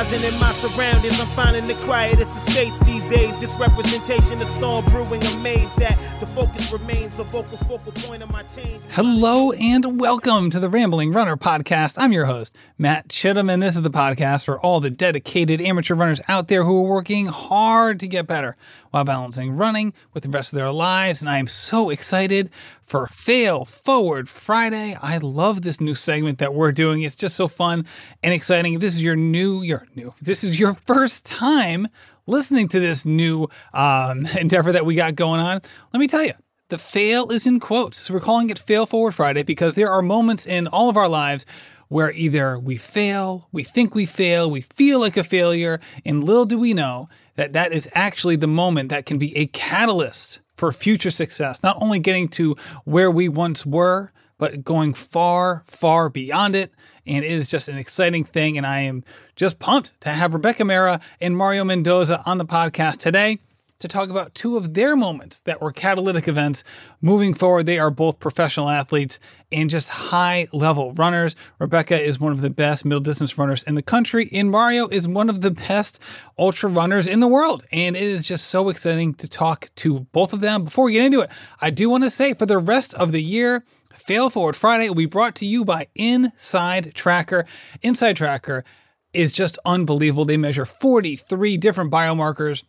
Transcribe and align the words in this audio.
enterprising 0.00 0.32
in 0.32 0.40
my 0.40 0.52
surroundings. 0.54 1.20
I'm 1.20 1.26
finding 1.28 1.66
the 1.66 1.74
quietest 1.84 2.36
estates 2.36 2.78
these 2.80 3.04
days. 3.06 3.36
Just 3.38 3.58
representation 3.58 4.40
of 4.40 4.48
storm 4.50 4.84
brewing. 4.86 5.22
Amazed 5.24 5.76
that 5.76 5.98
the 6.20 6.26
focus 6.26 6.72
remains 6.72 7.14
the 7.16 7.24
vocal 7.24 7.58
focal 7.58 7.92
point 7.92 8.22
of 8.22 8.30
my 8.30 8.42
change. 8.44 8.82
Hello 8.90 9.52
and 9.52 10.00
welcome 10.00 10.50
to 10.50 10.60
the 10.60 10.68
Rambling 10.68 11.12
Runner 11.12 11.36
podcast. 11.36 11.96
I'm 11.98 12.12
your 12.12 12.26
host, 12.26 12.54
Matt 12.78 13.08
Chittum, 13.08 13.52
and 13.52 13.62
this 13.62 13.76
is 13.76 13.82
the 13.82 13.90
podcast 13.90 14.44
for 14.44 14.58
all 14.60 14.80
the 14.80 14.90
dedicated 14.90 15.60
amateur 15.60 15.94
runners 15.94 16.20
out 16.28 16.48
there 16.48 16.64
who 16.64 16.78
are 16.78 16.88
working 16.88 17.26
hard 17.26 18.00
to 18.00 18.06
get 18.06 18.26
better 18.26 18.56
while 18.90 19.04
balancing 19.04 19.52
running 19.52 19.92
with 20.12 20.22
the 20.22 20.30
rest 20.30 20.52
of 20.52 20.56
their 20.56 20.72
lives. 20.72 21.20
And 21.20 21.28
I 21.28 21.38
am 21.38 21.46
so 21.46 21.90
excited 21.90 22.50
for 22.90 23.06
Fail 23.06 23.64
Forward 23.64 24.28
Friday. 24.28 24.96
I 25.00 25.18
love 25.18 25.62
this 25.62 25.80
new 25.80 25.94
segment 25.94 26.38
that 26.38 26.54
we're 26.54 26.72
doing. 26.72 27.02
It's 27.02 27.14
just 27.14 27.36
so 27.36 27.46
fun 27.46 27.86
and 28.20 28.34
exciting. 28.34 28.80
This 28.80 28.96
is 28.96 29.02
your 29.02 29.14
new, 29.14 29.62
your 29.62 29.86
new, 29.94 30.12
this 30.20 30.42
is 30.42 30.58
your 30.58 30.74
first 30.74 31.24
time 31.24 31.86
listening 32.26 32.66
to 32.66 32.80
this 32.80 33.06
new 33.06 33.46
um, 33.72 34.26
endeavor 34.36 34.72
that 34.72 34.84
we 34.84 34.96
got 34.96 35.14
going 35.14 35.38
on, 35.38 35.62
let 35.92 36.00
me 36.00 36.08
tell 36.08 36.24
you, 36.24 36.32
the 36.68 36.78
fail 36.78 37.30
is 37.30 37.46
in 37.46 37.60
quotes. 37.60 37.96
So 37.98 38.14
we're 38.14 38.20
calling 38.20 38.50
it 38.50 38.58
Fail 38.58 38.86
Forward 38.86 39.14
Friday 39.14 39.44
because 39.44 39.76
there 39.76 39.90
are 39.90 40.02
moments 40.02 40.44
in 40.44 40.66
all 40.66 40.88
of 40.88 40.96
our 40.96 41.08
lives 41.08 41.46
where 41.86 42.10
either 42.10 42.58
we 42.58 42.76
fail, 42.76 43.48
we 43.52 43.62
think 43.62 43.94
we 43.94 44.04
fail, 44.04 44.50
we 44.50 44.62
feel 44.62 44.98
like 44.98 45.16
a 45.16 45.22
failure, 45.22 45.78
and 46.04 46.24
little 46.24 46.44
do 46.44 46.58
we 46.58 46.74
know 46.74 47.08
that 47.36 47.52
that 47.52 47.72
is 47.72 47.88
actually 47.94 48.34
the 48.34 48.48
moment 48.48 48.88
that 48.88 49.06
can 49.06 49.18
be 49.18 49.36
a 49.36 49.46
catalyst 49.46 50.40
for 50.60 50.74
future 50.74 51.10
success, 51.10 51.62
not 51.62 51.78
only 51.80 51.98
getting 51.98 52.28
to 52.28 52.54
where 52.84 53.10
we 53.10 53.30
once 53.30 53.64
were, 53.64 54.12
but 54.36 54.62
going 54.62 54.92
far, 54.92 55.64
far 55.66 56.10
beyond 56.10 56.54
it. 56.54 56.70
And 57.06 57.24
it 57.24 57.30
is 57.30 57.48
just 57.48 57.66
an 57.66 57.78
exciting 57.78 58.24
thing. 58.24 58.58
And 58.58 58.66
I 58.66 58.80
am 58.80 59.02
just 59.36 59.58
pumped 59.58 59.98
to 60.02 60.10
have 60.10 60.34
Rebecca 60.34 60.62
Mehra 60.62 61.00
and 61.18 61.34
Mario 61.34 61.64
Mendoza 61.64 62.22
on 62.26 62.36
the 62.36 62.44
podcast 62.44 62.98
today 62.98 63.38
to 63.80 63.88
talk 63.88 64.10
about 64.10 64.34
two 64.34 64.56
of 64.56 64.74
their 64.74 64.94
moments 64.94 65.40
that 65.42 65.60
were 65.60 65.72
catalytic 65.72 66.28
events 66.28 66.62
moving 67.00 67.34
forward. 67.34 67.66
They 67.66 67.78
are 67.78 67.90
both 67.90 68.20
professional 68.20 68.68
athletes 68.68 69.18
and 69.50 69.68
just 69.68 69.88
high 69.88 70.46
level 70.52 70.92
runners. 70.92 71.34
Rebecca 71.58 72.00
is 72.00 72.20
one 72.20 72.32
of 72.32 72.42
the 72.42 72.50
best 72.50 72.84
middle 72.84 73.00
distance 73.00 73.36
runners 73.36 73.62
in 73.64 73.74
the 73.74 73.82
country, 73.82 74.28
and 74.32 74.50
Mario 74.50 74.86
is 74.88 75.08
one 75.08 75.28
of 75.28 75.40
the 75.40 75.50
best 75.50 75.98
ultra 76.38 76.70
runners 76.70 77.06
in 77.06 77.20
the 77.20 77.26
world. 77.26 77.64
And 77.72 77.96
it 77.96 78.02
is 78.02 78.26
just 78.26 78.46
so 78.46 78.68
exciting 78.68 79.14
to 79.14 79.28
talk 79.28 79.70
to 79.76 80.00
both 80.12 80.32
of 80.32 80.40
them. 80.40 80.64
Before 80.64 80.84
we 80.84 80.92
get 80.92 81.04
into 81.04 81.20
it, 81.20 81.30
I 81.60 81.70
do 81.70 81.90
want 81.90 82.04
to 82.04 82.10
say 82.10 82.34
for 82.34 82.46
the 82.46 82.58
rest 82.58 82.94
of 82.94 83.12
the 83.12 83.22
year, 83.22 83.64
Fail 83.94 84.30
Forward 84.30 84.56
Friday 84.56 84.88
will 84.88 84.94
be 84.94 85.06
brought 85.06 85.34
to 85.36 85.46
you 85.46 85.64
by 85.64 85.86
Inside 85.94 86.94
Tracker. 86.94 87.46
Inside 87.82 88.16
Tracker 88.16 88.64
is 89.12 89.32
just 89.32 89.58
unbelievable. 89.64 90.24
They 90.24 90.36
measure 90.36 90.64
43 90.64 91.56
different 91.56 91.90
biomarkers 91.90 92.64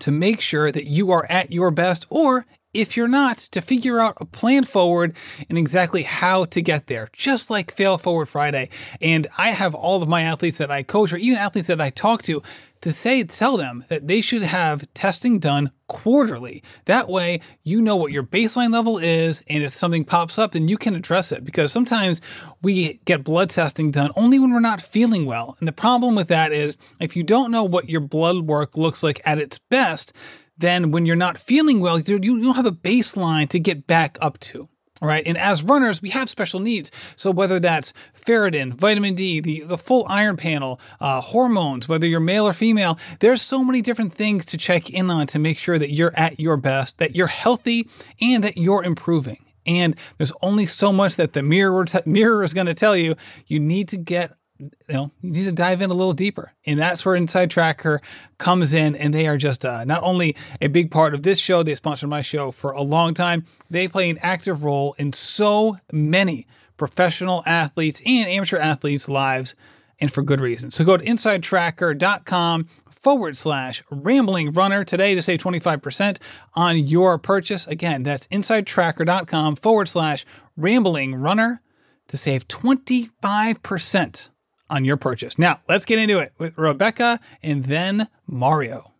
to 0.00 0.10
make 0.10 0.40
sure 0.40 0.72
that 0.72 0.84
you 0.84 1.10
are 1.10 1.26
at 1.30 1.50
your 1.50 1.70
best, 1.70 2.06
or 2.10 2.46
if 2.72 2.96
you're 2.96 3.06
not, 3.06 3.38
to 3.38 3.60
figure 3.60 4.00
out 4.00 4.18
a 4.20 4.24
plan 4.24 4.64
forward 4.64 5.14
and 5.48 5.56
exactly 5.56 6.02
how 6.02 6.44
to 6.46 6.60
get 6.60 6.88
there, 6.88 7.08
just 7.12 7.48
like 7.48 7.70
Fail 7.72 7.98
Forward 7.98 8.28
Friday. 8.28 8.68
And 9.00 9.28
I 9.38 9.50
have 9.50 9.74
all 9.74 10.02
of 10.02 10.08
my 10.08 10.22
athletes 10.22 10.58
that 10.58 10.72
I 10.72 10.82
coach, 10.82 11.12
or 11.12 11.16
even 11.16 11.38
athletes 11.38 11.68
that 11.68 11.80
I 11.80 11.90
talk 11.90 12.22
to, 12.22 12.42
to 12.84 12.92
say, 12.92 13.24
tell 13.24 13.56
them 13.56 13.84
that 13.88 14.06
they 14.06 14.20
should 14.20 14.42
have 14.42 14.86
testing 14.94 15.38
done 15.38 15.70
quarterly. 15.88 16.62
That 16.84 17.08
way, 17.08 17.40
you 17.62 17.80
know 17.80 17.96
what 17.96 18.12
your 18.12 18.22
baseline 18.22 18.72
level 18.72 18.98
is, 18.98 19.42
and 19.48 19.62
if 19.62 19.74
something 19.74 20.04
pops 20.04 20.38
up, 20.38 20.52
then 20.52 20.68
you 20.68 20.76
can 20.76 20.94
address 20.94 21.32
it. 21.32 21.44
Because 21.44 21.72
sometimes 21.72 22.20
we 22.62 23.00
get 23.06 23.24
blood 23.24 23.50
testing 23.50 23.90
done 23.90 24.10
only 24.16 24.38
when 24.38 24.52
we're 24.52 24.60
not 24.60 24.82
feeling 24.82 25.24
well. 25.26 25.56
And 25.58 25.66
the 25.66 25.72
problem 25.72 26.14
with 26.14 26.28
that 26.28 26.52
is 26.52 26.76
if 27.00 27.16
you 27.16 27.22
don't 27.22 27.50
know 27.50 27.64
what 27.64 27.88
your 27.88 28.00
blood 28.00 28.46
work 28.46 28.76
looks 28.76 29.02
like 29.02 29.20
at 29.24 29.38
its 29.38 29.58
best, 29.58 30.12
then 30.56 30.90
when 30.90 31.06
you're 31.06 31.16
not 31.16 31.38
feeling 31.38 31.80
well, 31.80 31.98
you 31.98 32.18
don't 32.18 32.54
have 32.54 32.66
a 32.66 32.70
baseline 32.70 33.48
to 33.48 33.58
get 33.58 33.86
back 33.86 34.18
up 34.20 34.38
to 34.40 34.68
right? 35.04 35.22
And 35.26 35.36
as 35.36 35.62
runners, 35.62 36.02
we 36.02 36.10
have 36.10 36.28
special 36.28 36.60
needs. 36.60 36.90
So 37.16 37.30
whether 37.30 37.60
that's 37.60 37.92
ferritin, 38.18 38.74
vitamin 38.74 39.14
D, 39.14 39.40
the, 39.40 39.60
the 39.60 39.78
full 39.78 40.06
iron 40.08 40.36
panel, 40.36 40.80
uh, 41.00 41.20
hormones, 41.20 41.88
whether 41.88 42.06
you're 42.06 42.20
male 42.20 42.46
or 42.46 42.52
female, 42.52 42.98
there's 43.20 43.42
so 43.42 43.62
many 43.64 43.80
different 43.82 44.14
things 44.14 44.46
to 44.46 44.58
check 44.58 44.90
in 44.90 45.10
on 45.10 45.26
to 45.28 45.38
make 45.38 45.58
sure 45.58 45.78
that 45.78 45.92
you're 45.92 46.12
at 46.16 46.40
your 46.40 46.56
best, 46.56 46.98
that 46.98 47.14
you're 47.14 47.26
healthy, 47.26 47.88
and 48.20 48.42
that 48.44 48.56
you're 48.56 48.84
improving. 48.84 49.44
And 49.66 49.96
there's 50.18 50.32
only 50.42 50.66
so 50.66 50.92
much 50.92 51.16
that 51.16 51.32
the 51.32 51.42
mirror 51.42 51.84
mirror 52.06 52.42
is 52.42 52.54
going 52.54 52.66
to 52.66 52.74
tell 52.74 52.96
you. 52.96 53.16
You 53.46 53.60
need 53.60 53.88
to 53.88 53.96
get 53.96 54.36
you 54.58 54.70
know, 54.88 55.10
you 55.20 55.32
need 55.32 55.44
to 55.44 55.52
dive 55.52 55.82
in 55.82 55.90
a 55.90 55.94
little 55.94 56.12
deeper. 56.12 56.52
And 56.66 56.78
that's 56.78 57.04
where 57.04 57.16
Inside 57.16 57.50
Tracker 57.50 58.00
comes 58.38 58.72
in. 58.72 58.94
And 58.94 59.12
they 59.12 59.26
are 59.26 59.36
just 59.36 59.64
uh, 59.64 59.84
not 59.84 60.02
only 60.02 60.36
a 60.60 60.68
big 60.68 60.90
part 60.90 61.14
of 61.14 61.22
this 61.22 61.38
show, 61.38 61.62
they 61.62 61.74
sponsored 61.74 62.08
my 62.08 62.22
show 62.22 62.50
for 62.50 62.70
a 62.70 62.82
long 62.82 63.14
time, 63.14 63.44
they 63.68 63.88
play 63.88 64.08
an 64.10 64.18
active 64.22 64.64
role 64.64 64.94
in 64.98 65.12
so 65.12 65.78
many 65.92 66.46
professional 66.76 67.42
athletes 67.46 68.00
and 68.04 68.28
amateur 68.28 68.58
athletes' 68.58 69.08
lives, 69.08 69.54
and 70.00 70.12
for 70.12 70.22
good 70.22 70.40
reason. 70.40 70.70
So 70.70 70.84
go 70.84 70.96
to 70.96 71.04
insidetracker.com 71.04 72.68
forward 72.90 73.36
slash 73.36 73.82
rambling 73.90 74.50
runner 74.50 74.82
today 74.82 75.14
to 75.14 75.22
save 75.22 75.40
25% 75.40 76.18
on 76.54 76.78
your 76.78 77.18
purchase. 77.18 77.66
Again, 77.66 78.02
that's 78.02 78.26
insidetracker.com 78.28 79.56
forward 79.56 79.88
slash 79.88 80.24
rambling 80.56 81.14
runner 81.14 81.60
to 82.08 82.16
save 82.16 82.48
25% 82.48 84.30
on 84.74 84.84
your 84.84 84.96
purchase. 84.96 85.38
Now, 85.38 85.60
let's 85.68 85.84
get 85.84 85.98
into 85.98 86.18
it 86.18 86.32
with 86.36 86.58
Rebecca 86.58 87.20
and 87.42 87.66
then 87.66 88.08
Mario. 88.26 88.92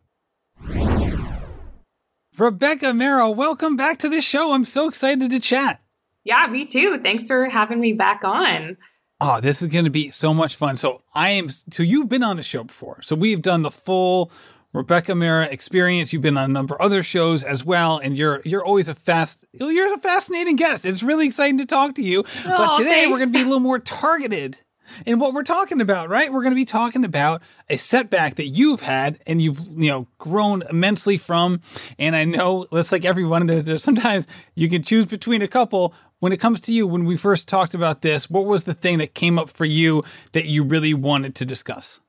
Rebecca 2.39 2.87
Mehra, 2.87 3.35
welcome 3.35 3.77
back 3.77 3.99
to 3.99 4.09
the 4.09 4.21
show. 4.21 4.53
I'm 4.53 4.65
so 4.65 4.89
excited 4.89 5.31
to 5.31 5.41
chat. 5.41 5.83
Yeah, 6.23 6.47
me 6.47 6.65
too. 6.65 7.01
Thanks 7.03 7.27
for 7.27 7.49
having 7.49 7.81
me 7.81 7.93
back 7.93 8.23
on. 8.25 8.77
Oh, 9.21 9.41
this 9.41 9.63
is 9.63 9.69
going 9.69 9.85
to 9.85 9.91
be 9.91 10.11
so 10.11 10.33
much 10.33 10.57
fun. 10.57 10.77
So, 10.77 11.03
I 11.13 11.31
am, 11.31 11.49
so 11.49 11.83
you've 11.83 12.09
been 12.09 12.23
on 12.23 12.37
the 12.37 12.43
show 12.43 12.65
before. 12.65 13.03
So, 13.03 13.15
we've 13.17 13.43
done 13.43 13.63
the 13.63 13.71
full 13.71 14.31
Rebecca 14.73 15.13
Mehra 15.13 15.51
experience. 15.51 16.13
You've 16.13 16.23
been 16.23 16.37
on 16.37 16.51
a 16.51 16.53
number 16.53 16.75
of 16.75 16.81
other 16.81 17.03
shows 17.03 17.45
as 17.45 17.65
well, 17.65 17.99
and 17.99 18.17
you're 18.17 18.43
you're 18.45 18.65
always 18.65 18.89
a 18.89 18.95
fast 18.95 19.45
you're 19.53 19.95
a 19.95 19.99
fascinating 19.99 20.57
guest. 20.57 20.85
It's 20.85 21.03
really 21.03 21.27
exciting 21.27 21.59
to 21.59 21.67
talk 21.67 21.95
to 21.95 22.03
you. 22.03 22.25
Oh, 22.45 22.49
but 22.49 22.79
today 22.79 22.91
thanks. 22.91 23.11
we're 23.11 23.19
going 23.19 23.33
to 23.33 23.39
be 23.39 23.43
a 23.43 23.47
little 23.47 23.61
more 23.61 23.79
targeted 23.79 24.59
in 25.07 25.19
what 25.19 25.35
we're 25.35 25.43
talking 25.43 25.81
about, 25.81 26.09
right? 26.09 26.33
We're 26.33 26.43
going 26.43 26.53
to 26.53 26.57
be 26.57 26.65
talking 26.65 27.05
about 27.05 27.43
a 27.69 27.77
setback 27.77 28.37
that 28.37 28.47
you've 28.47 28.81
had 28.81 29.21
and 29.27 29.41
you've, 29.41 29.59
you 29.77 29.91
know, 29.91 30.07
grown 30.19 30.63
immensely 30.69 31.17
from. 31.17 31.61
And 31.99 32.17
I 32.17 32.25
know 32.25 32.67
it's 32.73 32.93
like 32.93 33.05
everyone, 33.05 33.47
there's, 33.47 33.65
there's 33.65 33.83
sometimes 33.83 34.27
you 34.55 34.69
can 34.69 34.83
choose 34.83 35.07
between 35.07 35.43
a 35.43 35.49
couple. 35.49 35.95
When 36.21 36.33
it 36.33 36.41
comes 36.41 36.61
to 36.63 36.73
you, 36.73 36.87
when 36.87 37.05
we 37.05 37.17
first 37.17 37.49
talked 37.49 37.75
about 37.75 38.03
this, 38.03 38.31
what 38.31 38.47
was 38.47 38.65
the 38.65 38.75
thing 38.75 38.99
that 38.99 39.15
came 39.15 39.39
up 39.39 39.51
for 39.51 39.65
you 39.65 40.05
that 40.33 40.47
you 40.47 40.63
really 40.63 40.95
wanted 40.95 41.35
to 41.37 41.45
discuss? 41.45 42.01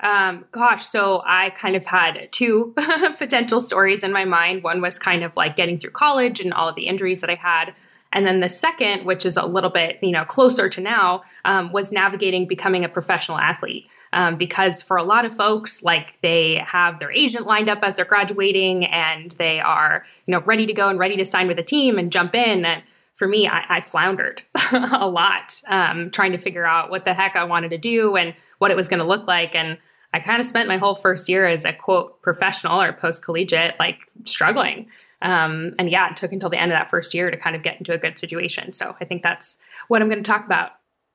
Um, 0.00 0.44
gosh, 0.52 0.84
so 0.86 1.22
I 1.24 1.50
kind 1.50 1.76
of 1.76 1.86
had 1.86 2.28
two 2.30 2.74
potential 3.18 3.60
stories 3.60 4.02
in 4.02 4.12
my 4.12 4.24
mind. 4.24 4.62
One 4.62 4.82
was 4.82 4.98
kind 4.98 5.24
of 5.24 5.34
like 5.36 5.56
getting 5.56 5.78
through 5.78 5.92
college 5.92 6.40
and 6.40 6.52
all 6.52 6.68
of 6.68 6.74
the 6.74 6.88
injuries 6.88 7.20
that 7.20 7.30
I 7.30 7.36
had. 7.36 7.74
And 8.14 8.26
then 8.26 8.40
the 8.40 8.48
second, 8.48 9.04
which 9.04 9.26
is 9.26 9.36
a 9.36 9.44
little 9.44 9.70
bit, 9.70 9.98
you 10.00 10.12
know, 10.12 10.24
closer 10.24 10.68
to 10.70 10.80
now, 10.80 11.22
um, 11.44 11.72
was 11.72 11.92
navigating 11.92 12.46
becoming 12.46 12.84
a 12.84 12.88
professional 12.88 13.38
athlete. 13.38 13.86
Um, 14.12 14.36
because 14.36 14.80
for 14.80 14.96
a 14.96 15.02
lot 15.02 15.24
of 15.24 15.34
folks, 15.34 15.82
like 15.82 16.14
they 16.22 16.62
have 16.64 17.00
their 17.00 17.10
agent 17.10 17.46
lined 17.46 17.68
up 17.68 17.80
as 17.82 17.96
they're 17.96 18.04
graduating 18.04 18.86
and 18.86 19.32
they 19.32 19.58
are, 19.58 20.06
you 20.26 20.32
know, 20.32 20.40
ready 20.42 20.66
to 20.66 20.72
go 20.72 20.88
and 20.88 21.00
ready 21.00 21.16
to 21.16 21.24
sign 21.24 21.48
with 21.48 21.58
a 21.58 21.64
team 21.64 21.98
and 21.98 22.12
jump 22.12 22.32
in. 22.32 22.64
And 22.64 22.84
for 23.16 23.26
me, 23.26 23.48
I, 23.48 23.64
I 23.68 23.80
floundered 23.80 24.42
a 24.72 25.08
lot 25.08 25.60
um, 25.66 26.12
trying 26.12 26.30
to 26.30 26.38
figure 26.38 26.64
out 26.64 26.90
what 26.90 27.04
the 27.04 27.12
heck 27.12 27.34
I 27.34 27.42
wanted 27.42 27.70
to 27.70 27.78
do 27.78 28.14
and 28.14 28.34
what 28.58 28.70
it 28.70 28.76
was 28.76 28.88
going 28.88 29.00
to 29.00 29.06
look 29.06 29.26
like. 29.26 29.56
And 29.56 29.78
I 30.12 30.20
kind 30.20 30.38
of 30.38 30.46
spent 30.46 30.68
my 30.68 30.76
whole 30.76 30.94
first 30.94 31.28
year 31.28 31.44
as 31.44 31.64
a 31.64 31.72
quote 31.72 32.22
professional 32.22 32.80
or 32.80 32.92
post 32.92 33.24
collegiate, 33.24 33.74
like 33.80 33.98
struggling. 34.24 34.86
Um, 35.24 35.74
and 35.78 35.90
yeah, 35.90 36.10
it 36.10 36.16
took 36.16 36.32
until 36.32 36.50
the 36.50 36.60
end 36.60 36.70
of 36.70 36.76
that 36.76 36.90
first 36.90 37.14
year 37.14 37.30
to 37.30 37.36
kind 37.36 37.56
of 37.56 37.62
get 37.62 37.78
into 37.78 37.92
a 37.92 37.98
good 37.98 38.18
situation. 38.18 38.74
So 38.74 38.94
I 39.00 39.06
think 39.06 39.22
that's 39.22 39.58
what 39.88 40.02
I'm 40.02 40.08
going 40.08 40.22
to 40.22 40.30
talk 40.30 40.44
about. 40.44 40.72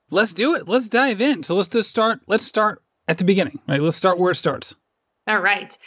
Let's 0.10 0.34
do 0.34 0.56
it. 0.56 0.68
Let's 0.68 0.90
dive 0.90 1.22
in. 1.22 1.44
So 1.44 1.56
let's 1.56 1.70
just 1.70 1.90
start. 1.90 2.22
Let's 2.26 2.44
start 2.44 2.82
at 3.08 3.20
the 3.20 3.24
beginning. 3.24 3.60
Right. 3.68 3.80
Let's 3.80 3.98
start 3.98 4.18
where 4.18 4.32
it 4.32 4.36
starts. 4.36 4.76
All 5.28 5.40
right. 5.40 5.78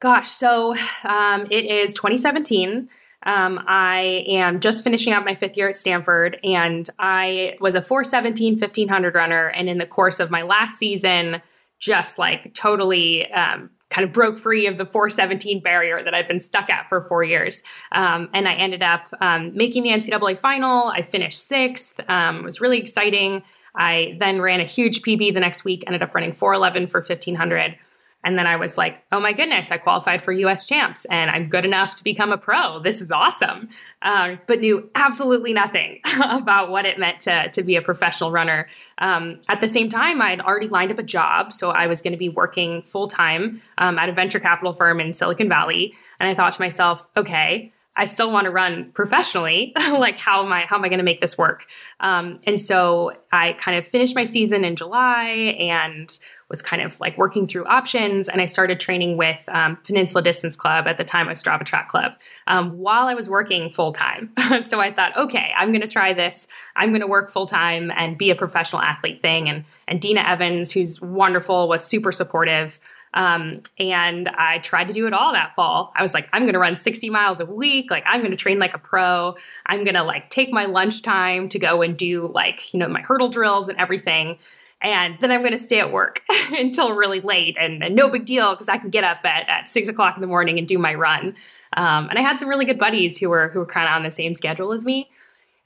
Gosh. 0.00 0.30
So 0.30 0.74
um, 1.04 1.46
it 1.50 1.64
is 1.64 1.94
2017. 1.94 2.88
Um, 3.22 3.62
I 3.66 4.24
am 4.28 4.58
just 4.58 4.82
finishing 4.82 5.12
up 5.12 5.24
my 5.24 5.34
fifth 5.36 5.56
year 5.56 5.68
at 5.68 5.76
Stanford, 5.76 6.38
and 6.42 6.88
I 6.98 7.58
was 7.60 7.74
a 7.74 7.82
417 7.82 8.58
1500 8.58 9.14
runner. 9.14 9.48
And 9.48 9.68
in 9.68 9.78
the 9.78 9.86
course 9.86 10.18
of 10.18 10.30
my 10.30 10.42
last 10.42 10.78
season, 10.78 11.40
just 11.78 12.18
like 12.18 12.52
totally 12.54 13.30
um, 13.30 13.70
kind 13.90 14.06
of 14.06 14.12
broke 14.12 14.38
free 14.38 14.66
of 14.66 14.78
the 14.78 14.86
417 14.86 15.60
barrier 15.60 16.02
that 16.02 16.14
I'd 16.14 16.28
been 16.28 16.40
stuck 16.40 16.70
at 16.70 16.88
for 16.88 17.02
four 17.02 17.24
years. 17.24 17.62
Um, 17.92 18.30
and 18.32 18.48
I 18.48 18.54
ended 18.54 18.82
up 18.82 19.02
um, 19.20 19.54
making 19.54 19.82
the 19.82 19.90
NCAA 19.90 20.38
final. 20.38 20.86
I 20.86 21.02
finished 21.02 21.46
sixth. 21.46 22.00
Um, 22.08 22.38
it 22.38 22.44
was 22.44 22.60
really 22.60 22.78
exciting. 22.78 23.42
I 23.74 24.16
then 24.18 24.40
ran 24.40 24.60
a 24.60 24.64
huge 24.64 25.02
PB 25.02 25.34
the 25.34 25.40
next 25.40 25.64
week, 25.64 25.84
ended 25.86 26.02
up 26.02 26.14
running 26.14 26.32
411 26.32 26.88
for 26.88 27.00
1500. 27.00 27.76
And 28.22 28.38
then 28.38 28.46
I 28.46 28.56
was 28.56 28.76
like, 28.76 29.02
oh 29.12 29.20
my 29.20 29.32
goodness, 29.32 29.70
I 29.70 29.78
qualified 29.78 30.22
for 30.22 30.32
US 30.32 30.66
champs 30.66 31.04
and 31.06 31.30
I'm 31.30 31.48
good 31.48 31.64
enough 31.64 31.94
to 31.96 32.04
become 32.04 32.32
a 32.32 32.38
pro. 32.38 32.80
This 32.80 33.00
is 33.00 33.10
awesome. 33.10 33.68
Uh, 34.02 34.36
but 34.46 34.60
knew 34.60 34.90
absolutely 34.94 35.52
nothing 35.52 36.00
about 36.22 36.70
what 36.70 36.84
it 36.84 36.98
meant 36.98 37.22
to, 37.22 37.50
to 37.50 37.62
be 37.62 37.76
a 37.76 37.82
professional 37.82 38.30
runner. 38.30 38.68
Um, 38.98 39.40
at 39.48 39.60
the 39.60 39.68
same 39.68 39.88
time, 39.88 40.20
I 40.20 40.30
had 40.30 40.40
already 40.40 40.68
lined 40.68 40.92
up 40.92 40.98
a 40.98 41.02
job. 41.02 41.52
So 41.52 41.70
I 41.70 41.86
was 41.86 42.02
going 42.02 42.12
to 42.12 42.18
be 42.18 42.28
working 42.28 42.82
full 42.82 43.08
time 43.08 43.62
um, 43.78 43.98
at 43.98 44.08
a 44.08 44.12
venture 44.12 44.40
capital 44.40 44.74
firm 44.74 45.00
in 45.00 45.14
Silicon 45.14 45.48
Valley. 45.48 45.94
And 46.18 46.28
I 46.28 46.34
thought 46.34 46.52
to 46.52 46.60
myself, 46.60 47.06
okay, 47.16 47.72
I 47.96 48.04
still 48.04 48.30
want 48.30 48.44
to 48.44 48.50
run 48.50 48.92
professionally. 48.92 49.72
like, 49.92 50.16
how 50.16 50.44
am 50.44 50.52
I? 50.52 50.62
How 50.62 50.76
am 50.76 50.84
I 50.84 50.88
going 50.88 50.98
to 50.98 51.04
make 51.04 51.20
this 51.20 51.36
work? 51.36 51.66
Um, 52.00 52.40
and 52.44 52.58
so 52.60 53.12
I 53.32 53.54
kind 53.54 53.78
of 53.78 53.86
finished 53.86 54.14
my 54.14 54.24
season 54.24 54.64
in 54.64 54.76
July 54.76 55.26
and 55.58 56.18
was 56.50 56.60
kind 56.60 56.82
of 56.82 56.98
like 56.98 57.16
working 57.16 57.46
through 57.46 57.64
options. 57.64 58.28
And 58.28 58.42
I 58.42 58.46
started 58.46 58.80
training 58.80 59.16
with 59.16 59.48
um, 59.48 59.78
Peninsula 59.84 60.20
Distance 60.20 60.56
Club 60.56 60.88
at 60.88 60.98
the 60.98 61.04
time 61.04 61.28
of 61.28 61.36
Strava 61.36 61.64
Track 61.64 61.88
Club 61.88 62.12
um, 62.48 62.76
while 62.78 63.06
I 63.06 63.14
was 63.14 63.28
working 63.28 63.70
full 63.70 63.92
time. 63.92 64.32
so 64.60 64.80
I 64.80 64.92
thought, 64.92 65.16
okay, 65.16 65.52
I'm 65.56 65.70
going 65.70 65.80
to 65.80 65.88
try 65.88 66.12
this. 66.12 66.48
I'm 66.74 66.90
going 66.90 67.00
to 67.00 67.06
work 67.06 67.30
full 67.30 67.46
time 67.46 67.92
and 67.92 68.18
be 68.18 68.30
a 68.30 68.34
professional 68.34 68.82
athlete 68.82 69.22
thing. 69.22 69.48
And 69.48 69.64
and 69.86 70.00
Dena 70.00 70.20
Evans, 70.20 70.72
who's 70.72 71.00
wonderful, 71.00 71.68
was 71.68 71.84
super 71.84 72.12
supportive. 72.12 72.78
Um, 73.12 73.62
and 73.78 74.28
I 74.28 74.58
tried 74.58 74.86
to 74.88 74.94
do 74.94 75.06
it 75.08 75.12
all 75.12 75.32
that 75.32 75.54
fall. 75.56 75.92
I 75.96 76.02
was 76.02 76.14
like, 76.14 76.28
I'm 76.32 76.42
going 76.42 76.52
to 76.52 76.60
run 76.60 76.76
60 76.76 77.10
miles 77.10 77.40
a 77.40 77.46
week. 77.46 77.90
Like, 77.90 78.04
I'm 78.06 78.20
going 78.20 78.30
to 78.30 78.36
train 78.36 78.60
like 78.60 78.74
a 78.74 78.78
pro. 78.78 79.34
I'm 79.66 79.82
going 79.82 79.96
to 79.96 80.04
like 80.04 80.30
take 80.30 80.52
my 80.52 80.66
lunchtime 80.66 81.48
to 81.48 81.58
go 81.58 81.82
and 81.82 81.96
do 81.96 82.30
like, 82.32 82.72
you 82.72 82.78
know, 82.78 82.88
my 82.88 83.00
hurdle 83.00 83.28
drills 83.28 83.68
and 83.68 83.78
everything 83.78 84.38
and 84.82 85.18
then 85.20 85.30
I'm 85.30 85.40
going 85.40 85.52
to 85.52 85.58
stay 85.58 85.80
at 85.80 85.92
work 85.92 86.22
until 86.50 86.94
really 86.94 87.20
late, 87.20 87.56
and, 87.58 87.82
and 87.82 87.94
no 87.94 88.08
big 88.08 88.24
deal 88.24 88.52
because 88.52 88.68
I 88.68 88.78
can 88.78 88.90
get 88.90 89.04
up 89.04 89.18
at, 89.24 89.48
at 89.48 89.68
six 89.68 89.88
o'clock 89.88 90.16
in 90.16 90.20
the 90.20 90.26
morning 90.26 90.58
and 90.58 90.66
do 90.66 90.78
my 90.78 90.94
run. 90.94 91.34
Um, 91.76 92.08
and 92.08 92.18
I 92.18 92.22
had 92.22 92.38
some 92.38 92.48
really 92.48 92.64
good 92.64 92.78
buddies 92.78 93.18
who 93.18 93.28
were 93.28 93.48
who 93.48 93.60
were 93.60 93.66
kind 93.66 93.88
of 93.88 93.94
on 93.94 94.02
the 94.02 94.10
same 94.10 94.34
schedule 94.34 94.72
as 94.72 94.84
me. 94.84 95.10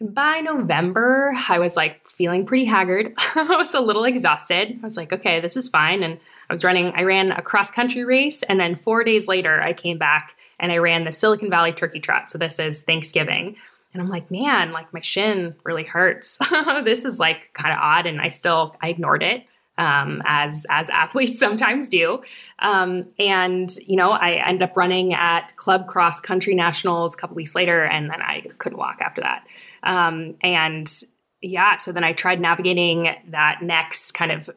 by 0.00 0.40
November, 0.40 1.34
I 1.48 1.58
was 1.58 1.76
like 1.76 2.06
feeling 2.08 2.44
pretty 2.44 2.64
haggard. 2.64 3.14
I 3.18 3.56
was 3.56 3.74
a 3.74 3.80
little 3.80 4.04
exhausted. 4.04 4.78
I 4.80 4.84
was 4.84 4.96
like, 4.96 5.12
okay, 5.12 5.40
this 5.40 5.56
is 5.56 5.68
fine. 5.68 6.02
And 6.02 6.18
I 6.50 6.52
was 6.52 6.64
running. 6.64 6.92
I 6.94 7.02
ran 7.02 7.32
a 7.32 7.42
cross 7.42 7.70
country 7.70 8.04
race, 8.04 8.42
and 8.42 8.58
then 8.58 8.76
four 8.76 9.04
days 9.04 9.28
later, 9.28 9.62
I 9.62 9.72
came 9.72 9.98
back 9.98 10.36
and 10.58 10.72
I 10.72 10.78
ran 10.78 11.04
the 11.04 11.12
Silicon 11.12 11.50
Valley 11.50 11.72
Turkey 11.72 12.00
Trot. 12.00 12.30
So 12.30 12.38
this 12.38 12.58
is 12.58 12.82
Thanksgiving. 12.82 13.56
And 13.94 14.02
I'm 14.02 14.08
like, 14.08 14.30
man, 14.30 14.72
like 14.72 14.92
my 14.92 15.00
shin 15.00 15.54
really 15.62 15.84
hurts. 15.84 16.38
this 16.84 17.04
is 17.04 17.20
like 17.20 17.54
kind 17.54 17.72
of 17.72 17.78
odd. 17.80 18.06
And 18.06 18.20
I 18.20 18.28
still, 18.28 18.76
I 18.82 18.88
ignored 18.88 19.22
it. 19.22 19.44
Um, 19.76 20.22
as 20.24 20.64
as 20.70 20.88
athletes 20.88 21.36
sometimes 21.40 21.88
do, 21.88 22.22
um, 22.60 23.08
and 23.18 23.74
you 23.78 23.96
know 23.96 24.12
I 24.12 24.34
ended 24.34 24.62
up 24.62 24.76
running 24.76 25.14
at 25.14 25.56
club 25.56 25.88
cross 25.88 26.20
country 26.20 26.54
nationals 26.54 27.12
a 27.12 27.16
couple 27.16 27.34
weeks 27.34 27.56
later, 27.56 27.82
and 27.82 28.08
then 28.08 28.22
I 28.22 28.42
couldn't 28.58 28.78
walk 28.78 28.98
after 29.00 29.22
that. 29.22 29.44
Um, 29.82 30.36
and 30.44 30.88
yeah, 31.42 31.78
so 31.78 31.90
then 31.90 32.04
I 32.04 32.12
tried 32.12 32.40
navigating 32.40 33.16
that 33.30 33.62
next 33.62 34.12
kind 34.12 34.30
of 34.30 34.48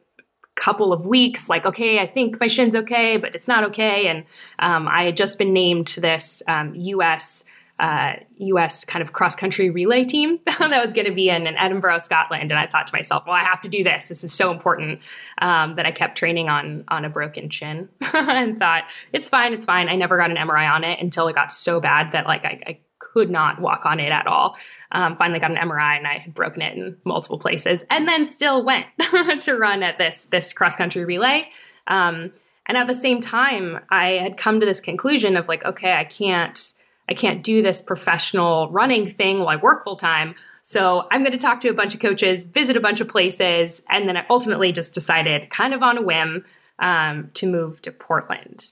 couple 0.54 0.92
of 0.92 1.06
weeks 1.06 1.50
like 1.50 1.68
okay 1.68 2.00
i 2.00 2.08
think 2.08 2.40
my 2.40 2.48
shin's 2.48 2.76
okay 2.76 3.16
but 3.18 3.36
it's 3.36 3.48
not 3.48 3.64
okay 3.64 4.08
and 4.08 4.24
um, 4.58 4.88
i 4.88 5.04
had 5.04 5.16
just 5.16 5.38
been 5.38 5.54
named 5.54 5.86
to 5.86 6.02
this 6.02 6.42
um, 6.48 6.74
us 6.74 7.46
uh, 7.80 8.14
U.S. 8.38 8.86
kind 8.86 9.04
of 9.04 9.14
cross 9.14 9.36
country 9.36 9.70
relay 9.70 10.04
team 10.04 10.40
that 10.46 10.84
was 10.84 10.94
going 10.94 11.06
to 11.06 11.14
be 11.14 11.30
in, 11.30 11.46
in, 11.46 11.56
Edinburgh, 11.56 12.00
Scotland, 12.00 12.52
and 12.52 12.60
I 12.60 12.66
thought 12.66 12.88
to 12.88 12.94
myself, 12.96 13.26
well, 13.28 13.36
I 13.36 13.44
have 13.44 13.62
to 13.62 13.70
do 13.70 13.84
this. 13.84 14.08
This 14.08 14.24
is 14.24 14.34
so 14.34 14.52
important 14.52 15.00
um, 15.40 15.76
that 15.76 15.86
I 15.86 15.92
kept 15.92 16.18
training 16.18 16.50
on 16.50 16.86
on 16.88 17.06
a 17.06 17.10
broken 17.10 17.50
shin, 17.50 17.90
and 18.02 18.58
thought 18.58 18.84
it's 19.14 19.30
fine, 19.30 19.54
it's 19.54 19.66
fine. 19.66 19.90
I 19.90 19.96
never 19.96 20.18
got 20.18 20.32
an 20.32 20.38
MRI 20.38 20.70
on 20.70 20.84
it 20.84 21.00
until 21.00 21.28
it 21.28 21.36
got 21.36 21.54
so 21.54 21.80
bad 21.80 22.14
that 22.14 22.26
like 22.26 22.46
I, 22.46 22.62
I 22.66 22.80
could 22.98 23.30
not 23.30 23.62
walk 23.62 23.86
on 23.86 24.00
it 24.00 24.12
at 24.12 24.26
all. 24.26 24.58
Um, 24.92 25.16
finally 25.18 25.40
got 25.40 25.52
an 25.52 25.58
MRI 25.58 25.98
and 25.98 26.08
I 26.08 26.18
had 26.18 26.34
broken 26.34 26.62
it 26.64 26.76
in 26.76 26.98
multiple 27.04 27.38
places, 27.38 27.84
and 27.92 28.08
then 28.08 28.26
still 28.26 28.66
went 28.66 28.88
to 29.42 29.56
run 29.56 29.84
at 29.84 30.00
this 30.00 30.26
this 30.26 30.52
cross 30.52 30.76
country 30.76 31.06
relay. 31.06 31.50
Um, 31.86 32.34
and 32.66 32.76
at 32.76 32.88
the 32.88 32.96
same 32.96 33.22
time, 33.22 33.80
I 33.90 34.14
had 34.14 34.36
come 34.36 34.60
to 34.60 34.66
this 34.66 34.82
conclusion 34.82 35.38
of 35.38 35.48
like, 35.48 35.64
okay, 35.64 35.94
I 35.94 36.04
can't 36.04 36.74
I 37.10 37.14
can't 37.14 37.44
do 37.44 37.62
this 37.62 37.82
professional 37.82 38.70
running 38.72 39.08
thing 39.08 39.40
while 39.40 39.50
I 39.50 39.56
work 39.56 39.84
full 39.84 39.96
time. 39.96 40.36
So 40.64 41.08
I'm 41.12 41.22
going 41.24 41.32
to 41.32 41.38
talk 41.38 41.62
to 41.62 41.70
a 41.70 41.74
bunch 41.74 41.94
of 41.94 42.02
coaches, 42.02 42.46
visit 42.46 42.76
a 42.76 42.82
bunch 42.82 43.00
of 43.00 43.08
places, 43.08 43.82
and 43.90 44.08
then 44.10 44.18
I 44.18 44.26
ultimately 44.30 44.74
just 44.74 44.94
decided, 44.94 45.50
kind 45.50 45.74
of 45.74 45.82
on 45.82 45.98
a 45.98 46.02
whim, 46.02 46.44
um, 46.80 47.32
to 47.36 47.48
move 47.48 47.82
to 47.84 47.92
Portland 47.92 48.66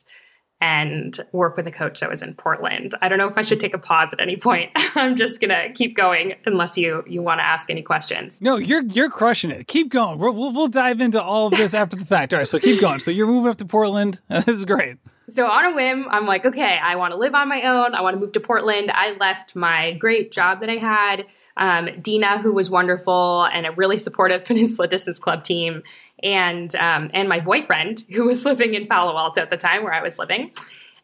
and 0.61 1.19
work 1.31 1.57
with 1.57 1.67
a 1.67 1.71
coach 1.71 1.99
that 1.99 2.09
was 2.09 2.21
in 2.21 2.33
Portland. 2.33 2.95
I 3.01 3.07
don't 3.07 3.17
know 3.17 3.27
if 3.27 3.37
I 3.37 3.41
should 3.41 3.59
take 3.59 3.73
a 3.73 3.77
pause 3.77 4.13
at 4.13 4.19
any 4.19 4.37
point. 4.37 4.71
I'm 4.95 5.15
just 5.15 5.41
gonna 5.41 5.71
keep 5.73 5.95
going 5.95 6.33
unless 6.45 6.77
you 6.77 7.03
you 7.07 7.21
want 7.21 7.39
to 7.39 7.43
ask 7.43 7.69
any 7.69 7.81
questions. 7.81 8.41
No, 8.41 8.55
you're 8.57 8.83
you're 8.83 9.09
crushing 9.09 9.51
it. 9.51 9.67
Keep 9.67 9.89
going. 9.89 10.17
We'll 10.17 10.33
we'll, 10.33 10.53
we'll 10.53 10.67
dive 10.67 11.01
into 11.01 11.21
all 11.21 11.47
of 11.47 11.53
this 11.53 11.73
after 11.73 11.95
the 11.95 12.05
fact. 12.05 12.33
All 12.33 12.39
right, 12.39 12.47
so 12.47 12.59
keep 12.59 12.81
going. 12.81 12.99
So 12.99 13.11
you're 13.11 13.27
moving 13.27 13.51
up 13.51 13.57
to 13.57 13.65
Portland. 13.65 14.21
this 14.29 14.47
is 14.47 14.65
great. 14.65 14.97
So 15.27 15.47
on 15.47 15.65
a 15.65 15.75
whim, 15.75 16.05
I'm 16.09 16.25
like, 16.25 16.45
okay, 16.45 16.77
I 16.81 16.95
want 16.95 17.11
to 17.11 17.17
live 17.17 17.33
on 17.33 17.49
my 17.49 17.63
own. 17.63 17.95
I 17.95 18.01
want 18.01 18.15
to 18.15 18.19
move 18.19 18.33
to 18.33 18.39
Portland. 18.39 18.91
I 18.91 19.15
left 19.19 19.55
my 19.55 19.93
great 19.93 20.31
job 20.31 20.59
that 20.59 20.69
I 20.69 20.77
had. 20.77 21.25
Um, 21.57 21.89
Dena, 22.01 22.37
who 22.37 22.53
was 22.53 22.69
wonderful 22.69 23.45
and 23.45 23.65
a 23.65 23.71
really 23.71 23.97
supportive 23.97 24.45
Peninsula 24.45 24.87
Distance 24.87 25.19
Club 25.19 25.43
team, 25.43 25.83
and 26.21 26.75
um, 26.75 27.09
and 27.13 27.27
my 27.27 27.39
boyfriend, 27.39 28.03
who 28.13 28.25
was 28.25 28.45
living 28.45 28.73
in 28.73 28.87
Palo 28.87 29.17
Alto 29.17 29.41
at 29.41 29.49
the 29.49 29.57
time 29.57 29.83
where 29.83 29.93
I 29.93 30.03
was 30.03 30.19
living, 30.19 30.51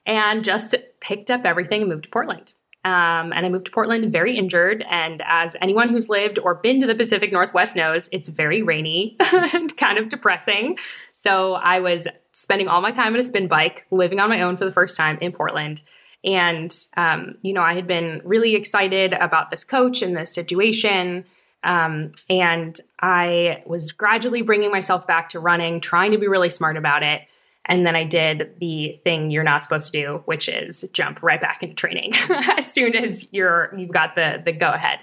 and 0.06 0.44
just 0.44 0.76
picked 1.00 1.32
up 1.32 1.46
everything 1.46 1.82
and 1.82 1.90
moved 1.90 2.04
to 2.04 2.10
Portland. 2.10 2.54
Um, 2.84 3.32
and 3.32 3.46
I 3.46 3.50
moved 3.50 3.66
to 3.66 3.72
Portland 3.72 4.12
very 4.12 4.38
injured. 4.38 4.84
And 4.90 5.22
as 5.26 5.56
anyone 5.62 5.90
who's 5.90 6.10
lived 6.10 6.40
or 6.40 6.56
been 6.56 6.82
to 6.82 6.88
the 6.88 6.96
Pacific 6.96 7.32
Northwest 7.32 7.76
knows, 7.76 8.10
it's 8.12 8.28
very 8.28 8.64
rainy 8.64 9.18
and 9.54 9.76
kind 9.78 10.00
of 10.00 10.10
depressing. 10.10 10.80
So 11.12 11.54
I 11.54 11.80
was 11.80 12.08
spending 12.34 12.68
all 12.68 12.82
my 12.82 12.92
time 12.92 13.14
on 13.14 13.20
a 13.20 13.24
spin 13.24 13.48
bike, 13.48 13.86
living 13.92 14.20
on 14.20 14.30
my 14.30 14.42
own 14.42 14.58
for 14.58 14.66
the 14.66 14.72
first 14.72 14.98
time 14.98 15.20
in 15.22 15.32
Portland. 15.32 15.84
And, 16.24 16.76
um, 16.98 17.36
you 17.42 17.54
know, 17.54 17.62
I 17.62 17.74
had 17.74 17.88
been 17.88 18.22
really 18.24 18.56
excited 18.56 19.14
about 19.14 19.52
this 19.52 19.64
coach 19.64 20.02
and 20.02 20.16
this 20.16 20.34
situation. 20.34 21.26
Um, 21.64 22.14
and 22.30 22.80
I 23.00 23.64
was 23.66 23.92
gradually 23.92 24.42
bringing 24.42 24.72
myself 24.72 25.06
back 25.06 25.30
to 25.30 25.40
running, 25.40 25.82
trying 25.82 26.12
to 26.12 26.18
be 26.18 26.28
really 26.28 26.50
smart 26.50 26.78
about 26.78 27.04
it. 27.04 27.22
And 27.66 27.86
then 27.86 27.96
I 27.96 28.04
did 28.04 28.56
the 28.60 29.00
thing 29.04 29.30
you're 29.30 29.44
not 29.44 29.64
supposed 29.64 29.92
to 29.92 30.02
do, 30.02 30.22
which 30.26 30.50
is 30.50 30.84
jump 30.94 31.22
right 31.22 31.40
back 31.40 31.62
into 31.62 31.76
training 31.76 32.14
as 32.58 32.72
soon 32.72 32.96
as 32.96 33.32
you're 33.32 33.74
you've 33.78 33.92
got 33.92 34.16
the 34.16 34.42
the 34.44 34.52
go 34.52 34.72
ahead. 34.72 35.00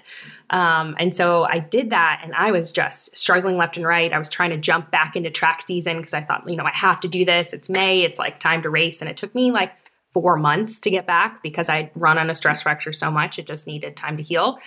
Um, 0.49 0.95
and 0.99 1.15
so 1.15 1.43
I 1.43 1.59
did 1.59 1.91
that, 1.91 2.21
and 2.23 2.33
I 2.33 2.51
was 2.51 2.71
just 2.71 3.15
struggling 3.17 3.57
left 3.57 3.77
and 3.77 3.85
right. 3.85 4.11
I 4.11 4.17
was 4.17 4.29
trying 4.29 4.49
to 4.49 4.57
jump 4.57 4.91
back 4.91 5.15
into 5.15 5.29
track 5.29 5.61
season 5.61 5.97
because 5.97 6.13
I 6.13 6.21
thought, 6.21 6.49
you 6.49 6.57
know, 6.57 6.65
I 6.65 6.71
have 6.73 6.99
to 7.01 7.07
do 7.07 7.23
this. 7.23 7.53
It's 7.53 7.69
May. 7.69 8.01
It's 8.01 8.19
like 8.19 8.39
time 8.39 8.61
to 8.63 8.69
race, 8.69 9.01
and 9.01 9.09
it 9.09 9.15
took 9.15 9.33
me 9.33 9.51
like 9.51 9.71
four 10.11 10.37
months 10.37 10.79
to 10.81 10.89
get 10.89 11.05
back 11.05 11.41
because 11.41 11.69
I'd 11.69 11.91
run 11.95 12.17
on 12.17 12.29
a 12.29 12.35
stress 12.35 12.63
fracture 12.63 12.91
so 12.91 13.09
much. 13.09 13.39
It 13.39 13.47
just 13.47 13.67
needed 13.67 13.95
time 13.95 14.17
to 14.17 14.23
heal 14.23 14.59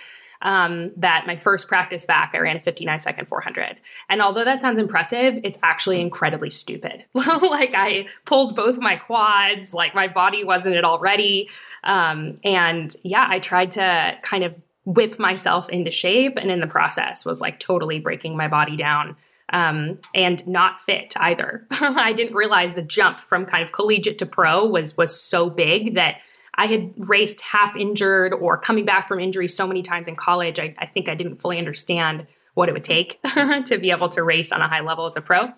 um, 0.43 0.91
that 0.97 1.25
my 1.25 1.37
first 1.37 1.67
practice 1.67 2.05
back, 2.05 2.31
I 2.35 2.39
ran 2.39 2.57
a 2.57 2.59
59 2.59 2.99
second 2.99 3.27
400. 3.27 3.77
And 4.09 4.21
although 4.21 4.43
that 4.43 4.61
sounds 4.61 4.77
impressive, 4.77 5.39
it's 5.43 5.57
actually 5.63 6.01
incredibly 6.01 6.49
stupid. 6.49 7.05
like 7.13 7.73
I 7.73 8.07
pulled 8.25 8.55
both 8.55 8.77
my 8.77 8.97
quads, 8.97 9.73
like 9.73 9.95
my 9.95 10.07
body 10.07 10.43
wasn't 10.43 10.75
at 10.75 10.83
all 10.83 10.99
ready. 10.99 11.49
Um, 11.83 12.39
and 12.43 12.93
yeah, 13.03 13.25
I 13.27 13.39
tried 13.39 13.71
to 13.71 14.17
kind 14.21 14.43
of 14.43 14.55
whip 14.85 15.17
myself 15.17 15.69
into 15.69 15.91
shape 15.91 16.37
and 16.37 16.51
in 16.51 16.59
the 16.59 16.67
process 16.67 17.25
was 17.25 17.39
like 17.39 17.57
totally 17.57 17.99
breaking 17.99 18.35
my 18.35 18.49
body 18.49 18.75
down 18.75 19.15
um, 19.53 19.99
and 20.13 20.45
not 20.45 20.81
fit 20.81 21.13
either. 21.17 21.65
I 21.71 22.11
didn't 22.11 22.35
realize 22.35 22.73
the 22.73 22.81
jump 22.81 23.21
from 23.21 23.45
kind 23.45 23.63
of 23.63 23.71
collegiate 23.71 24.17
to 24.19 24.25
pro 24.25 24.65
was 24.65 24.97
was 24.97 25.17
so 25.17 25.49
big 25.49 25.95
that 25.95 26.17
I 26.55 26.67
had 26.67 26.93
raced 26.97 27.41
half 27.41 27.75
injured 27.75 28.33
or 28.33 28.57
coming 28.57 28.85
back 28.85 29.07
from 29.07 29.19
injury 29.19 29.47
so 29.47 29.65
many 29.65 29.81
times 29.81 30.07
in 30.07 30.15
college. 30.15 30.59
I, 30.59 30.75
I 30.77 30.85
think 30.85 31.09
I 31.09 31.15
didn't 31.15 31.37
fully 31.37 31.57
understand 31.57 32.27
what 32.53 32.69
it 32.69 32.73
would 32.73 32.83
take 32.83 33.19
to 33.65 33.77
be 33.79 33.91
able 33.91 34.09
to 34.09 34.23
race 34.23 34.51
on 34.51 34.61
a 34.61 34.67
high 34.67 34.81
level 34.81 35.05
as 35.05 35.17
a 35.17 35.21
pro. 35.21 35.49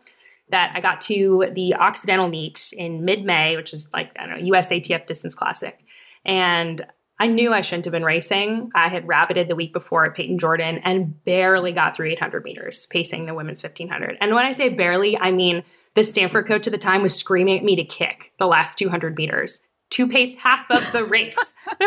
That 0.50 0.72
I 0.76 0.80
got 0.80 1.02
to 1.02 1.50
the 1.54 1.76
Occidental 1.76 2.30
meet 2.30 2.72
in 2.78 3.04
mid 3.04 3.26
May, 3.26 3.56
which 3.56 3.74
is 3.74 3.88
like, 3.92 4.12
I 4.18 4.28
don't 4.28 4.40
know, 4.40 4.52
USATF 4.52 5.08
Distance 5.08 5.34
Classic. 5.34 5.78
And 6.24 6.86
I 7.18 7.28
knew 7.28 7.54
I 7.54 7.62
shouldn't 7.62 7.86
have 7.86 7.94
been 7.94 8.04
racing. 8.04 8.70
I 8.76 8.90
had 8.90 9.08
rabbited 9.08 9.48
the 9.48 9.56
week 9.56 9.74
before 9.74 10.06
at 10.06 10.16
Payton 10.16 10.38
Jordan 10.38 10.80
and 10.84 11.24
barely 11.24 11.72
got 11.72 11.96
through 11.96 12.10
800 12.10 12.44
meters 12.44 12.86
pacing 12.88 13.26
the 13.26 13.34
women's 13.34 13.64
1500. 13.64 14.18
And 14.22 14.36
when 14.36 14.46
I 14.46 14.52
say 14.52 14.70
barely, 14.70 15.18
I 15.18 15.32
mean 15.32 15.64
the 15.96 16.04
Stanford 16.04 16.46
coach 16.46 16.68
at 16.68 16.72
the 16.72 16.78
time 16.78 17.02
was 17.02 17.16
screaming 17.16 17.58
at 17.58 17.64
me 17.64 17.76
to 17.78 17.86
kick 17.86 18.34
the 18.38 18.48
last 18.48 18.78
200 18.78 19.16
meters 19.18 19.62
to 19.96 20.08
pace 20.10 20.36
half 20.36 20.70
of 20.70 20.92
the 20.92 21.06
race. 21.06 21.54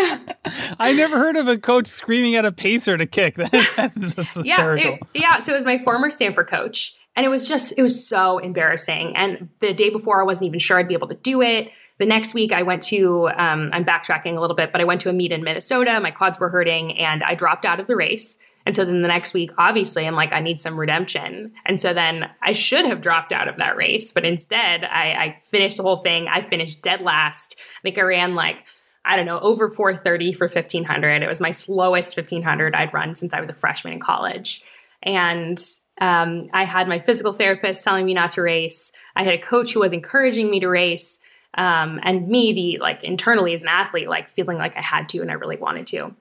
I 0.79 0.95
never 0.95 1.19
heard 1.19 1.37
of 1.37 1.47
a 1.47 1.59
coach 1.59 1.87
screaming 1.87 2.37
at 2.37 2.47
a 2.47 2.53
pacer 2.53 2.97
to 2.97 3.05
kick. 3.05 3.35
That's 3.77 3.95
just 3.95 4.17
hysterical. 4.17 4.45
Yeah, 4.47 4.95
it, 4.95 5.01
yeah. 5.15 5.41
So 5.41 5.53
it 5.53 5.57
was 5.57 5.67
my 5.67 5.77
former 5.85 6.11
Stanford 6.11 6.49
coach, 6.49 6.97
and 7.15 7.27
it 7.27 7.29
was 7.29 7.47
just 7.47 7.75
it 7.77 7.83
was 7.83 8.09
so 8.09 8.39
embarrassing. 8.39 9.15
And 9.15 9.51
the 9.61 9.75
day 9.75 9.91
before, 9.91 10.23
I 10.23 10.25
wasn't 10.25 10.49
even 10.49 10.59
sure 10.59 10.79
I'd 10.79 10.89
be 10.89 10.95
able 10.95 11.09
to 11.09 11.17
do 11.17 11.43
it. 11.43 11.69
The 11.99 12.07
next 12.07 12.33
week, 12.33 12.51
I 12.51 12.63
went 12.63 12.83
to 12.85 13.29
um, 13.29 13.69
I'm 13.75 13.85
backtracking 13.85 14.39
a 14.39 14.41
little 14.41 14.57
bit, 14.57 14.73
but 14.73 14.81
I 14.81 14.85
went 14.85 15.03
to 15.03 15.11
a 15.11 15.13
meet 15.13 15.31
in 15.31 15.45
Minnesota. 15.45 16.01
My 16.01 16.11
quads 16.11 16.41
were 16.41 16.49
hurting, 16.49 16.97
and 16.97 17.23
I 17.23 17.35
dropped 17.35 17.67
out 17.67 17.79
of 17.79 17.89
the 17.89 17.97
race. 17.97 18.39
And 18.65 18.75
so 18.75 18.85
then 18.85 19.03
the 19.03 19.09
next 19.09 19.33
week, 19.33 19.51
obviously, 19.57 20.07
I'm 20.07 20.15
like, 20.15 20.33
I 20.33 20.41
need 20.41 20.61
some 20.61 20.79
redemption. 20.79 21.53
And 21.65 21.81
so 21.81 21.95
then 21.95 22.29
I 22.43 22.53
should 22.53 22.85
have 22.85 23.01
dropped 23.01 23.33
out 23.33 23.49
of 23.49 23.57
that 23.57 23.77
race, 23.77 24.13
but 24.13 24.27
instead, 24.27 24.85
I, 24.85 25.13
I 25.13 25.43
finished 25.51 25.79
the 25.79 25.85
whole 25.85 26.03
thing. 26.03 26.29
I 26.29 26.47
finished 26.49 26.83
dead 26.83 27.01
last. 27.01 27.59
I 27.79 27.83
think 27.83 27.99
I 27.99 28.03
ran 28.03 28.35
like 28.35 28.57
I 29.05 29.17
don't 29.17 29.25
know, 29.25 29.41
over 29.41 29.71
430 29.71 30.35
for 30.35 30.49
1500. 30.49 31.23
It 31.23 31.29
was 31.29 31.41
my 31.41 31.53
slowest 31.53 32.15
1500 32.15 32.75
I'd 32.75 32.93
run 32.93 33.15
since 33.15 33.33
I 33.33 33.41
was 33.41 33.49
a 33.49 33.55
freshman 33.55 33.95
in 33.95 34.01
college. 34.01 34.63
And 35.03 35.59
um, 35.99 36.51
I 36.53 36.65
had 36.65 36.89
my 36.89 36.99
physical 36.99 37.33
therapist 37.33 37.83
telling 37.83 38.05
me 38.05 38.13
not 38.13 38.33
to 38.33 38.43
race. 38.43 38.93
I 39.17 39.25
had 39.25 39.33
a 39.33 39.39
coach 39.39 39.73
who 39.73 39.81
was 39.81 39.95
encouraging 39.95 40.51
me 40.51 40.61
to 40.61 40.69
race. 40.69 41.21
Um, 41.55 41.99
and 42.03 42.29
me, 42.29 42.53
the 42.53 42.79
like 42.83 43.03
internally 43.03 43.55
as 43.55 43.63
an 43.63 43.69
athlete, 43.69 44.09
like 44.09 44.29
feeling 44.31 44.59
like 44.59 44.77
I 44.77 44.83
had 44.83 45.09
to 45.11 45.21
and 45.21 45.31
I 45.31 45.35
really 45.35 45.57
wanted 45.57 45.87
to. 45.89 46.15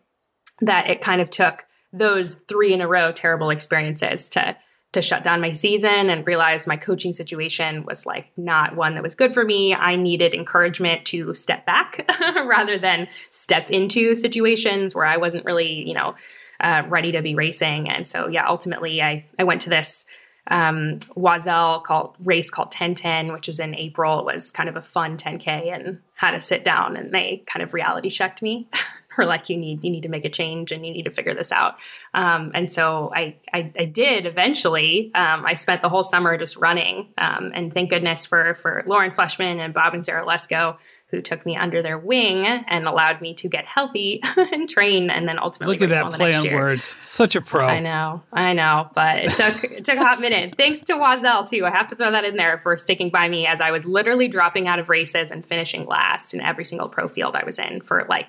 That 0.61 0.89
it 0.89 1.01
kind 1.01 1.21
of 1.21 1.29
took 1.29 1.65
those 1.91 2.35
three 2.35 2.73
in 2.73 2.79
a 2.79 2.87
row 2.87 3.11
terrible 3.11 3.49
experiences 3.49 4.29
to 4.29 4.55
to 4.93 5.01
shut 5.01 5.23
down 5.23 5.41
my 5.41 5.51
season 5.51 6.09
and 6.09 6.25
realize 6.25 6.65
my 6.65 6.77
coaching 6.77 7.13
situation 7.13 7.85
was 7.85 8.05
like 8.05 8.31
not 8.37 8.75
one 8.75 8.95
that 8.95 9.03
was 9.03 9.15
good 9.15 9.33
for 9.33 9.43
me. 9.43 9.73
I 9.73 9.95
needed 9.95 10.33
encouragement 10.33 11.05
to 11.07 11.35
step 11.35 11.65
back 11.65 12.09
rather 12.45 12.77
than 12.77 13.07
step 13.29 13.69
into 13.69 14.15
situations 14.15 14.95
where 14.95 15.05
I 15.05 15.17
wasn't 15.17 15.45
really, 15.45 15.87
you 15.87 15.93
know, 15.93 16.15
uh, 16.59 16.83
ready 16.87 17.11
to 17.11 17.21
be 17.21 17.35
racing. 17.35 17.89
And 17.89 18.07
so, 18.07 18.27
yeah, 18.27 18.47
ultimately, 18.47 19.01
I 19.01 19.25
I 19.37 19.43
went 19.43 19.61
to 19.61 19.69
this 19.69 20.05
um, 20.49 20.99
Oiselle 21.17 21.83
called 21.83 22.15
race 22.23 22.49
called 22.49 22.67
1010, 22.67 23.33
which 23.33 23.47
was 23.47 23.59
in 23.59 23.75
April. 23.75 24.19
It 24.19 24.33
was 24.33 24.51
kind 24.51 24.69
of 24.69 24.75
a 24.75 24.81
fun 24.81 25.17
10k, 25.17 25.73
and 25.73 25.99
had 26.15 26.31
to 26.31 26.41
sit 26.41 26.63
down 26.63 26.97
and 26.97 27.13
they 27.13 27.43
kind 27.45 27.61
of 27.61 27.73
reality 27.73 28.09
checked 28.09 28.41
me. 28.41 28.69
Like 29.25 29.49
you 29.49 29.57
need 29.57 29.83
you 29.83 29.89
need 29.89 30.03
to 30.03 30.09
make 30.09 30.25
a 30.25 30.29
change 30.29 30.71
and 30.71 30.85
you 30.85 30.91
need 30.91 31.03
to 31.03 31.11
figure 31.11 31.33
this 31.33 31.51
out. 31.51 31.75
Um, 32.13 32.51
and 32.53 32.71
so 32.71 33.11
I, 33.15 33.35
I, 33.53 33.71
I 33.77 33.85
did 33.85 34.25
eventually. 34.25 35.11
Um, 35.15 35.45
I 35.45 35.55
spent 35.55 35.81
the 35.81 35.89
whole 35.89 36.03
summer 36.03 36.37
just 36.37 36.57
running, 36.57 37.07
um, 37.17 37.51
and 37.53 37.73
thank 37.73 37.89
goodness 37.89 38.25
for 38.25 38.55
for 38.55 38.83
Lauren 38.85 39.11
Fleshman 39.11 39.59
and 39.59 39.73
Bob 39.73 39.93
and 39.93 40.05
Sarah 40.05 40.25
Lesko 40.25 40.77
who 41.09 41.21
took 41.21 41.45
me 41.45 41.55
under 41.55 41.81
their 41.81 41.97
wing 41.97 42.45
and 42.45 42.85
allowed 42.85 43.21
me 43.21 43.33
to 43.33 43.47
get 43.47 43.65
healthy 43.65 44.21
and 44.35 44.69
train, 44.69 45.09
and 45.09 45.27
then 45.27 45.39
ultimately 45.39 45.77
look 45.77 45.89
at 45.89 45.89
that 45.89 46.13
play 46.13 46.33
on 46.33 46.43
year. 46.43 46.55
words. 46.55 46.95
Such 47.03 47.35
a 47.35 47.41
pro. 47.41 47.65
I 47.65 47.79
know, 47.79 48.23
I 48.33 48.53
know, 48.53 48.89
but 48.93 49.19
it 49.19 49.31
took 49.31 49.63
it 49.71 49.85
took 49.85 49.97
a 49.97 50.03
hot 50.03 50.19
minute. 50.19 50.55
Thanks 50.57 50.81
to 50.83 50.93
Oiselle 50.93 51.47
too. 51.47 51.65
I 51.65 51.69
have 51.69 51.87
to 51.89 51.95
throw 51.95 52.11
that 52.11 52.25
in 52.25 52.35
there 52.35 52.59
for 52.59 52.75
sticking 52.77 53.09
by 53.09 53.29
me 53.29 53.47
as 53.47 53.61
I 53.61 53.71
was 53.71 53.85
literally 53.85 54.27
dropping 54.27 54.67
out 54.67 54.79
of 54.79 54.89
races 54.89 55.31
and 55.31 55.45
finishing 55.45 55.85
last 55.85 56.33
in 56.33 56.41
every 56.41 56.65
single 56.65 56.89
pro 56.89 57.07
field 57.07 57.35
I 57.35 57.45
was 57.45 57.57
in 57.57 57.81
for 57.81 58.05
like 58.09 58.27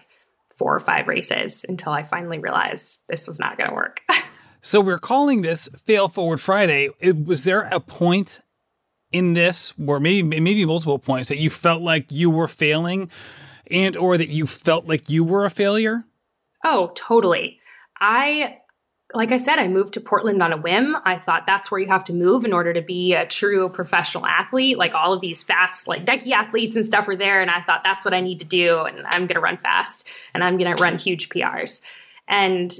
four 0.59 0.75
or 0.75 0.81
five 0.81 1.07
races 1.07 1.65
until 1.69 1.93
I 1.93 2.03
finally 2.03 2.38
realized 2.38 3.03
this 3.09 3.27
was 3.27 3.38
not 3.38 3.57
going 3.57 3.71
to 3.71 3.75
work. 3.75 4.03
so 4.61 4.81
we're 4.81 4.99
calling 4.99 5.43
this 5.43 5.69
Fail 5.85 6.09
Forward 6.09 6.41
Friday. 6.41 6.91
It, 6.99 7.25
was 7.25 7.45
there 7.45 7.62
a 7.71 7.81
point 7.81 8.41
in 9.12 9.35
this 9.35 9.71
where 9.79 10.00
maybe 10.00 10.41
maybe 10.41 10.67
multiple 10.67 10.99
points 10.99 11.29
that 11.31 11.38
you 11.38 11.49
felt 11.49 11.81
like 11.81 12.12
you 12.12 12.29
were 12.29 12.49
failing 12.49 13.09
and 13.71 13.97
or 13.97 14.19
that 14.19 14.29
you 14.29 14.47
felt 14.47 14.87
like 14.87 15.09
you 15.09 15.25
were 15.25 15.45
a 15.45 15.50
failure? 15.50 16.05
Oh, 16.65 16.93
totally. 16.95 17.61
I 18.00 18.59
like 19.15 19.33
I 19.33 19.38
said, 19.38 19.59
I 19.59 19.69
moved 19.69 19.95
to 19.95 20.00
Portland 20.00 20.43
on 20.43 20.53
a 20.53 20.57
whim. 20.59 20.95
I 21.05 21.17
thought 21.17 21.47
that's 21.47 21.71
where 21.71 21.81
you 21.81 21.88
have 21.88 22.05
to 22.05 22.12
move 22.12 22.45
in 22.45 22.53
order 22.53 22.75
to 22.75 22.83
be 22.83 23.15
a 23.15 23.27
true 23.27 23.71
professional 23.71 24.27
athlete. 24.27 24.77
Like 24.77 24.95
all 24.95 25.15
of 25.15 25.23
these 25.23 25.43
fast, 25.43 25.88
like 25.88 26.07
Nike 26.07 26.33
athletes 26.33 26.77
and 26.77 26.85
stuff 26.85 27.07
were 27.07 27.17
there. 27.17 27.41
And 27.41 27.50
I 27.50 27.62
thought 27.62 27.83
that's 27.83 28.05
what 28.05 28.12
I 28.12 28.21
need 28.21 28.41
to 28.41 28.45
do. 28.45 28.81
And 28.81 29.07
I'm 29.07 29.23
going 29.23 29.37
to 29.37 29.41
run 29.41 29.57
fast 29.57 30.07
and 30.35 30.45
I'm 30.45 30.59
going 30.59 30.75
to 30.75 30.83
run 30.83 30.99
huge 30.99 31.31
PRs. 31.31 31.81
And 32.27 32.71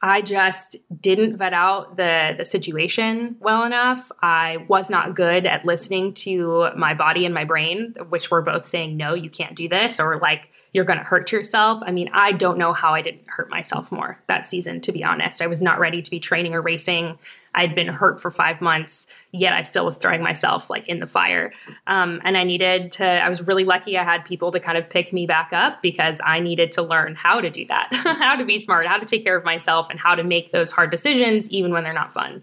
I 0.00 0.20
just 0.20 0.76
didn't 1.00 1.36
vet 1.36 1.52
out 1.52 1.96
the, 1.96 2.34
the 2.36 2.44
situation 2.44 3.36
well 3.40 3.64
enough. 3.64 4.10
I 4.20 4.58
was 4.68 4.88
not 4.88 5.16
good 5.16 5.46
at 5.46 5.64
listening 5.64 6.14
to 6.14 6.68
my 6.76 6.94
body 6.94 7.24
and 7.24 7.34
my 7.34 7.44
brain, 7.44 7.94
which 8.08 8.30
were 8.30 8.42
both 8.42 8.66
saying, 8.66 8.96
no, 8.96 9.14
you 9.14 9.30
can't 9.30 9.56
do 9.56 9.68
this, 9.68 10.00
or 10.00 10.18
like, 10.18 10.48
you're 10.72 10.84
going 10.84 10.98
to 10.98 11.04
hurt 11.04 11.32
yourself. 11.32 11.82
I 11.84 11.90
mean, 11.90 12.08
I 12.12 12.32
don't 12.32 12.56
know 12.56 12.72
how 12.72 12.94
I 12.94 13.02
didn't 13.02 13.24
hurt 13.26 13.50
myself 13.50 13.92
more 13.92 14.18
that 14.26 14.48
season, 14.48 14.80
to 14.82 14.92
be 14.92 15.04
honest. 15.04 15.42
I 15.42 15.46
was 15.46 15.60
not 15.60 15.78
ready 15.78 16.00
to 16.00 16.10
be 16.10 16.18
training 16.18 16.54
or 16.54 16.62
racing. 16.62 17.18
I'd 17.54 17.74
been 17.74 17.88
hurt 17.88 18.22
for 18.22 18.30
five 18.30 18.62
months, 18.62 19.06
yet 19.30 19.52
I 19.52 19.60
still 19.60 19.84
was 19.84 19.96
throwing 19.96 20.22
myself 20.22 20.70
like 20.70 20.88
in 20.88 21.00
the 21.00 21.06
fire. 21.06 21.52
Um, 21.86 22.22
and 22.24 22.38
I 22.38 22.44
needed 22.44 22.92
to, 22.92 23.04
I 23.04 23.28
was 23.28 23.46
really 23.46 23.64
lucky 23.64 23.98
I 23.98 24.04
had 24.04 24.24
people 24.24 24.50
to 24.52 24.60
kind 24.60 24.78
of 24.78 24.88
pick 24.88 25.12
me 25.12 25.26
back 25.26 25.52
up 25.52 25.82
because 25.82 26.22
I 26.24 26.40
needed 26.40 26.72
to 26.72 26.82
learn 26.82 27.14
how 27.14 27.42
to 27.42 27.50
do 27.50 27.66
that, 27.66 27.88
how 27.92 28.36
to 28.36 28.44
be 28.44 28.56
smart, 28.56 28.86
how 28.86 28.98
to 28.98 29.04
take 29.04 29.24
care 29.24 29.36
of 29.36 29.44
myself, 29.44 29.88
and 29.90 30.00
how 30.00 30.14
to 30.14 30.24
make 30.24 30.52
those 30.52 30.72
hard 30.72 30.90
decisions, 30.90 31.50
even 31.50 31.72
when 31.72 31.84
they're 31.84 31.92
not 31.92 32.14
fun. 32.14 32.42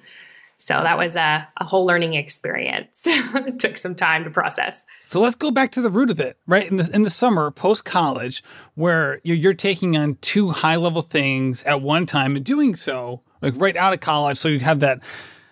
So 0.61 0.81
that 0.83 0.97
was 0.97 1.15
a, 1.15 1.47
a 1.57 1.65
whole 1.65 1.85
learning 1.85 2.15
experience. 2.15 3.03
it 3.05 3.59
took 3.59 3.77
some 3.77 3.95
time 3.95 4.25
to 4.25 4.29
process. 4.29 4.85
So 4.99 5.21
let's 5.21 5.37
go 5.37 5.51
back 5.51 5.71
to 5.71 5.81
the 5.81 5.89
root 5.89 6.11
of 6.11 6.19
it, 6.19 6.37
right? 6.45 6.69
In 6.69 6.75
the, 6.75 6.89
in 6.93 7.03
the 7.03 7.09
summer, 7.09 7.49
post 7.49 7.85
college, 7.85 8.43
where 8.75 9.21
you're, 9.23 9.37
you're 9.37 9.53
taking 9.53 9.95
on 9.95 10.17
two 10.19 10.49
high 10.51 10.75
level 10.75 11.01
things 11.01 11.63
at 11.63 11.81
one 11.81 12.05
time 12.05 12.35
and 12.35 12.43
doing 12.43 12.75
so 12.75 13.21
like 13.41 13.53
right 13.55 13.77
out 13.77 13.93
of 13.93 14.01
college. 14.01 14.37
So 14.37 14.49
you 14.49 14.59
have 14.59 14.81
that. 14.81 14.99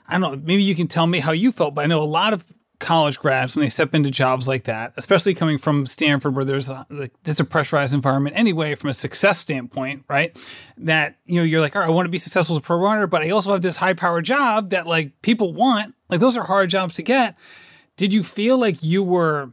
I 0.10 0.20
don't 0.20 0.22
know. 0.22 0.42
Maybe 0.44 0.64
you 0.64 0.76
can 0.76 0.88
tell 0.88 1.08
me 1.08 1.20
how 1.20 1.32
you 1.32 1.54
felt, 1.54 1.74
but 1.74 1.86
I 1.86 1.88
know 1.88 2.02
a 2.02 2.06
lot 2.06 2.34
of 2.34 2.46
college 2.80 3.18
grads 3.20 3.56
when 3.56 3.64
they 3.64 3.70
step 3.70 3.96
into 3.96 4.12
jobs 4.12 4.48
like 4.48 4.66
that, 4.66 4.94
especially 4.98 5.34
coming 5.34 5.58
from 5.58 5.86
Stanford, 5.86 6.36
where 6.36 6.46
there's 6.46 6.70
a, 6.70 6.86
like, 6.90 7.12
there's 7.24 7.40
a 7.40 7.46
pressurized 7.46 7.94
environment 7.94 8.36
anyway, 8.38 8.76
from 8.76 8.90
a 8.90 8.94
success 8.94 9.40
standpoint, 9.40 10.04
right? 10.08 10.36
That 10.78 11.18
you 11.26 11.36
know 11.40 11.44
you're 11.44 11.62
like, 11.62 11.76
all 11.76 11.82
right, 11.82 11.88
I 11.88 11.92
want 11.92 12.06
to 12.06 12.12
be 12.12 12.20
successful 12.20 12.56
as 12.56 12.60
a 12.60 12.62
pro 12.62 12.78
runner, 12.78 13.08
but 13.08 13.22
I 13.22 13.30
also 13.30 13.52
have 13.52 13.62
this 13.62 13.78
high 13.78 13.94
power 13.94 14.22
job 14.22 14.70
that 14.70 14.88
like 14.88 15.22
people 15.22 15.54
want. 15.54 15.96
Like 16.10 16.20
those 16.20 16.38
are 16.38 16.44
hard 16.44 16.70
jobs 16.70 16.96
to 16.96 17.04
get. 17.04 17.36
Did 17.96 18.14
you 18.14 18.24
feel 18.24 18.58
like 18.58 18.84
you 18.84 19.04
were? 19.04 19.52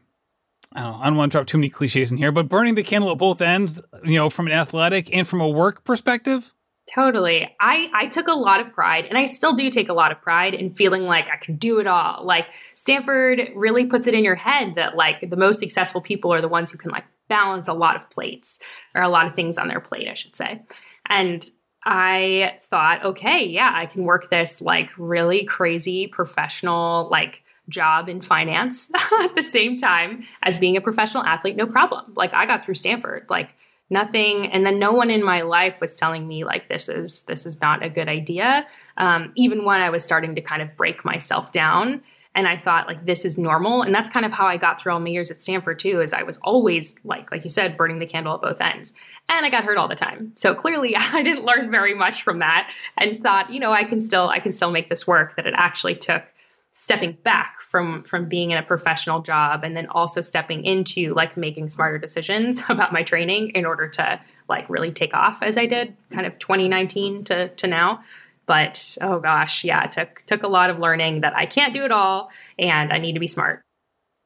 I 0.73 0.83
don't, 0.83 1.01
I 1.01 1.05
don't 1.07 1.17
want 1.17 1.33
to 1.33 1.39
drop 1.39 1.47
too 1.47 1.59
many 1.59 1.71
cliches 1.71 2.11
in 2.11 2.19
here, 2.19 2.33
but 2.33 2.49
burning 2.49 2.75
the 2.75 2.83
candle 2.83 3.13
at 3.13 3.19
both 3.19 3.41
ends, 3.41 3.81
you 4.03 4.17
know, 4.17 4.29
from 4.29 4.47
an 4.47 4.53
athletic 4.53 5.15
and 5.15 5.27
from 5.27 5.41
a 5.41 5.49
work 5.49 5.85
perspective. 5.85 6.54
Totally. 6.93 7.49
I, 7.61 7.91
I 7.95 8.07
took 8.09 8.29
a 8.29 8.35
lot 8.35 8.61
of 8.61 8.73
pride, 8.73 9.07
and 9.07 9.17
I 9.17 9.25
still 9.27 9.55
do 9.55 9.71
take 9.71 9.89
a 9.89 9.95
lot 9.95 10.13
of 10.13 10.21
pride 10.21 10.53
in 10.53 10.75
feeling 10.75 11.05
like 11.05 11.29
I 11.29 11.37
can 11.37 11.57
do 11.57 11.79
it 11.79 11.87
all. 11.87 12.25
Like 12.25 12.47
Stanford 12.75 13.51
really 13.55 13.87
puts 13.87 14.07
it 14.07 14.15
in 14.15 14.23
your 14.23 14.35
head 14.35 14.75
that 14.75 14.95
like 14.95 15.29
the 15.29 15.37
most 15.37 15.61
successful 15.61 16.03
people 16.03 16.33
are 16.33 16.43
the 16.43 16.49
ones 16.49 16.71
who 16.71 16.77
can 16.77 16.91
like 16.91 17.05
balance 17.29 17.69
a 17.69 17.73
lot 17.73 17.97
of 17.97 18.11
plates 18.11 18.61
or 18.95 19.01
a 19.01 19.09
lot 19.09 19.27
of 19.27 19.35
things 19.35 19.57
on 19.57 19.69
their 19.69 19.81
plate, 19.81 20.09
I 20.09 20.15
should 20.15 20.37
say. 20.37 20.63
And 21.07 21.43
I 21.85 22.59
thought, 22.65 23.05
okay, 23.05 23.45
yeah, 23.45 23.71
I 23.75 23.87
can 23.87 24.05
work 24.05 24.31
this 24.31 24.61
like 24.61 24.91
really 24.99 25.45
crazy 25.45 26.07
professional 26.07 27.09
like 27.11 27.43
job 27.69 28.11
in 28.11 28.21
finance 28.21 28.91
at 29.23 29.35
the 29.35 29.43
same 29.43 29.79
time 29.79 30.25
as 30.43 30.59
being 30.59 30.77
a 30.77 30.83
professional 30.83 31.25
athlete, 31.25 31.57
no 31.57 31.67
problem. 31.67 32.13
Like 32.15 32.35
I 32.35 32.47
got 32.47 32.65
through 32.65 32.75
Stanford. 32.75 33.27
Like 33.31 33.51
nothing 33.91 34.47
and 34.51 34.65
then 34.65 34.79
no 34.79 34.93
one 34.93 35.11
in 35.11 35.23
my 35.23 35.43
life 35.43 35.81
was 35.81 35.97
telling 35.97 36.27
me 36.27 36.45
like 36.45 36.69
this 36.69 36.89
is 36.89 37.25
this 37.25 37.47
is 37.47 37.61
not 37.61 37.83
a 37.83 37.91
good 37.91 38.09
idea. 38.09 38.67
Um, 38.97 39.33
even 39.35 39.65
when 39.65 39.81
i 39.81 39.91
was 39.91 40.05
starting 40.05 40.35
to 40.35 40.41
kind 40.41 40.63
of 40.63 40.77
break 40.77 41.05
myself 41.05 41.53
down 41.53 42.03
and 42.35 42.49
i 42.49 42.57
thought 42.57 42.87
like 42.87 43.05
this 43.07 43.25
is 43.25 43.39
normal 43.39 43.83
and 43.83 43.95
that's 43.95 44.11
kind 44.11 44.27
of 44.27 44.33
how 44.33 44.47
i 44.47 44.57
got 44.57 44.81
through 44.81 44.93
all 44.93 45.01
my 45.01 45.09
years 45.09 45.31
at 45.31 45.43
stanford 45.43 45.79
too 45.79 46.01
is 46.01 46.13
i 46.13 46.23
was 46.23 46.39
always 46.43 46.97
like 47.05 47.31
like 47.31 47.45
you 47.45 47.51
said 47.51 47.77
burning 47.77 47.99
the 47.99 48.07
candle 48.07 48.35
at 48.35 48.43
both 48.43 48.61
ends 48.61 48.93
and 49.29 49.45
i 49.45 49.51
got 49.51 49.65
hurt 49.65 49.79
all 49.79 49.89
the 49.89 49.95
time. 49.95 50.33
So 50.37 50.55
clearly 50.55 50.95
i 50.99 51.23
didn't 51.23 51.45
learn 51.45 51.71
very 51.71 51.95
much 51.95 52.23
from 52.23 52.41
that 52.41 52.73
and 52.97 53.23
thought 53.23 53.53
you 53.53 53.61
know 53.61 53.73
i 53.73 53.85
can 53.85 54.01
still 54.01 54.29
i 54.29 54.41
can 54.41 54.53
still 54.53 54.71
make 54.71 54.89
this 54.89 55.07
work 55.07 55.37
that 55.37 55.47
it 55.47 55.55
actually 55.57 55.97
took 55.97 56.25
stepping 56.75 57.17
back 57.23 57.61
from 57.61 58.03
from 58.03 58.29
being 58.29 58.51
in 58.51 58.59
a 58.59 58.63
professional 58.63 59.23
job 59.23 59.63
and 59.63 59.77
then 59.77 59.87
also 59.87 60.21
stepping 60.21 60.65
into 60.65 61.15
like 61.15 61.37
making 61.37 61.71
smarter 61.71 61.99
decisions 61.99 62.63
about 62.69 62.93
my 62.93 63.03
training 63.03 63.51
in 63.51 63.65
order 63.65 63.89
to 63.89 64.21
like 64.49 64.69
really 64.69 64.93
take 64.93 65.15
off 65.15 65.43
as 65.43 65.57
I 65.57 65.67
did 65.67 65.97
kind 66.11 66.27
of 66.27 66.39
2019 66.39 67.25
to 67.25 67.49
to 67.49 67.67
now. 67.67 68.03
But 68.47 68.99
oh 69.01 69.21
gosh 69.21 69.65
yeah 69.65 69.85
it 69.85 69.93
took 69.93 70.23
took 70.27 70.43
a 70.43 70.49
lot 70.49 70.69
of 70.69 70.79
learning 70.79 71.21
that 71.21 71.35
I 71.37 71.47
can't 71.47 71.73
do 71.73 71.85
it 71.85 71.93
all 71.93 72.31
and 72.59 72.93
I 72.93 72.99
need 72.99 73.15
to 73.15 73.21
be 73.21 73.29
smart. 73.29 73.63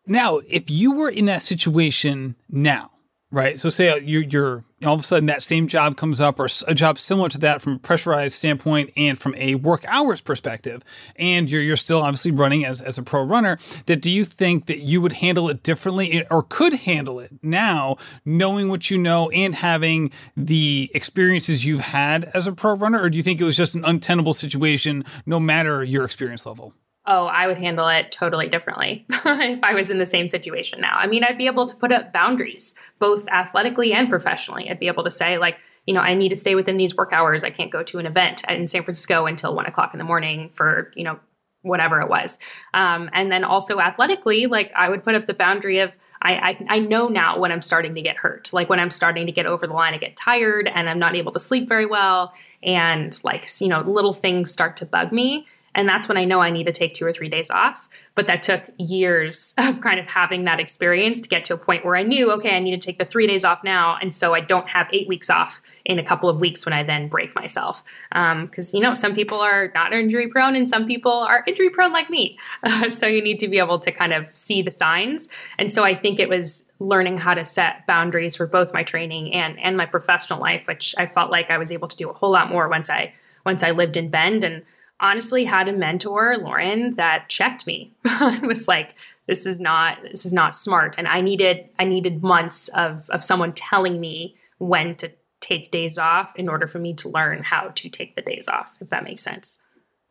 Now 0.07 0.39
if 0.49 0.71
you 0.71 0.93
were 0.93 1.11
in 1.11 1.27
that 1.27 1.43
situation 1.43 2.35
now 2.49 2.93
right? 3.31 3.61
So 3.61 3.69
say 3.69 4.01
you're 4.01 4.23
you're 4.23 4.65
all 4.85 4.95
of 4.95 5.01
a 5.01 5.03
sudden 5.03 5.27
that 5.27 5.43
same 5.43 5.67
job 5.67 5.97
comes 5.97 6.21
up 6.21 6.39
or 6.39 6.49
a 6.67 6.75
job 6.75 6.99
similar 6.99 7.29
to 7.29 7.39
that 7.39 7.61
from 7.61 7.75
a 7.75 7.79
pressurized 7.79 8.35
standpoint 8.35 8.91
and 8.97 9.19
from 9.19 9.35
a 9.35 9.57
work 9.57 9.85
hours 9.89 10.21
perspective. 10.21 10.85
And 11.17 11.51
you're, 11.51 11.63
you're 11.63 11.77
still 11.77 12.01
obviously 12.01 12.31
running 12.31 12.65
as, 12.65 12.81
as 12.81 12.97
a 12.97 13.03
pro 13.03 13.23
runner. 13.23 13.59
That 13.87 14.01
do 14.01 14.11
you 14.11 14.25
think 14.25 14.67
that 14.67 14.79
you 14.79 15.01
would 15.01 15.15
handle 15.15 15.49
it 15.49 15.63
differently 15.63 16.13
eh, 16.13 16.25
or 16.31 16.43
could 16.43 16.75
handle 16.75 17.19
it 17.19 17.33
now 17.43 17.97
knowing 18.25 18.69
what 18.69 18.91
you 18.91 18.99
know 18.99 19.31
and 19.31 19.57
having 19.57 20.13
the 20.37 20.91
experiences 20.95 21.65
you've 21.65 21.81
had 21.81 22.25
as 22.35 22.47
a 22.47 22.53
pro 22.53 22.75
runner? 22.75 23.01
Or 23.03 23.11
do 23.11 23.17
you 23.17 23.23
think 23.23 23.41
it 23.41 23.45
was 23.45 23.57
just 23.57 23.75
an 23.75 23.85
untenable 23.85 24.35
situation 24.35 25.05
no 25.27 25.41
matter 25.41 25.83
your 25.83 26.05
experience 26.05 26.47
level 26.47 26.73
oh, 27.09 27.25
I 27.25 27.47
would 27.47 27.57
handle 27.57 27.89
it 27.89 28.13
totally 28.13 28.49
differently 28.49 29.07
if 29.11 29.65
I 29.65 29.75
was 29.75 29.89
in 29.91 29.99
the 29.99 30.07
same 30.07 30.29
situation 30.29 30.81
now. 30.81 30.97
I 30.97 31.07
mean, 31.07 31.25
I'd 31.25 31.39
be 31.39 31.47
able 31.47 31.67
to 31.67 31.75
put 31.75 31.91
up 31.91 32.13
boundaries, 32.13 32.75
both 32.99 33.27
athletically 33.29 33.95
and 33.95 34.11
professionally. 34.11 34.71
I'd 34.71 34.79
be 34.79 34.89
able 34.89 35.05
to 35.05 35.11
say, 35.11 35.39
like, 35.39 35.57
you 35.87 35.95
know, 35.95 36.01
I 36.01 36.15
need 36.15 36.29
to 36.29 36.37
stay 36.37 36.55
within 36.55 36.77
these 36.77 36.95
work 36.95 37.15
hours. 37.15 37.45
I 37.45 37.51
can't 37.51 37.73
go 37.73 37.83
to 37.83 37.99
an 37.99 38.05
event 38.05 38.45
in 38.47 38.69
San 38.69 38.85
Francisco 38.85 39.25
until 39.25 39.55
one 39.55 39.65
o'clock 39.65 39.95
in 39.95 39.99
the 39.99 40.05
morning 40.05 40.51
for, 40.53 40.93
you 40.95 41.03
know, 41.03 41.19
whatever 41.63 42.03
it 42.03 42.11
was. 42.11 42.39
Um, 42.75 43.09
and 43.15 43.33
then 43.33 43.43
also 43.43 43.81
athletically, 43.81 44.47
like, 44.47 44.71
I 44.77 44.91
would 44.91 45.03
put 45.03 45.15
up 45.15 45.27
the 45.27 45.35
boundary 45.35 45.79
of, 45.79 45.93
I, 46.21 46.35
I, 46.35 46.67
I 46.69 46.79
know 46.81 47.09
now 47.09 47.39
when 47.39 47.53
I'm 47.53 47.63
starting 47.63 47.95
to 47.95 48.03
get 48.03 48.17
hurt, 48.17 48.53
like 48.53 48.69
when 48.69 48.81
I'm 48.81 48.91
starting 48.91 49.27
to 49.27 49.33
get 49.33 49.47
over 49.47 49.67
the 49.67 49.73
line, 49.73 49.95
I 49.95 49.99
get 49.99 50.17
tired 50.17 50.69
and 50.69 50.91
I'm 50.91 50.99
not 50.99 51.17
able 51.17 51.33
to 51.33 51.41
sleep 51.41 51.69
very 51.69 51.87
well, 51.87 52.35
and 52.61 53.19
like 53.23 53.49
you 53.61 53.69
know 53.69 53.83
little 53.83 54.13
things 54.13 54.51
start 54.51 54.77
to 54.79 54.85
bug 54.87 55.13
me 55.13 55.47
and 55.75 55.89
that's 55.89 56.09
when 56.09 56.17
I 56.17 56.25
know 56.25 56.41
I 56.41 56.51
need 56.51 56.65
to 56.65 56.73
take 56.73 56.95
two 56.95 57.05
or 57.05 57.13
three 57.13 57.29
days 57.29 57.51
off. 57.51 57.89
But 58.15 58.27
that 58.27 58.43
took 58.43 58.65
years 58.79 59.55
of 59.59 59.81
kind 59.81 60.01
of 60.01 60.07
having 60.07 60.45
that 60.45 60.61
experience 60.61 61.21
to 61.23 61.29
get 61.29 61.45
to 61.47 61.55
a 61.55 61.59
point 61.59 61.85
where 61.85 61.97
I 61.97 62.03
knew, 62.03 62.33
okay, 62.33 62.57
I 62.57 62.59
need 62.59 62.81
to 62.81 62.85
take 62.85 62.99
the 62.99 63.05
three 63.05 63.27
days 63.27 63.45
off 63.45 63.63
now. 63.63 63.97
And 64.01 64.15
so 64.15 64.35
I 64.35 64.41
don't 64.41 64.69
have 64.69 64.89
eight 64.93 65.09
weeks 65.09 65.31
off 65.31 65.61
in 65.85 65.99
a 65.99 66.05
couple 66.05 66.29
of 66.29 66.41
weeks 66.41 66.67
when 66.67 66.73
I 66.73 66.83
then 66.83 67.09
break 67.09 67.35
myself. 67.35 67.85
Because, 68.11 68.75
um, 68.75 68.77
you 68.77 68.81
know, 68.81 68.95
some 68.95 69.15
people 69.15 69.41
are 69.41 69.71
not 69.75 69.93
injury 69.93 70.29
prone 70.29 70.57
and 70.57 70.69
some 70.69 70.87
people 70.87 71.13
are 71.13 71.45
injury 71.47 71.71
prone 71.71 71.93
like 71.93 72.11
me. 72.11 72.39
Uh, 72.63 72.91
so 72.91 73.07
you 73.07 73.23
need 73.23 73.39
to 73.41 73.49
be 73.49 73.59
able 73.59 73.79
to 73.81 73.93
kind 73.93 74.13
of 74.13 74.27
see 74.35 74.63
the 74.63 74.71
signs. 74.71 75.29
And 75.59 75.73
so 75.73 75.85
I 75.85 75.95
think 75.95 76.19
it 76.19 76.29
was 76.29 76.65
learning 76.81 77.19
how 77.19 77.35
to 77.35 77.45
set 77.45 77.87
boundaries 77.87 78.37
for 78.37 78.47
both 78.47 78.73
my 78.73 78.85
training 78.85 79.35
and 79.35 79.59
and 79.59 79.77
my 79.77 79.87
professional 79.87 80.41
life, 80.41 80.67
which 80.67 80.95
I 80.97 81.07
felt 81.07 81.31
like 81.31 81.51
I 81.51 81.59
was 81.59 81.73
able 81.73 81.89
to 81.89 81.97
do 81.97 82.09
a 82.09 82.13
whole 82.13 82.31
lot 82.31 82.51
more 82.51 82.69
once 82.69 82.91
I 82.91 83.15
once 83.45 83.63
I 83.63 83.71
lived 83.73 83.97
in 83.97 84.11
Bend 84.11 84.45
and 84.45 84.63
honestly 85.01 85.45
had 85.45 85.69
a 85.69 85.73
mentor, 85.73 86.37
Lauren, 86.39 86.95
that 86.97 87.29
checked 87.29 87.67
me. 87.67 87.93
I 88.05 88.41
was 88.43 88.69
like, 88.69 88.95
this 89.27 89.47
is 89.47 89.61
not 89.61 90.03
this 90.03 90.27
is 90.27 90.33
not 90.33 90.57
smart. 90.57 90.95
And 90.99 91.07
I 91.07 91.21
needed 91.21 91.69
I 91.79 91.85
needed 91.85 92.23
months 92.23 92.69
of 92.69 93.09
of 93.11 93.23
someone 93.23 93.53
telling 93.53 94.01
me 94.01 94.37
when 94.59 94.97
to 94.97 95.13
take 95.41 95.71
days 95.71 95.99
off 95.99 96.35
in 96.37 96.49
order 96.49 96.67
for 96.67 96.79
me 96.79 96.95
to 96.95 97.09
learn 97.09 97.43
how 97.43 97.69
to 97.69 97.89
take 97.89 98.17
the 98.17 98.23
days 98.23 98.49
off, 98.49 98.75
if 98.81 98.91
that 98.91 99.05
makes 99.05 99.23
sense. 99.23 99.61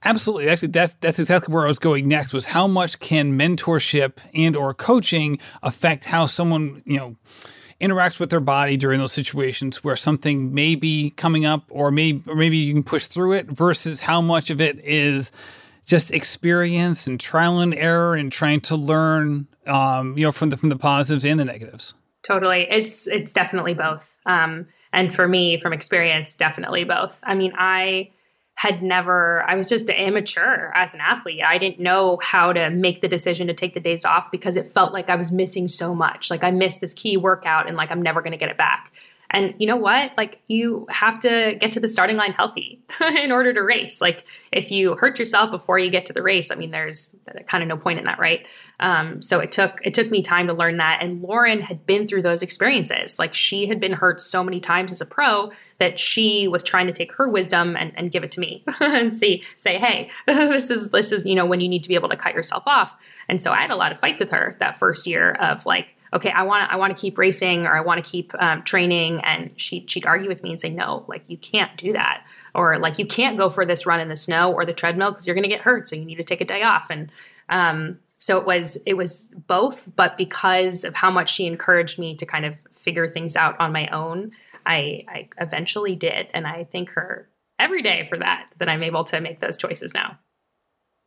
Absolutely. 0.05 0.47
Actually, 0.47 0.69
that's 0.69 0.95
that's 0.95 1.19
exactly 1.19 1.53
where 1.53 1.65
I 1.65 1.67
was 1.67 1.79
going 1.79 2.07
next. 2.07 2.31
Was 2.31 2.47
how 2.47 2.67
much 2.67 2.99
can 2.99 3.37
mentorship 3.37 4.17
and 4.33 4.55
or 4.55 4.73
coaching 4.73 5.39
affect 5.63 6.05
how 6.05 6.27
someone 6.27 6.83
you 6.85 6.97
know 6.97 7.15
interacts 7.79 8.19
with 8.19 8.29
their 8.29 8.39
body 8.39 8.77
during 8.77 8.99
those 8.99 9.11
situations 9.11 9.83
where 9.83 9.95
something 9.95 10.53
may 10.53 10.75
be 10.75 11.11
coming 11.11 11.45
up 11.45 11.63
or 11.69 11.91
maybe 11.91 12.23
or 12.27 12.35
maybe 12.35 12.57
you 12.57 12.73
can 12.73 12.83
push 12.83 13.05
through 13.05 13.33
it 13.33 13.47
versus 13.47 14.01
how 14.01 14.21
much 14.21 14.49
of 14.49 14.59
it 14.59 14.79
is 14.83 15.31
just 15.85 16.11
experience 16.11 17.07
and 17.07 17.19
trial 17.19 17.59
and 17.59 17.73
error 17.75 18.15
and 18.15 18.31
trying 18.31 18.59
to 18.59 18.75
learn 18.75 19.47
um, 19.67 20.17
you 20.17 20.25
know 20.25 20.31
from 20.31 20.49
the 20.49 20.57
from 20.57 20.69
the 20.69 20.77
positives 20.77 21.25
and 21.25 21.39
the 21.39 21.45
negatives. 21.45 21.93
Totally. 22.25 22.67
It's 22.69 23.07
it's 23.07 23.31
definitely 23.31 23.73
both. 23.73 24.15
Um, 24.25 24.67
and 24.91 25.13
for 25.13 25.27
me 25.27 25.59
from 25.59 25.73
experience 25.73 26.35
definitely 26.35 26.83
both. 26.83 27.19
I 27.23 27.35
mean 27.35 27.53
i 27.57 28.11
had 28.57 28.81
never 28.81 29.43
i 29.47 29.55
was 29.55 29.69
just 29.69 29.89
amateur 29.89 30.71
as 30.73 30.93
an 30.93 30.99
athlete. 30.99 31.41
I 31.43 31.57
didn't 31.57 31.79
know 31.79 32.19
how 32.21 32.53
to 32.53 32.69
make 32.69 33.01
the 33.01 33.07
decision 33.07 33.47
to 33.47 33.53
take 33.53 33.73
the 33.73 33.79
days 33.79 34.03
off 34.03 34.31
because 34.31 34.57
it 34.57 34.73
felt 34.73 34.93
like 34.93 35.09
i 35.09 35.15
was 35.15 35.31
missing 35.31 35.67
so 35.67 35.95
much. 35.95 36.29
Like 36.29 36.43
i 36.43 36.51
missed 36.51 36.81
this 36.81 36.93
key 36.93 37.17
workout 37.17 37.67
and 37.67 37.77
like 37.77 37.91
i'm 37.91 38.01
never 38.01 38.21
going 38.21 38.31
to 38.31 38.37
get 38.37 38.49
it 38.49 38.57
back 38.57 38.91
and 39.29 39.53
you 39.57 39.67
know 39.67 39.75
what? 39.75 40.13
Like 40.15 40.41
you 40.47 40.87
have 40.89 41.19
to 41.21 41.57
get 41.59 41.73
to 41.73 41.81
the 41.81 41.89
starting 41.89 42.15
line 42.15 42.31
healthy 42.31 42.81
in 43.01 43.31
order 43.31 43.53
to 43.53 43.61
race. 43.61 43.99
Like 43.99 44.23
if 44.53 44.71
you 44.71 44.95
hurt 44.95 45.19
yourself 45.19 45.51
before 45.51 45.77
you 45.77 45.89
get 45.89 46.05
to 46.05 46.13
the 46.13 46.21
race, 46.21 46.49
I 46.49 46.55
mean, 46.55 46.71
there's 46.71 47.13
kind 47.47 47.61
of 47.61 47.67
no 47.67 47.75
point 47.75 47.99
in 47.99 48.05
that, 48.05 48.19
right? 48.19 48.47
Um, 48.79 49.21
so 49.21 49.39
it 49.39 49.51
took 49.51 49.81
it 49.83 49.93
took 49.93 50.09
me 50.09 50.21
time 50.21 50.47
to 50.47 50.53
learn 50.53 50.77
that. 50.77 50.99
And 51.01 51.21
Lauren 51.21 51.59
had 51.59 51.85
been 51.85 52.07
through 52.07 52.21
those 52.21 52.41
experiences. 52.41 53.19
Like 53.19 53.33
she 53.33 53.67
had 53.67 53.81
been 53.81 53.93
hurt 53.93 54.21
so 54.21 54.43
many 54.43 54.61
times 54.61 54.93
as 54.93 55.01
a 55.01 55.05
pro 55.05 55.51
that 55.79 55.99
she 55.99 56.47
was 56.47 56.63
trying 56.63 56.87
to 56.87 56.93
take 56.93 57.11
her 57.13 57.27
wisdom 57.27 57.75
and, 57.75 57.91
and 57.97 58.11
give 58.11 58.23
it 58.23 58.31
to 58.31 58.39
me 58.39 58.63
and 58.79 59.13
see 59.13 59.43
say, 59.57 59.77
hey, 59.77 60.09
this 60.25 60.71
is 60.71 60.91
this 60.91 61.11
is 61.11 61.25
you 61.25 61.35
know 61.35 61.45
when 61.45 61.59
you 61.59 61.67
need 61.67 61.83
to 61.83 61.89
be 61.89 61.95
able 61.95 62.09
to 62.09 62.17
cut 62.17 62.33
yourself 62.33 62.63
off. 62.65 62.95
And 63.27 63.41
so 63.43 63.51
I 63.51 63.61
had 63.61 63.71
a 63.71 63.75
lot 63.75 63.91
of 63.91 63.99
fights 63.99 64.21
with 64.21 64.31
her 64.31 64.55
that 64.61 64.79
first 64.79 65.05
year 65.05 65.33
of 65.33 65.65
like 65.65 65.96
okay, 66.13 66.29
I 66.29 66.43
want 66.43 66.67
to 66.67 66.73
I 66.73 66.77
want 66.77 66.95
to 66.95 66.99
keep 66.99 67.17
racing 67.17 67.65
or 67.65 67.75
I 67.75 67.81
want 67.81 68.03
to 68.03 68.09
keep 68.09 68.31
um, 68.39 68.63
training, 68.63 69.21
and 69.23 69.51
she 69.57 69.85
she'd 69.87 70.05
argue 70.05 70.29
with 70.29 70.43
me 70.43 70.51
and 70.51 70.61
say, 70.61 70.69
no, 70.69 71.05
like 71.07 71.23
you 71.27 71.37
can't 71.37 71.75
do 71.77 71.93
that, 71.93 72.25
or 72.53 72.79
like 72.79 72.99
you 72.99 73.05
can't 73.05 73.37
go 73.37 73.49
for 73.49 73.65
this 73.65 73.85
run 73.85 73.99
in 73.99 74.09
the 74.09 74.17
snow 74.17 74.51
or 74.51 74.65
the 74.65 74.73
treadmill 74.73 75.11
because 75.11 75.27
you're 75.27 75.35
going 75.35 75.43
to 75.43 75.49
get 75.49 75.61
hurt, 75.61 75.89
so 75.89 75.95
you 75.95 76.05
need 76.05 76.15
to 76.15 76.23
take 76.23 76.41
a 76.41 76.45
day 76.45 76.63
off. 76.63 76.87
And 76.89 77.11
um, 77.49 77.99
so 78.19 78.37
it 78.37 78.45
was 78.45 78.77
it 78.85 78.95
was 78.95 79.31
both, 79.47 79.87
but 79.95 80.17
because 80.17 80.83
of 80.83 80.95
how 80.95 81.11
much 81.11 81.31
she 81.31 81.45
encouraged 81.45 81.99
me 81.99 82.15
to 82.15 82.25
kind 82.25 82.45
of 82.45 82.55
figure 82.73 83.09
things 83.09 83.35
out 83.35 83.59
on 83.59 83.71
my 83.71 83.87
own, 83.87 84.31
I, 84.65 85.05
I 85.07 85.29
eventually 85.39 85.95
did, 85.95 86.27
and 86.33 86.47
I 86.47 86.67
thank 86.71 86.89
her 86.91 87.29
every 87.59 87.81
day 87.81 88.05
for 88.09 88.17
that 88.17 88.49
that 88.59 88.69
I'm 88.69 88.83
able 88.83 89.03
to 89.05 89.19
make 89.19 89.39
those 89.39 89.57
choices 89.57 89.93
now. 89.93 90.17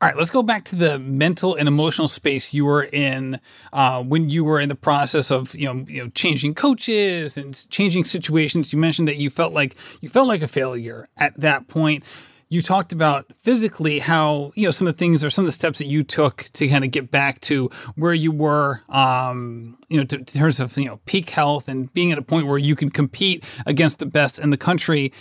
All 0.03 0.09
right, 0.09 0.17
let's 0.17 0.31
go 0.31 0.43
back 0.43 0.65
to 0.65 0.77
the 0.77 0.99
mental 0.99 1.55
and 1.55 1.69
emotional 1.69 2.09
space 2.09 2.55
you 2.55 2.65
were 2.65 2.85
in 2.85 3.39
uh, 3.71 4.03
when 4.03 4.31
you 4.31 4.45
were 4.45 4.59
in 4.59 4.71
the 4.71 4.75
process 4.75 5.31
of 5.31 5.55
you 5.55 5.67
know 5.67 5.85
you 5.87 6.03
know 6.03 6.11
changing 6.15 6.55
coaches 6.55 7.37
and 7.37 7.69
changing 7.69 8.07
situations. 8.07 8.73
You 8.73 8.79
mentioned 8.79 9.09
that 9.09 9.19
you 9.19 9.29
felt 9.29 9.53
like 9.53 9.77
you 10.01 10.09
felt 10.09 10.27
like 10.27 10.41
a 10.41 10.49
failure 10.49 11.11
at 11.19 11.39
that 11.39 11.69
point. 11.69 12.03
You 12.49 12.63
talked 12.63 12.95
about 12.95 13.27
physically 13.43 13.99
how 13.99 14.53
you 14.55 14.69
know 14.69 14.71
some 14.71 14.87
of 14.87 14.95
the 14.95 14.99
things 14.99 15.23
or 15.23 15.29
some 15.29 15.45
of 15.45 15.49
the 15.49 15.53
steps 15.53 15.77
that 15.81 15.87
you 15.87 16.03
took 16.03 16.49
to 16.55 16.67
kind 16.67 16.83
of 16.83 16.91
get 16.93 17.11
back 17.11 17.39
to 17.43 17.71
where 17.95 18.15
you 18.15 18.33
were, 18.33 18.81
um, 18.89 19.77
you 19.91 19.99
know, 19.99 20.05
to, 20.05 20.17
in 20.17 20.25
terms 20.25 20.61
of 20.61 20.79
you 20.79 20.87
know 20.87 20.99
peak 21.05 21.29
health 21.29 21.69
and 21.69 21.93
being 21.93 22.11
at 22.11 22.17
a 22.17 22.23
point 22.23 22.47
where 22.47 22.57
you 22.57 22.75
can 22.75 22.91
compete 22.91 23.45
against 23.67 23.99
the 23.99 24.07
best 24.07 24.39
in 24.39 24.49
the 24.49 24.57
country 24.57 25.13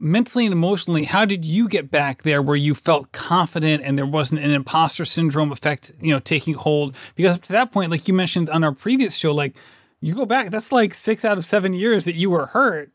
mentally 0.00 0.46
and 0.46 0.52
emotionally, 0.52 1.04
how 1.04 1.24
did 1.24 1.44
you 1.44 1.68
get 1.68 1.90
back 1.90 2.22
there 2.22 2.40
where 2.40 2.56
you 2.56 2.74
felt 2.74 3.12
confident 3.12 3.82
and 3.84 3.98
there 3.98 4.06
wasn't 4.06 4.40
an 4.40 4.50
imposter 4.50 5.04
syndrome 5.04 5.50
effect, 5.52 5.92
you 6.00 6.12
know, 6.12 6.20
taking 6.20 6.54
hold? 6.54 6.94
Because 7.14 7.36
up 7.36 7.42
to 7.42 7.52
that 7.52 7.72
point, 7.72 7.90
like 7.90 8.08
you 8.08 8.14
mentioned 8.14 8.48
on 8.50 8.64
our 8.64 8.72
previous 8.72 9.14
show, 9.14 9.32
like 9.32 9.56
you 10.00 10.14
go 10.14 10.26
back, 10.26 10.50
that's 10.50 10.72
like 10.72 10.94
six 10.94 11.24
out 11.24 11.38
of 11.38 11.44
seven 11.44 11.72
years 11.72 12.04
that 12.04 12.14
you 12.14 12.30
were 12.30 12.46
hurt, 12.46 12.92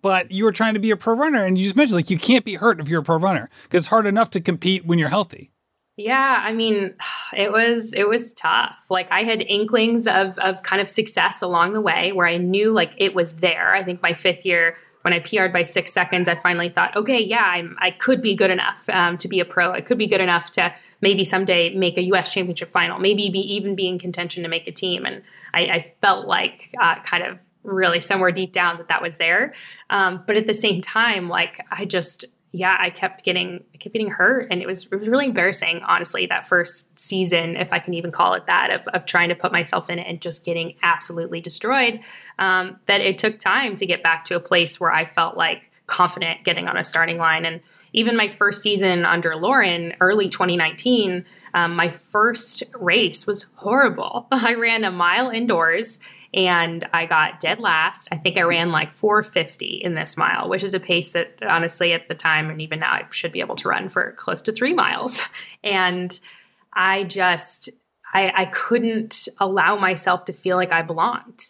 but 0.00 0.30
you 0.30 0.44
were 0.44 0.52
trying 0.52 0.74
to 0.74 0.80
be 0.80 0.90
a 0.90 0.96
pro 0.96 1.14
runner. 1.14 1.44
And 1.44 1.56
you 1.56 1.64
just 1.64 1.76
mentioned 1.76 1.96
like 1.96 2.10
you 2.10 2.18
can't 2.18 2.44
be 2.44 2.54
hurt 2.54 2.80
if 2.80 2.88
you're 2.88 3.00
a 3.00 3.04
pro 3.04 3.16
runner 3.16 3.48
because 3.64 3.78
it's 3.78 3.88
hard 3.88 4.06
enough 4.06 4.30
to 4.30 4.40
compete 4.40 4.84
when 4.84 4.98
you're 4.98 5.08
healthy. 5.08 5.50
Yeah, 5.96 6.42
I 6.42 6.52
mean, 6.52 6.94
it 7.32 7.52
was 7.52 7.94
it 7.94 8.08
was 8.08 8.34
tough. 8.34 8.76
Like 8.90 9.08
I 9.10 9.22
had 9.22 9.40
inklings 9.40 10.06
of 10.06 10.38
of 10.38 10.62
kind 10.62 10.82
of 10.82 10.90
success 10.90 11.42
along 11.42 11.72
the 11.72 11.80
way 11.80 12.12
where 12.12 12.26
I 12.26 12.36
knew 12.36 12.72
like 12.72 12.92
it 12.98 13.14
was 13.14 13.36
there. 13.36 13.74
I 13.74 13.82
think 13.82 14.02
my 14.02 14.14
fifth 14.14 14.44
year 14.44 14.76
when 15.02 15.12
I 15.12 15.18
PR'd 15.18 15.52
by 15.52 15.62
six 15.62 15.92
seconds, 15.92 16.28
I 16.28 16.36
finally 16.36 16.68
thought, 16.68 16.96
okay, 16.96 17.20
yeah, 17.20 17.44
I'm, 17.44 17.76
I 17.80 17.90
could 17.90 18.22
be 18.22 18.34
good 18.34 18.50
enough 18.50 18.78
um, 18.88 19.18
to 19.18 19.28
be 19.28 19.40
a 19.40 19.44
pro. 19.44 19.72
I 19.72 19.80
could 19.80 19.98
be 19.98 20.06
good 20.06 20.20
enough 20.20 20.50
to 20.52 20.74
maybe 21.00 21.24
someday 21.24 21.74
make 21.74 21.98
a 21.98 22.02
U.S. 22.02 22.32
championship 22.32 22.72
final, 22.72 22.98
maybe 22.98 23.28
be 23.28 23.40
even 23.40 23.74
be 23.74 23.88
in 23.88 23.98
contention 23.98 24.42
to 24.44 24.48
make 24.48 24.66
a 24.66 24.72
team. 24.72 25.04
And 25.04 25.22
I, 25.52 25.60
I 25.60 25.94
felt 26.00 26.26
like 26.26 26.74
uh, 26.80 27.00
kind 27.02 27.24
of 27.24 27.38
really 27.64 28.00
somewhere 28.00 28.32
deep 28.32 28.52
down 28.52 28.78
that 28.78 28.88
that 28.88 29.02
was 29.02 29.16
there. 29.16 29.54
Um, 29.90 30.22
but 30.26 30.36
at 30.36 30.46
the 30.46 30.54
same 30.54 30.80
time, 30.80 31.28
like 31.28 31.64
I 31.70 31.84
just 31.84 32.24
yeah, 32.52 32.76
I 32.78 32.90
kept 32.90 33.24
getting 33.24 33.64
I 33.74 33.78
kept 33.78 33.94
getting 33.94 34.10
hurt, 34.10 34.48
and 34.50 34.60
it 34.60 34.66
was 34.66 34.86
it 34.92 34.96
was 34.96 35.08
really 35.08 35.26
embarrassing, 35.26 35.80
honestly. 35.86 36.26
That 36.26 36.46
first 36.46 37.00
season, 37.00 37.56
if 37.56 37.72
I 37.72 37.78
can 37.78 37.94
even 37.94 38.12
call 38.12 38.34
it 38.34 38.46
that, 38.46 38.70
of 38.70 38.86
of 38.88 39.06
trying 39.06 39.30
to 39.30 39.34
put 39.34 39.52
myself 39.52 39.88
in 39.88 39.98
it 39.98 40.06
and 40.06 40.20
just 40.20 40.44
getting 40.44 40.74
absolutely 40.82 41.40
destroyed. 41.40 42.00
Um, 42.38 42.78
that 42.86 43.00
it 43.00 43.18
took 43.18 43.38
time 43.38 43.76
to 43.76 43.86
get 43.86 44.02
back 44.02 44.26
to 44.26 44.36
a 44.36 44.40
place 44.40 44.78
where 44.78 44.92
I 44.92 45.06
felt 45.06 45.36
like 45.36 45.70
confident 45.86 46.44
getting 46.44 46.68
on 46.68 46.76
a 46.76 46.84
starting 46.84 47.18
line. 47.18 47.44
And 47.44 47.60
even 47.92 48.16
my 48.16 48.28
first 48.28 48.62
season 48.62 49.04
under 49.04 49.34
Lauren, 49.36 49.94
early 50.00 50.28
2019, 50.28 51.24
um, 51.54 51.74
my 51.76 51.90
first 51.90 52.62
race 52.74 53.26
was 53.26 53.46
horrible. 53.56 54.26
I 54.32 54.54
ran 54.54 54.84
a 54.84 54.90
mile 54.90 55.30
indoors 55.30 56.00
and 56.34 56.88
I 56.92 57.06
got 57.06 57.40
dead 57.40 57.60
last. 57.60 58.08
I 58.10 58.16
think 58.16 58.38
I 58.38 58.42
ran 58.42 58.70
like 58.70 58.92
450 58.94 59.82
in 59.84 59.94
this 59.94 60.16
mile, 60.16 60.48
which 60.48 60.64
is 60.64 60.72
a 60.72 60.80
pace 60.80 61.12
that 61.12 61.34
honestly 61.42 61.92
at 61.92 62.08
the 62.08 62.14
time 62.14 62.48
and 62.48 62.62
even 62.62 62.80
now 62.80 62.92
I 62.92 63.06
should 63.10 63.32
be 63.32 63.40
able 63.40 63.56
to 63.56 63.68
run 63.68 63.88
for 63.90 64.12
close 64.12 64.40
to 64.42 64.52
three 64.52 64.74
miles. 64.74 65.20
And 65.64 66.18
I 66.72 67.04
just, 67.04 67.68
I, 68.12 68.32
I 68.34 68.44
couldn't 68.46 69.28
allow 69.38 69.76
myself 69.76 70.24
to 70.24 70.32
feel 70.32 70.56
like 70.56 70.72
I 70.72 70.82
belonged. 70.82 71.44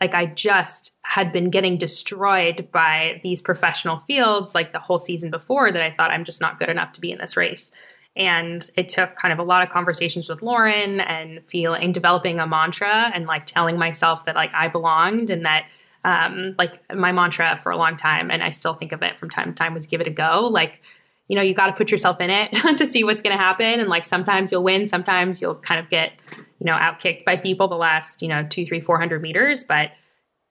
like 0.00 0.14
I 0.14 0.26
just 0.26 0.92
had 1.02 1.32
been 1.32 1.50
getting 1.50 1.76
destroyed 1.76 2.68
by 2.72 3.20
these 3.22 3.42
professional 3.42 3.98
fields 4.06 4.54
like 4.54 4.72
the 4.72 4.78
whole 4.78 5.00
season 5.00 5.30
before 5.30 5.70
that 5.72 5.82
I 5.82 5.90
thought 5.90 6.10
I'm 6.10 6.24
just 6.24 6.40
not 6.40 6.58
good 6.58 6.68
enough 6.68 6.92
to 6.92 7.00
be 7.00 7.12
in 7.12 7.18
this 7.18 7.36
race. 7.36 7.72
And 8.16 8.68
it 8.76 8.88
took 8.88 9.14
kind 9.16 9.32
of 9.32 9.38
a 9.38 9.44
lot 9.44 9.62
of 9.62 9.70
conversations 9.70 10.28
with 10.28 10.42
Lauren 10.42 11.00
and 11.00 11.44
feeling 11.46 11.92
developing 11.92 12.40
a 12.40 12.46
mantra 12.46 13.10
and 13.14 13.26
like 13.26 13.46
telling 13.46 13.78
myself 13.78 14.24
that 14.24 14.34
like 14.34 14.52
I 14.54 14.68
belonged 14.68 15.30
and 15.30 15.44
that 15.44 15.66
um, 16.04 16.54
like 16.58 16.80
my 16.94 17.12
mantra 17.12 17.58
for 17.62 17.70
a 17.70 17.76
long 17.76 17.96
time, 17.96 18.30
and 18.30 18.42
I 18.42 18.50
still 18.50 18.74
think 18.74 18.92
of 18.92 19.02
it 19.02 19.18
from 19.18 19.30
time 19.30 19.52
to 19.52 19.54
time 19.54 19.74
was 19.74 19.86
give 19.86 20.00
it 20.00 20.06
a 20.06 20.10
go. 20.10 20.48
Like, 20.50 20.80
you 21.28 21.36
know, 21.36 21.42
you 21.42 21.54
got 21.54 21.66
to 21.66 21.72
put 21.72 21.90
yourself 21.90 22.20
in 22.20 22.30
it 22.30 22.50
to 22.78 22.86
see 22.86 23.04
what's 23.04 23.22
going 23.22 23.36
to 23.36 23.42
happen. 23.42 23.80
And 23.80 23.88
like 23.88 24.06
sometimes 24.06 24.50
you'll 24.50 24.62
win, 24.62 24.88
sometimes 24.88 25.40
you'll 25.40 25.56
kind 25.56 25.80
of 25.80 25.90
get, 25.90 26.12
you 26.58 26.64
know, 26.64 26.72
outkicked 26.72 27.24
by 27.24 27.36
people 27.36 27.68
the 27.68 27.76
last, 27.76 28.22
you 28.22 28.28
know, 28.28 28.46
two, 28.48 28.64
three, 28.66 28.80
four 28.80 28.98
hundred 28.98 29.22
meters. 29.22 29.64
But 29.64 29.90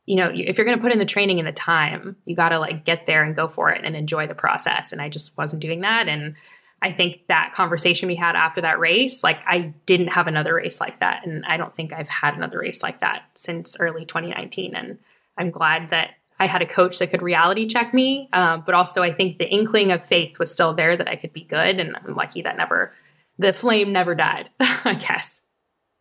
you 0.06 0.16
know, 0.16 0.32
if 0.34 0.58
you're 0.58 0.66
going 0.66 0.78
to 0.78 0.82
put 0.82 0.94
in 0.94 1.00
the 1.00 1.06
training 1.06 1.38
and 1.38 1.48
the 1.48 1.52
time, 1.52 2.16
you 2.26 2.34
got 2.34 2.50
to 2.50 2.60
like 2.60 2.86
get 2.86 3.06
there 3.06 3.24
and 3.24 3.36
go 3.36 3.50
for 3.50 3.72
it 3.72 3.84
and 3.84 3.94
enjoy 3.94 4.26
the 4.26 4.34
process. 4.34 4.94
And 4.94 5.02
I 5.02 5.10
just 5.10 5.38
wasn't 5.38 5.62
doing 5.62 5.82
that. 5.82 6.08
And 6.08 6.36
I 6.82 6.92
think 6.92 7.28
that 7.28 7.54
conversation 7.56 8.08
we 8.08 8.16
had 8.16 8.36
after 8.36 8.62
that 8.62 8.80
race, 8.80 9.24
like 9.24 9.40
I 9.48 9.74
didn't 9.86 10.10
have 10.10 10.28
another 10.28 10.56
race 10.56 10.80
like 10.80 11.00
that. 11.00 11.26
And 11.26 11.44
I 11.46 11.58
don't 11.58 11.76
think 11.76 11.92
I've 11.92 12.10
had 12.10 12.36
another 12.36 12.60
race 12.60 12.84
like 12.84 13.02
that 13.02 13.24
since 13.36 13.78
early 13.80 14.06
2019. 14.06 14.76
And 14.76 15.00
I'm 15.38 15.50
glad 15.50 15.90
that 15.90 16.12
I 16.40 16.46
had 16.46 16.62
a 16.62 16.68
coach 16.68 17.00
that 17.00 17.10
could 17.10 17.24
reality 17.24 17.68
check 17.68 17.94
me. 17.94 18.30
Uh, 18.32 18.58
but 18.58 18.76
also, 18.76 19.02
I 19.02 19.12
think 19.12 19.40
the 19.40 19.50
inkling 19.50 19.92
of 19.92 20.06
faith 20.06 20.38
was 20.38 20.52
still 20.52 20.76
there 20.76 20.96
that 20.96 21.08
I 21.08 21.16
could 21.16 21.34
be 21.34 21.44
good. 21.44 21.80
And 21.80 21.96
I'm 21.96 22.14
lucky 22.14 22.44
that 22.44 22.58
never, 22.58 22.94
the 23.40 23.54
flame 23.54 23.92
never 23.92 24.14
died, 24.14 24.50
I 24.60 24.94
guess. 24.94 25.42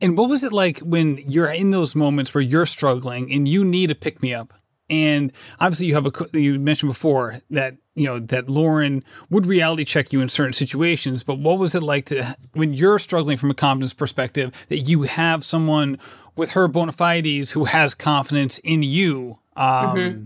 And 0.00 0.18
what 0.18 0.28
was 0.28 0.44
it 0.44 0.52
like 0.52 0.80
when 0.80 1.16
you're 1.16 1.50
in 1.50 1.70
those 1.70 1.94
moments 1.94 2.34
where 2.34 2.42
you're 2.42 2.66
struggling 2.66 3.32
and 3.32 3.48
you 3.48 3.64
need 3.64 3.90
a 3.90 3.94
pick 3.94 4.20
me 4.20 4.34
up? 4.34 4.52
And 4.88 5.32
obviously, 5.58 5.86
you 5.86 5.94
have 5.94 6.06
a 6.06 6.38
you 6.38 6.58
mentioned 6.58 6.90
before 6.90 7.40
that 7.50 7.76
you 7.94 8.04
know 8.04 8.20
that 8.20 8.48
Lauren 8.48 9.02
would 9.30 9.46
reality 9.46 9.84
check 9.84 10.12
you 10.12 10.20
in 10.20 10.28
certain 10.28 10.52
situations. 10.52 11.22
But 11.22 11.38
what 11.38 11.58
was 11.58 11.74
it 11.74 11.82
like 11.82 12.06
to 12.06 12.36
when 12.52 12.72
you're 12.72 12.98
struggling 12.98 13.36
from 13.36 13.50
a 13.50 13.54
confidence 13.54 13.92
perspective 13.92 14.52
that 14.68 14.78
you 14.78 15.02
have 15.02 15.44
someone 15.44 15.98
with 16.36 16.50
her 16.52 16.68
bona 16.68 16.92
fides 16.92 17.50
who 17.52 17.64
has 17.64 17.94
confidence 17.94 18.58
in 18.58 18.82
you? 18.82 19.38
Um, 19.56 19.96
mm-hmm. 19.96 20.24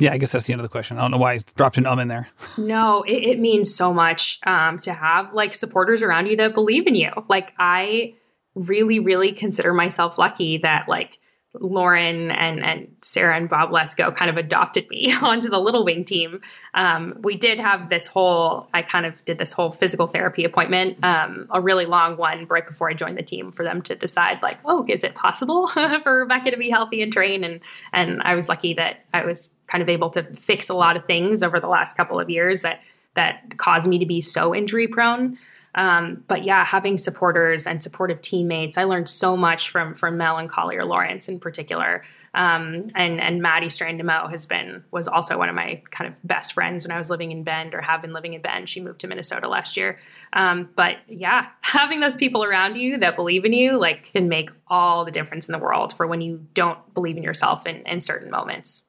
Yeah, 0.00 0.12
I 0.12 0.18
guess 0.18 0.32
that's 0.32 0.46
the 0.46 0.52
end 0.52 0.60
of 0.60 0.64
the 0.64 0.68
question. 0.68 0.96
I 0.96 1.02
don't 1.02 1.10
know 1.10 1.18
why 1.18 1.34
I 1.34 1.40
dropped 1.56 1.76
an 1.76 1.86
um 1.86 1.98
in 1.98 2.08
there. 2.08 2.28
No, 2.58 3.02
it, 3.02 3.22
it 3.22 3.38
means 3.40 3.74
so 3.74 3.92
much 3.92 4.40
um, 4.44 4.78
to 4.80 4.92
have 4.92 5.32
like 5.32 5.54
supporters 5.54 6.02
around 6.02 6.26
you 6.26 6.36
that 6.36 6.54
believe 6.54 6.86
in 6.86 6.94
you. 6.94 7.10
Like 7.28 7.52
I 7.58 8.14
really, 8.54 8.98
really 8.98 9.32
consider 9.32 9.72
myself 9.72 10.18
lucky 10.18 10.58
that 10.58 10.88
like 10.88 11.18
Lauren 11.54 12.30
and, 12.30 12.62
and 12.62 12.88
Sarah 13.02 13.36
and 13.36 13.48
Bob 13.48 13.70
Lesko 13.70 14.14
kind 14.14 14.30
of 14.30 14.36
adopted 14.36 14.88
me 14.90 15.12
onto 15.22 15.48
the 15.48 15.58
Little 15.58 15.84
Wing 15.84 16.04
team. 16.04 16.40
Um, 16.74 17.18
we 17.22 17.36
did 17.36 17.58
have 17.58 17.88
this 17.88 18.06
whole, 18.06 18.68
I 18.74 18.82
kind 18.82 19.06
of 19.06 19.24
did 19.24 19.38
this 19.38 19.52
whole 19.52 19.72
physical 19.72 20.06
therapy 20.06 20.44
appointment, 20.44 21.02
um, 21.02 21.48
a 21.50 21.60
really 21.60 21.86
long 21.86 22.16
one 22.16 22.46
right 22.46 22.66
before 22.66 22.90
I 22.90 22.94
joined 22.94 23.16
the 23.16 23.22
team 23.22 23.50
for 23.52 23.64
them 23.64 23.82
to 23.82 23.96
decide 23.96 24.42
like, 24.42 24.58
oh, 24.64 24.84
is 24.88 25.04
it 25.04 25.14
possible 25.14 25.66
for 26.02 26.20
Rebecca 26.20 26.50
to 26.50 26.58
be 26.58 26.70
healthy 26.70 27.02
and 27.02 27.12
train? 27.12 27.44
And, 27.44 27.60
and 27.92 28.22
I 28.22 28.34
was 28.34 28.48
lucky 28.48 28.74
that 28.74 29.04
I 29.14 29.24
was 29.24 29.54
kind 29.66 29.82
of 29.82 29.88
able 29.88 30.10
to 30.10 30.22
fix 30.36 30.68
a 30.68 30.74
lot 30.74 30.96
of 30.96 31.06
things 31.06 31.42
over 31.42 31.60
the 31.60 31.68
last 31.68 31.96
couple 31.96 32.20
of 32.20 32.28
years 32.28 32.60
that, 32.62 32.80
that 33.14 33.56
caused 33.56 33.88
me 33.88 33.98
to 33.98 34.06
be 34.06 34.20
so 34.20 34.54
injury 34.54 34.86
prone. 34.86 35.38
Um, 35.74 36.24
but 36.26 36.44
yeah, 36.44 36.64
having 36.64 36.98
supporters 36.98 37.66
and 37.66 37.82
supportive 37.82 38.20
teammates, 38.20 38.78
I 38.78 38.84
learned 38.84 39.08
so 39.08 39.36
much 39.36 39.70
from 39.70 39.94
from 39.94 40.16
Mel 40.16 40.38
and 40.38 40.48
Collier 40.48 40.84
Lawrence 40.84 41.28
in 41.28 41.38
particular. 41.38 42.02
Um, 42.34 42.86
and 42.94 43.20
and 43.20 43.42
Maddie 43.42 43.68
Strandemo 43.68 44.30
has 44.30 44.46
been 44.46 44.84
was 44.90 45.08
also 45.08 45.38
one 45.38 45.48
of 45.48 45.54
my 45.54 45.82
kind 45.90 46.12
of 46.12 46.18
best 46.24 46.52
friends 46.52 46.86
when 46.86 46.92
I 46.92 46.98
was 46.98 47.10
living 47.10 47.32
in 47.32 47.44
Bend 47.44 47.74
or 47.74 47.80
have 47.80 48.02
been 48.02 48.12
living 48.12 48.34
in 48.34 48.42
Bend. 48.42 48.68
She 48.68 48.80
moved 48.80 49.00
to 49.00 49.08
Minnesota 49.08 49.48
last 49.48 49.76
year. 49.76 49.98
Um, 50.32 50.68
but 50.74 50.96
yeah, 51.08 51.48
having 51.60 52.00
those 52.00 52.16
people 52.16 52.44
around 52.44 52.76
you 52.76 52.98
that 52.98 53.16
believe 53.16 53.44
in 53.44 53.52
you 53.52 53.78
like 53.78 54.12
can 54.12 54.28
make 54.28 54.50
all 54.68 55.04
the 55.04 55.10
difference 55.10 55.48
in 55.48 55.52
the 55.52 55.58
world 55.58 55.92
for 55.92 56.06
when 56.06 56.20
you 56.20 56.46
don't 56.54 56.78
believe 56.94 57.16
in 57.16 57.22
yourself 57.22 57.66
in, 57.66 57.86
in 57.86 58.00
certain 58.00 58.30
moments. 58.30 58.88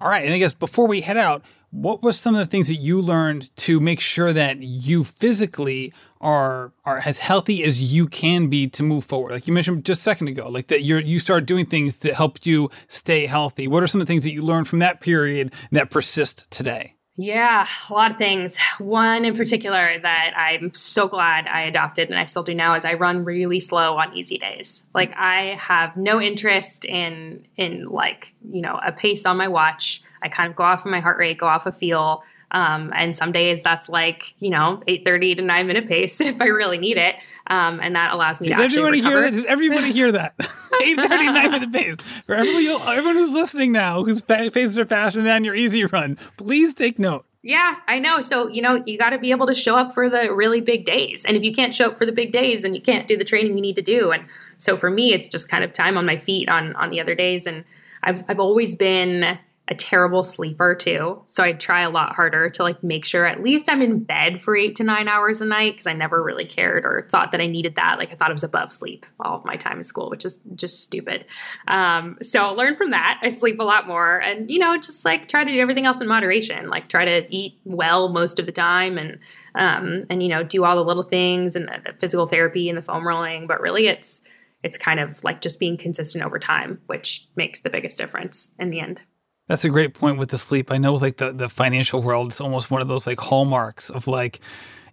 All 0.00 0.08
right, 0.08 0.24
and 0.24 0.34
I 0.34 0.38
guess 0.38 0.54
before 0.54 0.88
we 0.88 1.02
head 1.02 1.16
out, 1.16 1.44
what 1.74 2.04
were 2.04 2.12
some 2.12 2.36
of 2.36 2.38
the 2.38 2.46
things 2.46 2.68
that 2.68 2.76
you 2.76 3.00
learned 3.00 3.54
to 3.56 3.80
make 3.80 4.00
sure 4.00 4.32
that 4.32 4.58
you 4.58 5.02
physically 5.02 5.92
are 6.20 6.72
are 6.84 7.02
as 7.04 7.18
healthy 7.18 7.64
as 7.64 7.92
you 7.92 8.06
can 8.06 8.48
be 8.48 8.68
to 8.68 8.82
move 8.82 9.04
forward 9.04 9.32
like 9.32 9.48
you 9.48 9.52
mentioned 9.52 9.84
just 9.84 10.00
a 10.00 10.04
second 10.04 10.28
ago 10.28 10.48
like 10.48 10.68
that 10.68 10.82
you 10.82 10.96
you 10.98 11.18
start 11.18 11.44
doing 11.44 11.66
things 11.66 11.98
to 11.98 12.14
help 12.14 12.46
you 12.46 12.70
stay 12.88 13.26
healthy 13.26 13.66
what 13.66 13.82
are 13.82 13.86
some 13.86 14.00
of 14.00 14.06
the 14.06 14.10
things 14.10 14.22
that 14.22 14.32
you 14.32 14.40
learned 14.40 14.68
from 14.68 14.78
that 14.78 15.00
period 15.00 15.52
that 15.72 15.90
persist 15.90 16.48
today 16.50 16.94
yeah, 17.16 17.64
a 17.88 17.92
lot 17.92 18.10
of 18.10 18.16
things. 18.16 18.56
One 18.78 19.24
in 19.24 19.36
particular 19.36 20.00
that 20.00 20.32
I'm 20.36 20.74
so 20.74 21.06
glad 21.06 21.46
I 21.46 21.62
adopted 21.62 22.10
and 22.10 22.18
I 22.18 22.24
still 22.24 22.42
do 22.42 22.54
now 22.54 22.74
is 22.74 22.84
I 22.84 22.94
run 22.94 23.24
really 23.24 23.60
slow 23.60 23.98
on 23.98 24.16
easy 24.16 24.36
days. 24.36 24.88
Like 24.92 25.12
I 25.16 25.56
have 25.60 25.96
no 25.96 26.20
interest 26.20 26.84
in 26.84 27.46
in 27.56 27.86
like, 27.88 28.34
you 28.50 28.62
know, 28.62 28.80
a 28.84 28.90
pace 28.90 29.26
on 29.26 29.36
my 29.36 29.46
watch. 29.46 30.02
I 30.24 30.28
kind 30.28 30.50
of 30.50 30.56
go 30.56 30.64
off 30.64 30.84
of 30.84 30.90
my 30.90 31.00
heart 31.00 31.18
rate, 31.18 31.38
go 31.38 31.46
off 31.46 31.66
a 31.66 31.68
of 31.68 31.76
feel. 31.76 32.22
Um, 32.50 32.92
and 32.94 33.16
some 33.16 33.32
days 33.32 33.62
that's 33.62 33.88
like, 33.88 34.34
you 34.38 34.48
know, 34.48 34.80
830 34.86 35.36
to 35.36 35.42
nine 35.42 35.66
minute 35.66 35.88
pace 35.88 36.20
if 36.20 36.40
I 36.40 36.46
really 36.46 36.78
need 36.78 36.96
it. 36.96 37.16
Um, 37.48 37.80
and 37.80 37.94
that 37.94 38.12
allows 38.12 38.40
me 38.40 38.48
Does 38.48 38.58
to 38.58 38.64
everybody 38.64 39.00
hear 39.00 39.20
that? 39.20 39.32
Does 39.32 39.44
everybody 39.44 39.92
hear 39.92 40.12
that? 40.12 40.34
830, 40.82 41.24
nine 41.26 41.50
minute 41.50 41.72
pace. 41.72 41.96
For 42.26 42.34
everyone, 42.34 42.82
everyone 42.88 43.16
who's 43.16 43.32
listening 43.32 43.72
now, 43.72 44.04
whose 44.04 44.22
paces 44.22 44.78
are 44.78 44.86
faster 44.86 45.22
than 45.22 45.44
your 45.44 45.54
easy 45.54 45.84
run, 45.84 46.16
please 46.36 46.74
take 46.74 46.98
note. 46.98 47.26
Yeah, 47.42 47.76
I 47.86 47.98
know. 47.98 48.22
So, 48.22 48.48
you 48.48 48.62
know, 48.62 48.82
you 48.86 48.96
got 48.96 49.10
to 49.10 49.18
be 49.18 49.30
able 49.30 49.46
to 49.48 49.54
show 49.54 49.76
up 49.76 49.92
for 49.92 50.08
the 50.08 50.32
really 50.32 50.62
big 50.62 50.86
days. 50.86 51.26
And 51.26 51.36
if 51.36 51.42
you 51.42 51.52
can't 51.52 51.74
show 51.74 51.88
up 51.88 51.98
for 51.98 52.06
the 52.06 52.12
big 52.12 52.32
days, 52.32 52.62
then 52.62 52.72
you 52.72 52.80
can't 52.80 53.06
do 53.06 53.18
the 53.18 53.24
training 53.24 53.56
you 53.58 53.60
need 53.60 53.76
to 53.76 53.82
do. 53.82 54.12
And 54.12 54.24
so 54.56 54.78
for 54.78 54.88
me, 54.88 55.12
it's 55.12 55.28
just 55.28 55.50
kind 55.50 55.62
of 55.62 55.74
time 55.74 55.98
on 55.98 56.06
my 56.06 56.16
feet 56.16 56.48
on 56.48 56.74
on 56.76 56.88
the 56.90 57.00
other 57.00 57.14
days 57.14 57.46
and 57.46 57.64
I've 58.04 58.22
I've 58.28 58.40
always 58.40 58.76
been 58.76 59.38
a 59.66 59.74
terrible 59.74 60.22
sleeper 60.22 60.74
too. 60.74 61.22
So 61.26 61.42
I 61.42 61.52
try 61.54 61.80
a 61.80 61.90
lot 61.90 62.14
harder 62.14 62.50
to 62.50 62.62
like 62.62 62.82
make 62.82 63.06
sure 63.06 63.24
at 63.24 63.42
least 63.42 63.70
I'm 63.70 63.80
in 63.80 64.04
bed 64.04 64.42
for 64.42 64.54
eight 64.54 64.76
to 64.76 64.84
nine 64.84 65.08
hours 65.08 65.40
a 65.40 65.46
night 65.46 65.72
because 65.72 65.86
I 65.86 65.94
never 65.94 66.22
really 66.22 66.44
cared 66.44 66.84
or 66.84 67.08
thought 67.10 67.32
that 67.32 67.40
I 67.40 67.46
needed 67.46 67.76
that. 67.76 67.96
Like 67.96 68.12
I 68.12 68.14
thought 68.14 68.30
it 68.30 68.34
was 68.34 68.44
above 68.44 68.74
sleep 68.74 69.06
all 69.20 69.38
of 69.38 69.44
my 69.46 69.56
time 69.56 69.78
in 69.78 69.84
school, 69.84 70.10
which 70.10 70.26
is 70.26 70.38
just 70.54 70.80
stupid. 70.80 71.24
Um, 71.66 72.18
so 72.22 72.52
learn 72.52 72.76
from 72.76 72.90
that. 72.90 73.20
I 73.22 73.30
sleep 73.30 73.58
a 73.58 73.64
lot 73.64 73.88
more 73.88 74.18
and, 74.18 74.50
you 74.50 74.58
know, 74.58 74.76
just 74.76 75.02
like 75.02 75.28
try 75.28 75.44
to 75.44 75.50
do 75.50 75.60
everything 75.60 75.86
else 75.86 75.98
in 75.98 76.08
moderation, 76.08 76.68
like 76.68 76.90
try 76.90 77.06
to 77.06 77.34
eat 77.34 77.58
well 77.64 78.10
most 78.10 78.38
of 78.38 78.44
the 78.44 78.52
time 78.52 78.98
and, 78.98 79.18
um, 79.54 80.04
and, 80.10 80.22
you 80.22 80.28
know, 80.28 80.42
do 80.42 80.64
all 80.64 80.76
the 80.76 80.84
little 80.84 81.04
things 81.04 81.56
and 81.56 81.68
the, 81.68 81.80
the 81.86 81.98
physical 81.98 82.26
therapy 82.26 82.68
and 82.68 82.76
the 82.76 82.82
foam 82.82 83.08
rolling. 83.08 83.46
But 83.46 83.62
really 83.62 83.86
it's, 83.86 84.20
it's 84.62 84.76
kind 84.76 85.00
of 85.00 85.24
like 85.24 85.40
just 85.40 85.58
being 85.58 85.78
consistent 85.78 86.22
over 86.22 86.38
time, 86.38 86.82
which 86.86 87.26
makes 87.34 87.60
the 87.60 87.70
biggest 87.70 87.96
difference 87.96 88.54
in 88.58 88.68
the 88.68 88.80
end. 88.80 89.00
That's 89.46 89.64
a 89.64 89.68
great 89.68 89.94
point 89.94 90.18
with 90.18 90.30
the 90.30 90.38
sleep. 90.38 90.70
I 90.70 90.78
know 90.78 90.94
like 90.94 91.18
the, 91.18 91.32
the 91.32 91.48
financial 91.48 92.02
world, 92.02 92.28
it's 92.28 92.40
almost 92.40 92.70
one 92.70 92.80
of 92.80 92.88
those 92.88 93.06
like 93.06 93.20
hallmarks 93.20 93.90
of 93.90 94.06
like 94.06 94.40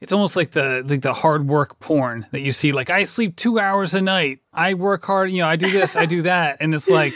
it's 0.01 0.11
almost 0.11 0.35
like 0.35 0.51
the 0.51 0.83
like 0.85 1.01
the 1.01 1.13
hard 1.13 1.47
work 1.47 1.79
porn 1.79 2.25
that 2.31 2.41
you 2.41 2.51
see. 2.51 2.71
Like 2.71 2.89
I 2.89 3.05
sleep 3.05 3.35
two 3.35 3.59
hours 3.59 3.93
a 3.93 4.01
night. 4.01 4.39
I 4.51 4.73
work 4.73 5.05
hard, 5.05 5.31
you 5.31 5.37
know, 5.37 5.47
I 5.47 5.55
do 5.55 5.71
this, 5.71 5.95
I 5.95 6.05
do 6.05 6.23
that. 6.23 6.57
And 6.59 6.73
it's 6.73 6.89
like 6.89 7.13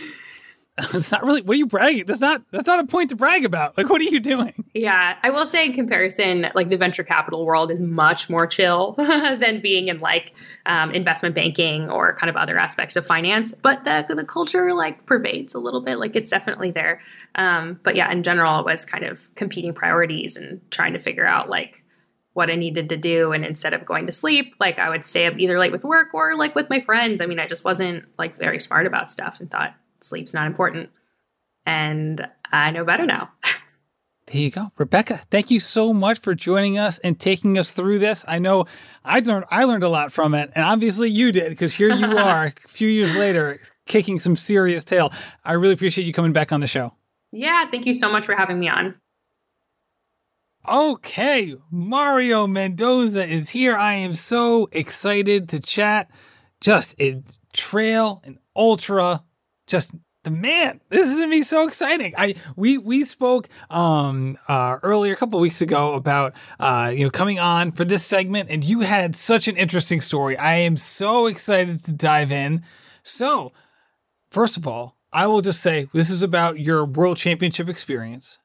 it's 0.93 1.09
not 1.09 1.23
really 1.23 1.41
what 1.41 1.55
are 1.55 1.57
you 1.57 1.65
bragging 1.65 2.05
that's 2.05 2.19
not 2.19 2.41
that's 2.51 2.67
not 2.67 2.83
a 2.83 2.87
point 2.87 3.09
to 3.09 3.15
brag 3.15 3.45
about 3.45 3.77
like 3.77 3.89
what 3.89 4.01
are 4.01 4.05
you 4.05 4.19
doing 4.19 4.53
yeah 4.73 5.15
i 5.23 5.29
will 5.29 5.45
say 5.45 5.65
in 5.65 5.71
comparison 5.71 6.47
like 6.53 6.67
the 6.69 6.75
venture 6.75 7.03
capital 7.03 7.45
world 7.45 7.71
is 7.71 7.81
much 7.81 8.29
more 8.29 8.45
chill 8.45 8.93
than 8.97 9.61
being 9.61 9.87
in 9.87 9.99
like 10.01 10.33
um, 10.65 10.91
investment 10.91 11.33
banking 11.33 11.89
or 11.89 12.15
kind 12.17 12.29
of 12.29 12.35
other 12.35 12.59
aspects 12.59 12.97
of 12.97 13.05
finance 13.05 13.53
but 13.53 13.85
the, 13.85 14.05
the 14.13 14.25
culture 14.25 14.73
like 14.73 15.05
pervades 15.05 15.53
a 15.53 15.59
little 15.59 15.81
bit 15.81 15.97
like 15.97 16.13
it's 16.13 16.29
definitely 16.29 16.71
there 16.71 16.99
um, 17.35 17.79
but 17.83 17.95
yeah 17.95 18.11
in 18.11 18.21
general 18.21 18.59
it 18.59 18.65
was 18.65 18.83
kind 18.83 19.05
of 19.05 19.33
competing 19.35 19.73
priorities 19.73 20.35
and 20.35 20.59
trying 20.71 20.91
to 20.91 20.99
figure 20.99 21.25
out 21.25 21.49
like 21.49 21.83
what 22.33 22.51
I 22.51 22.55
needed 22.55 22.89
to 22.89 22.97
do. 22.97 23.31
And 23.31 23.45
instead 23.45 23.73
of 23.73 23.85
going 23.85 24.07
to 24.07 24.11
sleep, 24.11 24.55
like 24.59 24.77
I 24.77 24.89
would 24.89 25.05
stay 25.05 25.25
up 25.25 25.35
either 25.37 25.57
late 25.57 25.71
with 25.71 25.85
work 25.85 26.13
or 26.13 26.35
like 26.35 26.53
with 26.53 26.69
my 26.69 26.81
friends. 26.81 27.21
I 27.21 27.27
mean, 27.27 27.39
I 27.39 27.47
just 27.47 27.63
wasn't 27.63 28.03
like 28.19 28.37
very 28.37 28.59
smart 28.59 28.85
about 28.85 29.09
stuff 29.09 29.39
and 29.39 29.49
thought 29.49 29.73
sleep's 30.07 30.33
not 30.33 30.47
important. 30.47 30.89
And 31.65 32.27
I 32.51 32.71
know 32.71 32.85
better 32.85 33.05
now. 33.05 33.31
There 34.27 34.41
you 34.41 34.49
go. 34.49 34.71
Rebecca, 34.77 35.21
thank 35.29 35.51
you 35.51 35.59
so 35.59 35.93
much 35.93 36.19
for 36.19 36.33
joining 36.33 36.79
us 36.79 36.97
and 36.99 37.19
taking 37.19 37.59
us 37.59 37.69
through 37.69 37.99
this. 37.99 38.25
I 38.27 38.39
know 38.39 38.65
I 39.03 39.19
learned 39.19 39.45
I 39.51 39.65
learned 39.65 39.83
a 39.83 39.89
lot 39.89 40.11
from 40.11 40.33
it, 40.33 40.51
and 40.55 40.65
obviously 40.65 41.11
you 41.11 41.31
did, 41.31 41.49
because 41.49 41.75
here 41.75 41.93
you 41.93 42.05
are 42.17 42.45
a 42.45 42.67
few 42.67 42.87
years 42.87 43.13
later 43.13 43.59
kicking 43.85 44.19
some 44.19 44.35
serious 44.35 44.83
tail. 44.83 45.13
I 45.43 45.53
really 45.53 45.75
appreciate 45.75 46.05
you 46.05 46.13
coming 46.13 46.33
back 46.33 46.51
on 46.51 46.59
the 46.59 46.67
show. 46.67 46.93
Yeah, 47.31 47.69
thank 47.69 47.85
you 47.85 47.93
so 47.93 48.11
much 48.11 48.25
for 48.25 48.33
having 48.33 48.59
me 48.59 48.67
on. 48.67 48.95
Okay, 50.67 51.55
Mario 51.69 52.47
Mendoza 52.47 53.27
is 53.27 53.49
here. 53.49 53.75
I 53.75 53.93
am 53.93 54.15
so 54.15 54.67
excited 54.71 55.49
to 55.49 55.59
chat. 55.59 56.09
Just 56.59 56.99
a 56.99 57.21
trail, 57.53 58.23
and 58.25 58.39
ultra 58.55 59.23
just 59.67 59.91
the 60.23 60.31
man. 60.31 60.81
This 60.89 61.11
is 61.11 61.19
gonna 61.19 61.29
be 61.29 61.43
so 61.43 61.67
exciting. 61.67 62.13
I 62.17 62.35
we 62.55 62.77
we 62.77 63.03
spoke 63.03 63.47
um 63.69 64.37
uh 64.47 64.77
earlier 64.83 65.13
a 65.13 65.15
couple 65.15 65.39
weeks 65.39 65.61
ago 65.61 65.93
about 65.93 66.33
uh 66.59 66.91
you 66.93 67.05
know 67.05 67.11
coming 67.11 67.39
on 67.39 67.71
for 67.71 67.85
this 67.85 68.03
segment 68.03 68.49
and 68.49 68.65
you 68.65 68.81
had 68.81 69.15
such 69.15 69.47
an 69.47 69.55
interesting 69.55 70.01
story. 70.01 70.35
I 70.37 70.55
am 70.55 70.75
so 70.77 71.27
excited 71.27 71.83
to 71.85 71.91
dive 71.93 72.31
in. 72.31 72.63
So, 73.03 73.53
first 74.31 74.57
of 74.57 74.67
all, 74.67 74.97
I 75.13 75.27
will 75.27 75.41
just 75.41 75.61
say 75.61 75.87
this 75.93 76.09
is 76.09 76.23
about 76.23 76.59
your 76.59 76.83
world 76.83 77.17
championship 77.17 77.69
experience. 77.69 78.39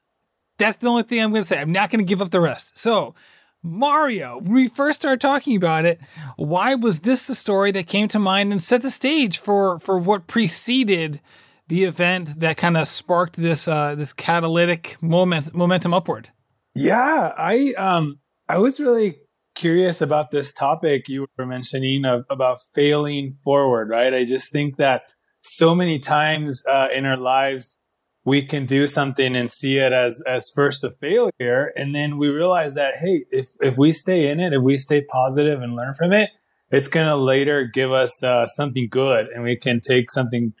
That's 0.57 0.77
the 0.77 0.87
only 0.87 1.03
thing 1.03 1.19
I'm 1.19 1.31
to 1.33 1.43
say. 1.43 1.59
I'm 1.59 1.71
not 1.71 1.89
to 1.91 2.07
give 2.07 2.21
up 2.21 2.29
the 2.29 2.39
rest. 2.39 2.77
So, 2.77 3.15
Mario, 3.63 4.39
when 4.39 4.53
we 4.53 4.67
first 4.67 4.99
started 4.99 5.21
talking 5.21 5.55
about 5.55 5.85
it, 5.85 5.99
why 6.35 6.75
was 6.75 7.01
this 7.01 7.27
the 7.27 7.35
story 7.35 7.71
that 7.71 7.87
came 7.87 8.07
to 8.07 8.19
mind 8.19 8.51
and 8.51 8.61
set 8.61 8.81
the 8.81 8.89
stage 8.89 9.37
for 9.37 9.79
for 9.79 9.97
what 9.99 10.27
preceded 10.27 11.21
the 11.67 11.83
event 11.83 12.39
that 12.39 12.57
kind 12.57 12.75
of 12.75 12.87
sparked 12.87 13.35
this 13.35 13.67
uh, 13.67 13.95
this 13.95 14.13
catalytic 14.13 15.01
moment 15.01 15.53
momentum 15.53 15.93
upward? 15.93 16.29
Yeah, 16.73 17.33
I 17.37 17.73
um 17.77 18.19
I 18.49 18.57
was 18.57 18.79
really 18.79 19.17
curious 19.53 20.01
about 20.01 20.31
this 20.31 20.53
topic 20.53 21.07
you 21.07 21.27
were 21.37 21.45
mentioning 21.45 22.05
of, 22.05 22.25
about 22.29 22.57
failing 22.73 23.31
forward, 23.31 23.89
right? 23.89 24.13
I 24.13 24.25
just 24.25 24.51
think 24.51 24.77
that 24.77 25.03
so 25.41 25.75
many 25.75 25.99
times 25.99 26.65
uh, 26.65 26.87
in 26.93 27.05
our 27.05 27.17
lives 27.17 27.81
we 28.23 28.43
can 28.43 28.65
do 28.65 28.85
something 28.85 29.35
and 29.35 29.51
see 29.51 29.77
it 29.77 29.93
as 29.93 30.21
as 30.27 30.51
first 30.53 30.83
a 30.83 30.91
failure. 30.91 31.71
And 31.75 31.95
then 31.95 32.17
we 32.17 32.29
realize 32.29 32.75
that 32.75 32.95
hey 32.97 33.25
if 33.31 33.49
if 33.61 33.77
we 33.77 33.91
stay 33.93 34.29
in 34.29 34.39
it 34.39 34.53
if 34.53 34.61
we 34.61 34.77
stay 34.77 35.01
positive 35.01 35.61
and 35.61 35.75
learn 35.75 35.93
from 35.93 36.13
it 36.13 36.29
it's 36.69 36.87
going 36.87 37.07
to 37.07 37.17
later 37.17 37.65
give 37.65 37.91
us 37.91 38.23
uh, 38.23 38.47
something 38.47 38.87
good 38.89 39.27
and 39.27 39.43
we 39.43 39.57
can 39.57 39.81
take 39.81 40.09
something 40.09 40.53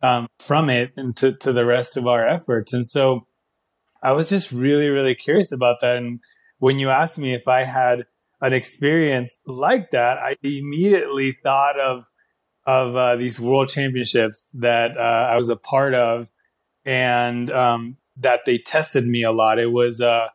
um, 0.00 0.28
from 0.38 0.70
it 0.70 0.92
into 0.96 1.32
to 1.32 1.52
the 1.52 1.66
rest 1.66 1.96
of 1.96 2.06
our 2.06 2.26
efforts. 2.26 2.72
And 2.72 2.86
so 2.86 3.26
i 4.02 4.12
was 4.12 4.28
just 4.28 4.52
really 4.52 4.88
really 4.88 5.14
curious 5.14 5.52
about 5.52 5.80
that. 5.80 5.96
And 5.96 6.20
when 6.58 6.78
you 6.78 6.90
asked 6.90 7.18
me 7.18 7.34
if 7.34 7.48
i 7.48 7.64
had 7.64 8.06
an 8.42 8.52
experience 8.52 9.42
like 9.46 9.90
that 9.92 10.18
i 10.18 10.36
immediately 10.42 11.38
thought 11.42 11.80
of 11.80 12.04
of 12.66 12.96
uh, 12.96 13.16
these 13.16 13.40
world 13.40 13.68
championships 13.68 14.54
that 14.60 14.98
uh, 14.98 15.30
I 15.30 15.36
was 15.36 15.48
a 15.48 15.56
part 15.56 15.94
of, 15.94 16.32
and 16.86 17.50
um, 17.50 17.96
that 18.16 18.46
they 18.46 18.56
tested 18.56 19.06
me 19.06 19.22
a 19.24 19.32
lot. 19.32 19.58
It 19.58 19.72
was 19.72 20.00
uh, 20.00 20.28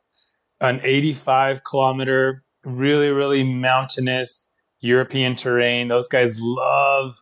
an 0.59 0.81
85 0.83 1.63
kilometer, 1.63 2.43
really, 2.63 3.07
really 3.07 3.43
mountainous 3.43 4.51
European 4.81 5.35
terrain. 5.35 5.87
Those 5.87 6.07
guys 6.07 6.37
love 6.39 7.15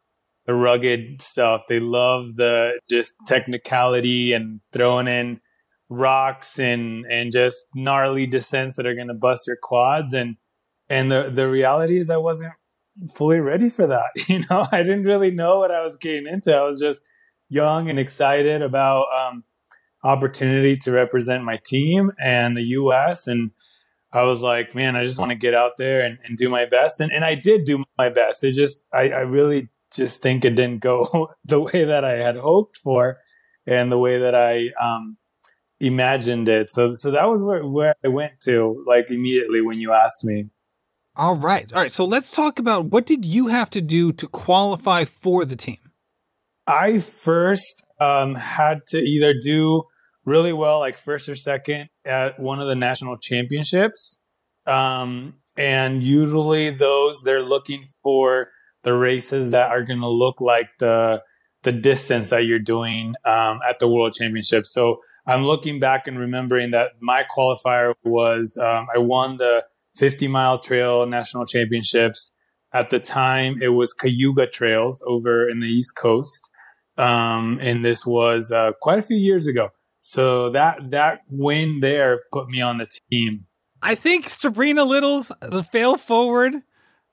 the 0.46 0.56
rugged 0.56 1.22
stuff. 1.22 1.66
They 1.70 1.80
love 1.80 2.36
the 2.36 2.80
just 2.90 3.14
technicality 3.28 4.34
and 4.34 4.62
throwing 4.74 5.08
in 5.08 5.40
rocks 5.92 6.60
and 6.60 7.06
and 7.06 7.32
just 7.32 7.68
gnarly 7.74 8.28
descents 8.28 8.78
that 8.78 8.86
are 8.86 8.94
going 8.94 9.08
to 9.08 9.14
bust 9.14 9.48
your 9.48 9.58
quads 9.60 10.14
and 10.14 10.36
and 10.88 11.12
the 11.12 11.32
the 11.34 11.50
reality 11.50 11.98
is 11.98 12.12
I 12.12 12.18
wasn't 12.18 12.54
fully 13.16 13.40
ready 13.40 13.70
for 13.70 13.88
that. 13.88 14.10
You 14.28 14.44
know, 14.50 14.68
I 14.72 14.84
didn't 14.84 15.04
really 15.04 15.32
know 15.32 15.60
what 15.60 15.72
I 15.72 15.82
was 15.82 15.98
getting 15.98 16.28
into. 16.28 16.56
I 16.56 16.64
was 16.64 16.80
just 16.80 17.08
young 17.50 17.90
and 17.90 18.00
excited 18.00 18.62
about 18.62 19.06
um, 19.14 19.44
opportunity 20.04 20.78
to 20.78 20.92
represent 20.92 21.44
my 21.44 21.60
team 21.66 22.12
and 22.22 22.56
the 22.56 22.64
U.S. 22.64 23.28
And 23.28 23.52
I 24.14 24.24
was 24.24 24.42
like, 24.42 24.74
man, 24.74 24.96
I 24.96 25.06
just 25.06 25.20
want 25.20 25.32
to 25.32 25.36
get 25.36 25.54
out 25.54 25.74
there 25.78 26.02
and, 26.02 26.18
and, 26.24 26.38
do 26.38 26.50
my 26.50 26.66
best. 26.66 27.00
And, 27.00 27.12
and 27.12 27.26
I 27.26 27.36
did 27.36 27.66
do 27.66 27.84
my 27.98 28.10
best. 28.10 28.44
It 28.44 28.54
just, 28.54 28.88
I, 28.94 29.10
I 29.10 29.22
really 29.22 29.70
just 29.94 30.22
think 30.22 30.46
it 30.46 30.56
didn't 30.56 30.82
go 30.82 31.32
the 31.46 31.60
way 31.60 31.84
that 31.86 32.06
I 32.06 32.18
had 32.18 32.38
hoped 32.38 32.78
for 32.78 33.20
and 33.68 33.92
the 33.92 34.00
way 34.00 34.20
that 34.20 34.36
I 34.36 34.70
um, 34.82 35.18
imagined 35.80 36.48
it. 36.48 36.72
So, 36.72 36.96
so 36.96 37.12
that 37.12 37.30
was 37.30 37.44
where, 37.44 37.66
where 37.66 37.96
I 38.04 38.08
went 38.08 38.40
to 38.42 38.84
like 38.88 39.08
immediately 39.10 39.62
when 39.62 39.80
you 39.80 39.92
asked 39.92 40.26
me. 40.26 40.50
All 41.16 41.36
right. 41.36 41.72
All 41.74 41.82
right. 41.82 41.92
So 41.92 42.06
let's 42.06 42.32
talk 42.32 42.60
about 42.60 42.86
what 42.86 43.06
did 43.06 43.26
you 43.26 43.48
have 43.48 43.70
to 43.72 43.82
do 43.82 44.14
to 44.14 44.28
qualify 44.28 45.04
for 45.06 45.44
the 45.44 45.56
team? 45.56 45.89
I 46.70 47.00
first 47.00 47.92
um, 48.00 48.36
had 48.36 48.86
to 48.90 49.00
either 49.00 49.34
do 49.34 49.84
really 50.24 50.54
well, 50.54 50.78
like 50.78 51.00
first 51.00 51.28
or 51.28 51.36
second 51.36 51.90
at 52.06 52.40
one 52.40 52.60
of 52.60 52.68
the 52.68 52.76
national 52.76 53.18
championships. 53.18 54.28
Um, 54.68 55.40
and 55.58 56.04
usually 56.04 56.70
those 56.70 57.24
they're 57.24 57.42
looking 57.42 57.86
for 58.04 58.50
the 58.84 58.94
races 58.94 59.52
that 59.52 59.72
are 59.72 59.84
going 59.84 60.02
to 60.02 60.08
look 60.08 60.40
like 60.40 60.70
the 60.78 61.24
the 61.64 61.72
distance 61.72 62.30
that 62.30 62.46
you're 62.46 62.60
doing 62.60 63.16
um, 63.26 63.60
at 63.68 63.80
the 63.80 63.88
world 63.88 64.14
championship. 64.14 64.66
So 64.66 65.00
I'm 65.26 65.44
looking 65.44 65.80
back 65.80 66.08
and 66.08 66.18
remembering 66.18 66.72
that 66.72 66.92
my 67.02 67.24
qualifier 67.36 67.96
was 68.04 68.58
um, 68.62 68.88
I 68.96 69.00
won 69.00 69.38
the 69.38 69.66
50 69.96 70.28
mile 70.28 70.60
trail 70.60 71.06
national 71.08 71.46
championships. 71.46 72.38
At 72.72 72.92
the 72.92 73.00
time, 73.00 73.60
it 73.62 73.70
was 73.70 73.94
Cayuga 73.94 74.46
Trails 74.46 75.04
over 75.08 75.50
in 75.50 75.60
the 75.60 75.68
East 75.68 75.96
Coast. 75.98 76.52
Um, 77.00 77.60
and 77.62 77.84
this 77.84 78.06
was 78.06 78.52
uh, 78.52 78.74
quite 78.82 79.00
a 79.00 79.02
few 79.02 79.18
years 79.18 79.48
ago. 79.48 79.70
So 80.02 80.50
that 80.52 80.92
that 80.92 81.22
win 81.30 81.80
there 81.82 82.22
put 82.32 82.50
me 82.50 82.62
on 82.62 82.78
the 82.78 82.88
team. 83.10 83.46
I 83.82 83.96
think 83.96 84.30
Sabrina 84.30 84.84
Little's 84.84 85.32
the 85.42 85.64
fail 85.64 85.98
forward 85.98 86.64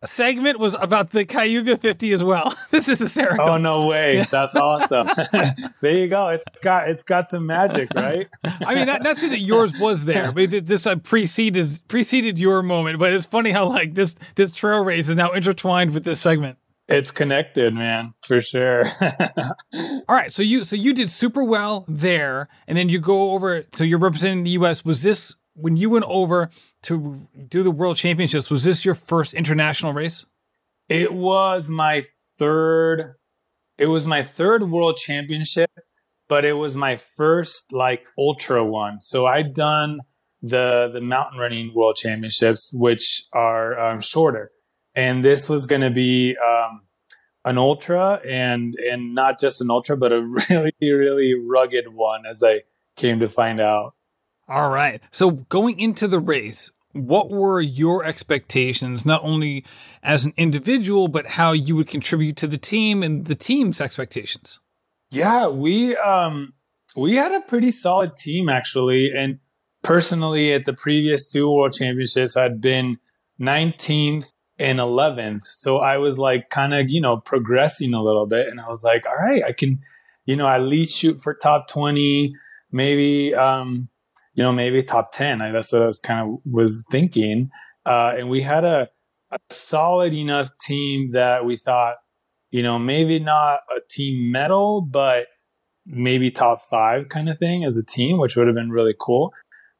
segment 0.05 0.59
was 0.59 0.75
about 0.75 1.11
the 1.11 1.25
Cayuga 1.25 1.77
50 1.77 2.12
as 2.12 2.22
well. 2.22 2.55
this 2.70 2.88
is 2.88 2.99
hysterical. 2.99 3.49
Oh 3.49 3.59
no 3.59 3.87
way! 3.87 4.25
That's 4.31 4.55
awesome. 4.55 5.09
there 5.81 5.92
you 5.92 6.09
go. 6.09 6.29
It's 6.29 6.61
got 6.61 6.88
it's 6.88 7.03
got 7.03 7.29
some 7.29 7.46
magic, 7.46 7.92
right? 7.94 8.29
I 8.44 8.75
mean, 8.75 8.87
not, 8.87 9.03
not 9.03 9.18
saying 9.18 9.33
that 9.33 9.40
yours 9.40 9.72
was 9.79 10.05
there, 10.05 10.33
but 10.33 10.66
this 10.66 10.87
uh, 10.87 10.96
preceded 10.96 11.81
preceded 11.88 12.38
your 12.38 12.62
moment. 12.62 12.99
But 12.99 13.12
it's 13.12 13.27
funny 13.27 13.51
how 13.51 13.68
like 13.68 13.94
this 13.94 14.16
this 14.35 14.53
trail 14.53 14.85
race 14.85 15.09
is 15.09 15.16
now 15.16 15.33
intertwined 15.33 15.92
with 15.92 16.05
this 16.05 16.20
segment. 16.20 16.59
It's 16.88 17.11
connected, 17.11 17.75
man, 17.75 18.14
for 18.25 18.40
sure. 18.40 18.85
All 19.75 20.05
right, 20.09 20.33
so 20.33 20.42
you 20.42 20.62
so 20.62 20.77
you 20.77 20.94
did 20.94 21.11
super 21.11 21.42
well 21.42 21.85
there, 21.88 22.49
and 22.68 22.79
then 22.79 22.88
you 22.88 23.01
go 23.01 23.33
over. 23.33 23.64
So 23.72 23.83
you're 23.83 23.99
representing 23.99 24.44
the 24.44 24.51
U.S. 24.51 24.85
Was 24.85 25.03
this 25.03 25.35
when 25.55 25.77
you 25.77 25.90
went 25.90 26.05
over 26.07 26.49
to 26.83 27.29
do 27.49 27.64
the 27.64 27.72
World 27.72 27.96
Championships? 27.96 28.51
Was 28.51 28.62
this 28.62 28.85
your 28.85 28.94
first 28.94 29.35
international 29.35 29.94
race? 29.94 30.27
It 30.88 31.12
was 31.12 31.68
my 31.68 32.05
third. 32.38 33.14
It 33.79 33.87
was 33.87 34.07
my 34.07 34.22
third 34.22 34.70
World 34.70 34.96
Championship, 34.96 35.70
but 36.29 36.44
it 36.44 36.53
was 36.53 36.77
my 36.77 36.99
first 36.99 37.72
like 37.72 38.05
ultra 38.16 38.64
one. 38.64 39.01
So 39.01 39.27
I'd 39.27 39.55
done 39.55 39.99
the 40.40 40.88
the 40.92 41.01
mountain 41.01 41.40
running 41.40 41.72
World 41.75 41.96
Championships, 41.96 42.70
which 42.72 43.25
are 43.33 43.77
um, 43.77 43.99
shorter 43.99 44.53
and 44.96 45.22
this 45.22 45.48
was 45.48 45.66
going 45.66 45.82
to 45.82 45.90
be 45.90 46.37
um, 46.38 46.80
an 47.44 47.59
ultra 47.59 48.20
and 48.26 48.74
and 48.74 49.14
not 49.14 49.38
just 49.38 49.61
an 49.61 49.70
ultra 49.70 49.96
but 49.96 50.12
a 50.12 50.20
really 50.50 50.92
really 50.92 51.35
rugged 51.35 51.94
one 51.94 52.26
as 52.26 52.42
i 52.42 52.62
came 52.96 53.20
to 53.20 53.28
find 53.28 53.61
out. 53.61 53.92
All 54.48 54.70
right. 54.70 55.02
So 55.11 55.30
going 55.30 55.78
into 55.78 56.09
the 56.09 56.18
race 56.18 56.70
what 56.92 57.30
were 57.30 57.61
your 57.61 58.04
expectations 58.04 59.04
not 59.04 59.22
only 59.22 59.66
as 60.02 60.24
an 60.24 60.32
individual 60.38 61.09
but 61.09 61.26
how 61.26 61.52
you 61.52 61.76
would 61.76 61.88
contribute 61.88 62.37
to 62.38 62.46
the 62.46 62.56
team 62.56 63.02
and 63.02 63.26
the 63.26 63.35
team's 63.35 63.82
expectations? 63.82 64.61
Yeah 65.11 65.46
we 65.48 65.94
um 65.96 66.54
we 66.96 67.16
had 67.16 67.32
a 67.32 67.42
pretty 67.42 67.70
solid 67.70 68.16
team 68.16 68.48
actually. 68.48 69.12
And 69.12 69.40
personally 69.82 70.52
at 70.52 70.64
the 70.64 70.72
previous 70.72 71.30
two 71.30 71.48
world 71.48 71.72
championships 71.72 72.37
i'd 72.37 72.61
been 72.61 72.98
19th 73.40 74.32
in 74.59 74.79
11th. 74.79 75.42
So 75.42 75.79
I 75.79 75.99
was 75.99 76.19
like 76.19 76.51
kind 76.51 76.75
of, 76.75 76.88
you 76.88 77.01
know, 77.01 77.19
progressing 77.19 77.95
a 77.95 78.03
little 78.03 78.27
bit. 78.27 78.49
And 78.49 78.61
I 78.61 78.69
was 78.69 78.85
like, 78.85 79.07
all 79.07 79.16
right, 79.16 79.42
I 79.45 79.53
can, 79.53 79.81
you 80.25 80.37
know, 80.37 80.49
at 80.49 80.62
least 80.62 80.99
shoot 80.99 81.23
for 81.23 81.35
top 81.35 81.69
20, 81.69 82.35
maybe, 82.73 83.35
um, 83.35 83.88
you 84.35 84.42
know, 84.42 84.53
maybe 84.53 84.83
top 84.83 85.12
10. 85.12 85.42
I, 85.42 85.51
that's 85.51 85.73
what 85.73 85.83
I 85.83 85.87
was 85.87 86.01
kind 86.01 86.29
of 86.29 86.38
was 86.51 86.85
thinking. 86.90 87.51
Uh, 87.85 88.14
and 88.16 88.29
we 88.29 88.42
had 88.42 88.64
a, 88.64 88.88
a 89.31 89.38
solid 89.51 90.14
enough 90.14 90.51
team 90.59 91.09
that 91.11 91.45
we 91.45 91.57
thought, 91.57 91.97
you 92.51 92.62
know, 92.62 92.79
maybe 92.79 93.19
not 93.19 93.61
a 93.75 93.81
team 93.88 94.31
medal, 94.31 94.81
but 94.81 95.27
maybe 95.85 96.31
top 96.31 96.59
five 96.61 97.09
kind 97.09 97.29
of 97.29 97.38
thing 97.38 97.64
as 97.64 97.77
a 97.77 97.85
team, 97.85 98.19
which 98.19 98.37
would 98.37 98.47
have 98.47 98.57
been 98.57 98.71
really 98.71 98.95
cool. 98.99 99.33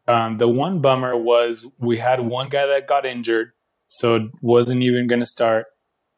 Um, 0.09 0.37
the 0.37 0.49
one 0.49 0.81
bummer 0.81 1.17
was 1.17 1.71
we 1.79 1.99
had 1.99 2.21
one 2.21 2.49
guy 2.49 2.67
that 2.67 2.87
got 2.87 3.05
injured 3.05 3.53
so 3.87 4.17
it 4.17 4.23
wasn't 4.41 4.83
even 4.83 5.07
going 5.07 5.21
to 5.21 5.27
start. 5.27 5.67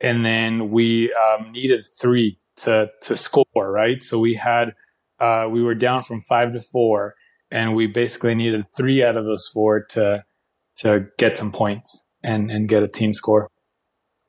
And 0.01 0.25
then 0.25 0.71
we 0.71 1.13
um, 1.13 1.53
needed 1.53 1.87
three 2.01 2.39
to 2.59 2.91
to 3.03 3.17
score, 3.17 3.45
right? 3.57 4.03
So 4.03 4.19
we 4.19 4.35
had 4.35 4.75
uh, 5.19 5.49
we 5.51 5.63
were 5.63 5.75
down 5.75 6.03
from 6.03 6.21
five 6.21 6.53
to 6.53 6.61
four, 6.61 7.15
and 7.51 7.75
we 7.75 7.87
basically 7.87 8.35
needed 8.35 8.67
three 8.77 9.03
out 9.03 9.17
of 9.17 9.25
those 9.25 9.49
four 9.49 9.85
to 9.91 10.25
to 10.79 11.07
get 11.19 11.37
some 11.39 11.51
points 11.51 12.07
and 12.23 12.51
and 12.51 12.69
get 12.69 12.83
a 12.83 12.89
team 12.89 13.15
score. 13.15 13.49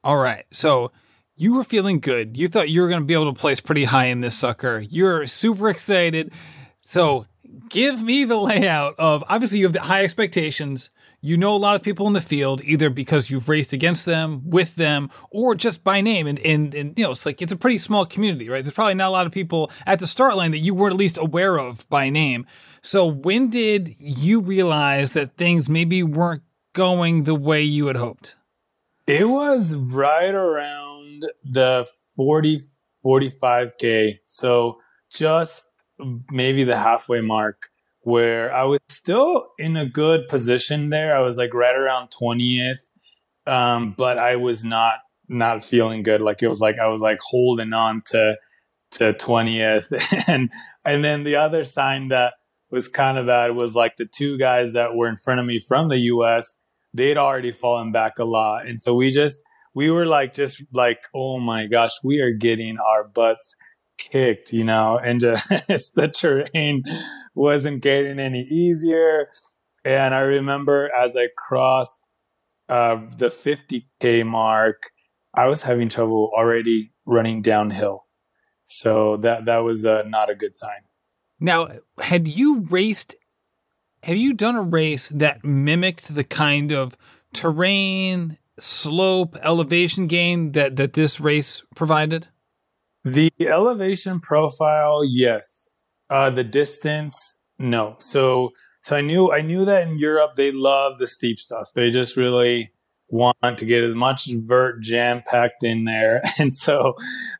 All 0.04 0.18
right, 0.18 0.46
so 0.52 0.92
you 1.36 1.54
were 1.54 1.64
feeling 1.64 2.00
good. 2.00 2.38
You 2.38 2.48
thought 2.48 2.70
you 2.70 2.82
were 2.82 2.90
going 2.90 3.02
to 3.02 3.06
be 3.06 3.14
able 3.14 3.34
to 3.34 3.40
place 3.40 3.60
pretty 3.60 3.86
high 3.86 4.06
in 4.06 4.22
this 4.22 4.38
sucker. 4.38 4.80
You're 4.80 5.28
super 5.28 5.70
excited. 5.70 6.34
So, 6.82 7.28
give 7.70 8.02
me 8.02 8.24
the 8.26 8.38
layout 8.38 8.96
of 8.98 9.24
obviously 9.30 9.60
you 9.60 9.66
have 9.66 9.74
the 9.74 9.82
high 9.82 10.04
expectations. 10.04 10.90
You 11.22 11.38
know 11.38 11.54
a 11.54 11.58
lot 11.58 11.76
of 11.76 11.84
people 11.84 12.08
in 12.08 12.14
the 12.14 12.22
field, 12.22 12.62
either 12.64 12.90
because 12.90 13.30
you've 13.30 13.50
raced 13.50 13.74
against 13.74 14.06
them, 14.06 14.42
with 14.50 14.76
them, 14.76 15.10
or 15.30 15.54
just 15.56 15.84
by 15.84 16.02
name. 16.02 16.28
And, 16.28 16.40
and, 16.40 16.74
and 16.74 16.98
you 16.98 17.04
know, 17.04 17.12
it's 17.12 17.26
like 17.26 17.42
it's 17.42 17.52
a 17.52 17.58
pretty 17.58 17.78
small 17.78 18.06
community, 18.06 18.50
right? 18.50 18.64
There's 18.64 18.74
probably 18.74 18.96
not 18.96 19.10
a 19.10 19.12
lot 19.12 19.26
of 19.26 19.32
people 19.32 19.72
at 19.86 20.00
the 20.00 20.08
start 20.08 20.38
line 20.38 20.52
that 20.52 20.60
you 20.60 20.74
weren't 20.74 20.94
at 20.94 21.00
least 21.00 21.18
aware 21.18 21.60
of 21.60 21.88
by 21.90 22.10
name. 22.10 22.46
So, 22.82 23.06
when 23.06 23.50
did 23.50 23.96
you 24.00 24.40
realize 24.40 25.12
that 25.14 25.36
things 25.36 25.68
maybe 25.68 26.04
weren't 26.04 26.44
going 26.74 27.24
the 27.24 27.36
way 27.36 27.62
you 27.62 27.88
had 27.88 27.98
hoped? 27.98 28.36
It 29.10 29.28
was 29.28 29.76
right 29.76 30.36
around 30.36 31.26
the 31.44 31.88
40, 32.16 32.60
45K. 33.04 34.20
So 34.26 34.78
just 35.12 35.66
maybe 36.30 36.64
the 36.64 36.78
halfway 36.78 37.22
mark 37.22 37.69
where 38.10 38.54
I 38.54 38.64
was 38.64 38.80
still 38.90 39.48
in 39.58 39.78
a 39.78 39.86
good 39.86 40.28
position 40.28 40.90
there. 40.90 41.16
I 41.16 41.22
was 41.22 41.38
like 41.38 41.54
right 41.54 41.76
around 41.76 42.10
20th. 42.10 42.90
Um, 43.48 43.96
but 43.98 44.18
I 44.18 44.36
was 44.36 44.64
not 44.64 44.96
not 45.28 45.64
feeling 45.64 46.04
good. 46.04 46.22
Like 46.22 46.42
it 46.42 46.48
was 46.48 46.60
like 46.60 46.78
I 46.80 46.88
was 46.88 47.02
like 47.02 47.20
holding 47.22 47.74
on 47.74 48.02
to 48.08 48.36
to 48.94 49.14
20th. 49.14 50.24
and 50.28 50.52
and 50.84 51.04
then 51.04 51.24
the 51.24 51.36
other 51.36 51.64
sign 51.64 52.10
that 52.10 52.34
was 52.72 52.88
kind 52.88 53.18
of 53.18 53.28
bad 53.28 53.56
was 53.56 53.76
like 53.76 53.98
the 53.98 54.06
two 54.06 54.38
guys 54.38 54.74
that 54.74 54.96
were 54.96 55.08
in 55.08 55.18
front 55.18 55.40
of 55.40 55.46
me 55.46 55.60
from 55.60 55.90
the 55.90 55.98
US 55.98 56.68
they'd 56.94 57.18
already 57.18 57.52
fallen 57.52 57.92
back 57.92 58.20
a 58.20 58.24
lot. 58.24 58.68
And 58.68 58.82
so 58.82 58.96
we 58.96 59.12
just, 59.12 59.42
we 59.74 59.92
were 59.92 60.06
like, 60.06 60.34
just 60.34 60.64
like, 60.74 61.00
oh 61.14 61.40
my 61.40 61.68
gosh, 61.68 61.92
we 62.04 62.20
are 62.20 62.32
getting 62.32 62.78
our 62.78 63.04
butts 63.04 63.56
kicked, 64.00 64.52
you 64.54 64.64
know, 64.64 64.98
and 64.98 65.22
just 65.68 65.96
the 65.96 66.08
terrain 66.08 66.84
wasn't 67.36 67.82
getting 67.82 68.20
any 68.20 68.42
easier. 68.42 69.30
And 69.86 70.16
I 70.16 70.20
remember 70.20 70.90
as 70.94 71.16
I 71.16 71.28
crossed 71.38 72.10
uh, 72.68 72.98
the 73.18 73.28
50K 73.28 74.26
mark, 74.26 74.92
I 75.34 75.48
was 75.48 75.64
having 75.64 75.90
trouble 75.90 76.32
already 76.36 76.92
running 77.06 77.42
downhill. 77.42 78.06
So 78.66 79.18
that, 79.18 79.46
that 79.46 79.60
was 79.60 79.86
uh, 79.86 80.04
not 80.08 80.30
a 80.30 80.36
good 80.36 80.56
sign. 80.56 80.82
Now, 81.40 81.70
had 82.00 82.28
you 82.28 82.62
raced 82.62 83.16
have 84.04 84.18
you 84.18 84.34
done 84.34 84.56
a 84.56 84.62
race 84.62 85.10
that 85.10 85.44
mimicked 85.44 86.14
the 86.16 86.24
kind 86.24 86.72
of 86.72 86.96
terrain, 87.34 88.38
slope, 88.58 89.36
elevation 89.44 90.08
gain 90.08 90.54
that, 90.54 90.78
that 90.78 90.94
this 90.94 91.20
race 91.20 91.64
provided? 91.76 92.28
The 93.04 93.32
elevation 93.42 94.20
profile, 94.20 95.04
yes. 95.06 95.76
Uh, 96.10 96.30
the 96.30 96.44
distance, 96.44 97.46
no. 97.58 97.96
So, 98.00 98.52
so 98.84 98.96
I 98.96 99.02
knew 99.02 99.32
I 99.32 99.42
knew 99.42 99.66
that 99.66 99.88
in 99.88 100.00
Europe 100.00 100.36
they 100.36 100.52
love 100.52 100.98
the 100.98 101.08
steep 101.08 101.40
stuff. 101.40 101.70
They 101.76 101.92
just 101.92 102.18
really 102.18 102.72
want 103.08 103.58
to 103.58 103.66
get 103.66 103.84
as 103.84 103.96
much 103.96 104.30
vert 104.32 104.82
jam 104.82 105.24
packed 105.26 105.64
in 105.64 105.86
there, 105.86 106.22
and 106.40 106.54
so 106.54 106.96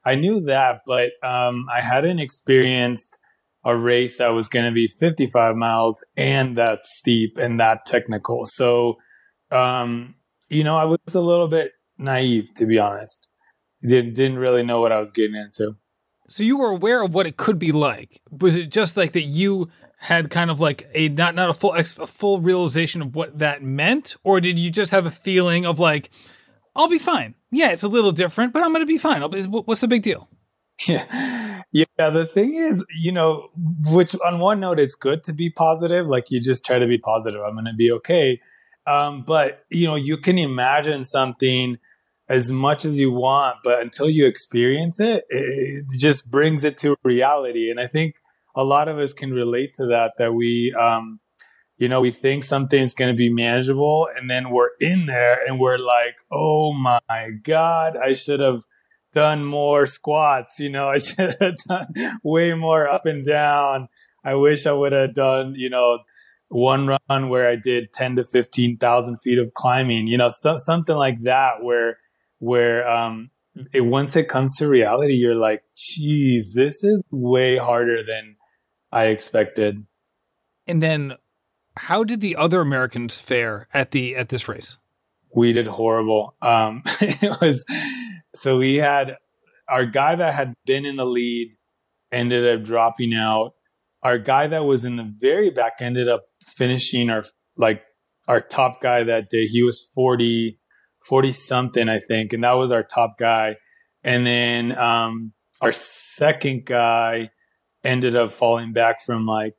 I 0.06 0.16
knew 0.16 0.42
that. 0.42 0.82
But 0.86 1.12
um, 1.24 1.66
I 1.74 1.82
hadn't 1.82 2.20
experienced 2.20 3.20
a 3.66 3.76
race 3.76 4.18
that 4.18 4.30
was 4.30 4.48
going 4.48 4.66
to 4.66 4.72
be 4.72 4.88
55 4.88 5.56
miles 5.56 6.06
and 6.16 6.58
that 6.58 6.86
steep 6.86 7.38
and 7.38 7.60
that 7.60 7.86
technical. 7.86 8.46
So, 8.46 8.98
um, 9.52 10.16
you 10.48 10.64
know, 10.64 10.78
I 10.78 10.86
was 10.86 11.00
a 11.14 11.22
little 11.22 11.48
bit 11.48 11.74
naive, 11.98 12.54
to 12.56 12.66
be 12.66 12.80
honest. 12.80 13.29
Didn't, 13.82 14.16
didn't 14.16 14.40
really 14.40 14.64
know 14.64 14.82
what 14.82 14.92
I 14.92 15.00
was 15.00 15.12
getting 15.12 15.36
into. 15.36 15.76
So 16.28 16.44
you 16.44 16.58
were 16.58 16.70
aware 16.70 17.04
of 17.04 17.14
what 17.14 17.26
it 17.26 17.38
could 17.38 17.58
be 17.58 17.72
like. 17.72 18.22
Was 18.30 18.56
it 18.56 18.70
just 18.70 18.98
like 18.98 19.14
that 19.14 19.22
you 19.22 19.70
had 20.00 20.30
kind 20.30 20.52
of 20.52 20.60
like 20.60 20.88
a 20.94 21.10
not 21.10 21.36
not 21.36 21.50
a 21.50 21.54
full 21.54 21.74
a 21.74 21.84
full 21.84 22.40
realization 22.40 23.02
of 23.02 23.16
what 23.16 23.40
that 23.40 23.62
meant, 23.62 24.16
or 24.24 24.40
did 24.40 24.60
you 24.60 24.70
just 24.70 24.92
have 24.92 25.06
a 25.06 25.12
feeling 25.12 25.66
of 25.66 25.80
like, 25.80 26.10
I'll 26.76 26.88
be 26.88 27.00
fine? 27.00 27.36
Yeah, 27.52 27.72
it's 27.72 27.84
a 27.84 27.88
little 27.88 28.12
different, 28.12 28.54
but 28.54 28.64
I'm 28.64 28.70
going 28.70 28.82
to 28.82 28.86
be 28.86 28.98
fine. 28.98 29.28
Be, 29.32 29.44
what's 29.44 29.82
the 29.82 29.88
big 29.88 30.04
deal? 30.04 30.30
Yeah. 30.88 31.64
Yeah. 31.72 31.86
The 31.98 32.26
thing 32.26 32.56
is, 32.56 32.86
you 32.96 33.12
know, 33.12 33.50
which 33.86 34.16
on 34.26 34.40
one 34.40 34.60
note, 34.60 34.80
it's 34.80 34.96
good 34.96 35.24
to 35.24 35.34
be 35.34 35.50
positive. 35.50 36.08
Like 36.08 36.30
you 36.30 36.40
just 36.40 36.66
try 36.66 36.80
to 36.80 36.88
be 36.88 36.98
positive. 36.98 37.42
I'm 37.42 37.54
going 37.54 37.66
to 37.66 37.74
be 37.74 37.92
okay. 37.92 38.40
Um, 38.88 39.24
but, 39.26 39.66
you 39.70 39.88
know, 39.88 39.96
you 39.96 40.18
can 40.18 40.38
imagine 40.38 41.06
something 41.06 41.78
as 42.30 42.52
much 42.52 42.86
as 42.86 43.00
you 43.00 43.12
want, 43.12 43.58
but 43.64 43.82
until 43.82 44.08
you 44.08 44.28
experience 44.28 45.00
it, 45.00 45.24
it 45.30 45.86
just 45.98 46.30
brings 46.30 46.64
it 46.64 46.78
to 46.78 46.96
reality. 47.04 47.72
And 47.72 47.80
I 47.80 47.88
think 47.88 48.16
a 48.56 48.64
lot 48.64 48.88
of 48.88 49.00
us 49.00 49.14
can 49.14 49.32
relate 49.32 49.74
to 49.76 49.88
that, 49.88 50.14
that 50.20 50.34
we, 50.34 50.74
um, 50.80 51.20
you 51.78 51.90
know, 51.90 52.02
we 52.02 52.12
think 52.12 52.44
something's 52.44 52.94
going 52.94 53.12
to 53.12 53.18
be 53.18 53.34
manageable 53.34 54.08
and 54.16 54.30
then 54.30 54.52
we're 54.52 54.72
in 54.80 55.08
there 55.08 55.40
and 55.48 55.60
we're 55.60 55.80
like, 55.80 56.16
oh 56.32 56.72
my 56.72 57.32
God, 57.42 57.98
I 57.98 58.14
should 58.14 58.42
have 58.42 58.62
done 59.12 59.44
more 59.44 59.88
squats. 59.88 60.60
You 60.60 60.70
know, 60.70 60.90
I 60.96 61.00
should 61.00 61.36
have 61.40 61.56
done 61.68 61.88
way 62.24 62.54
more 62.54 62.88
up 62.88 63.08
and 63.08 63.26
down. 63.26 63.88
I 64.24 64.36
wish 64.36 64.68
I 64.68 64.74
would 64.74 64.92
have 64.92 65.16
done, 65.16 65.56
you 65.56 65.70
know, 65.70 66.00
one 66.50 66.88
run 67.10 67.30
where 67.30 67.48
I 67.48 67.56
did 67.56 67.94
10 67.94 68.18
to 68.18 68.24
15,000 68.24 69.18
feet 69.20 69.40
of 69.40 69.54
climbing, 69.54 70.08
you 70.08 70.18
know, 70.18 70.30
st- 70.30 70.60
something 70.60 70.96
like 70.96 71.24
that 71.24 71.64
where, 71.64 71.98
where, 72.40 72.88
um, 72.88 73.30
it, 73.74 73.82
once 73.82 74.16
it 74.16 74.28
comes 74.28 74.56
to 74.58 74.68
reality, 74.68 75.14
you're 75.14 75.36
like, 75.36 75.64
geez, 75.76 76.54
this 76.56 76.84
is 76.84 77.04
way 77.12 77.58
harder 77.58 78.04
than 78.04 78.36
I 78.92 79.06
expected. 79.06 79.86
And 80.68 80.82
then 80.82 81.16
how 81.78 82.04
did 82.04 82.22
the 82.22 82.36
other 82.36 82.62
Americans 82.62 83.20
fare 83.20 83.68
at 83.74 83.92
the, 83.92 84.16
at 84.16 84.30
this 84.30 84.48
race? 84.48 84.78
We 85.34 85.54
did 85.54 85.68
horrible. 85.68 86.36
Um, 86.42 86.84
it 87.02 87.42
was, 87.42 87.66
so 88.36 88.58
we 88.58 88.78
had 88.78 89.18
our 89.70 89.86
guy 89.86 90.16
that 90.16 90.34
had 90.34 90.54
been 90.66 90.86
in 90.86 90.96
the 90.96 91.06
lead 91.06 91.56
ended 92.12 92.60
up 92.60 92.66
dropping 92.66 93.14
out. 93.14 93.54
Our 94.02 94.18
guy 94.18 94.48
that 94.48 94.64
was 94.64 94.86
in 94.86 94.96
the 94.96 95.14
very 95.20 95.50
back 95.52 95.74
ended 95.82 96.08
up 96.08 96.26
finishing 96.46 97.10
our 97.10 97.24
like 97.58 97.84
our 98.28 98.42
top 98.42 98.82
guy 98.82 99.04
that 99.04 99.30
day. 99.30 99.46
He 99.46 99.64
was 99.64 99.92
40, 99.94 100.59
40 101.10 101.32
something, 101.34 101.90
I 101.90 102.00
think. 102.00 102.32
And 102.34 102.44
that 102.44 102.54
was 102.54 102.72
our 102.72 102.84
top 102.84 103.18
guy. 103.18 103.58
And 104.04 104.26
then 104.26 104.78
um, 104.78 105.34
our 105.62 105.72
second 105.72 106.66
guy 106.66 107.32
ended 107.84 108.16
up 108.16 108.32
falling 108.32 108.72
back 108.72 109.02
from 109.02 109.26
like, 109.26 109.56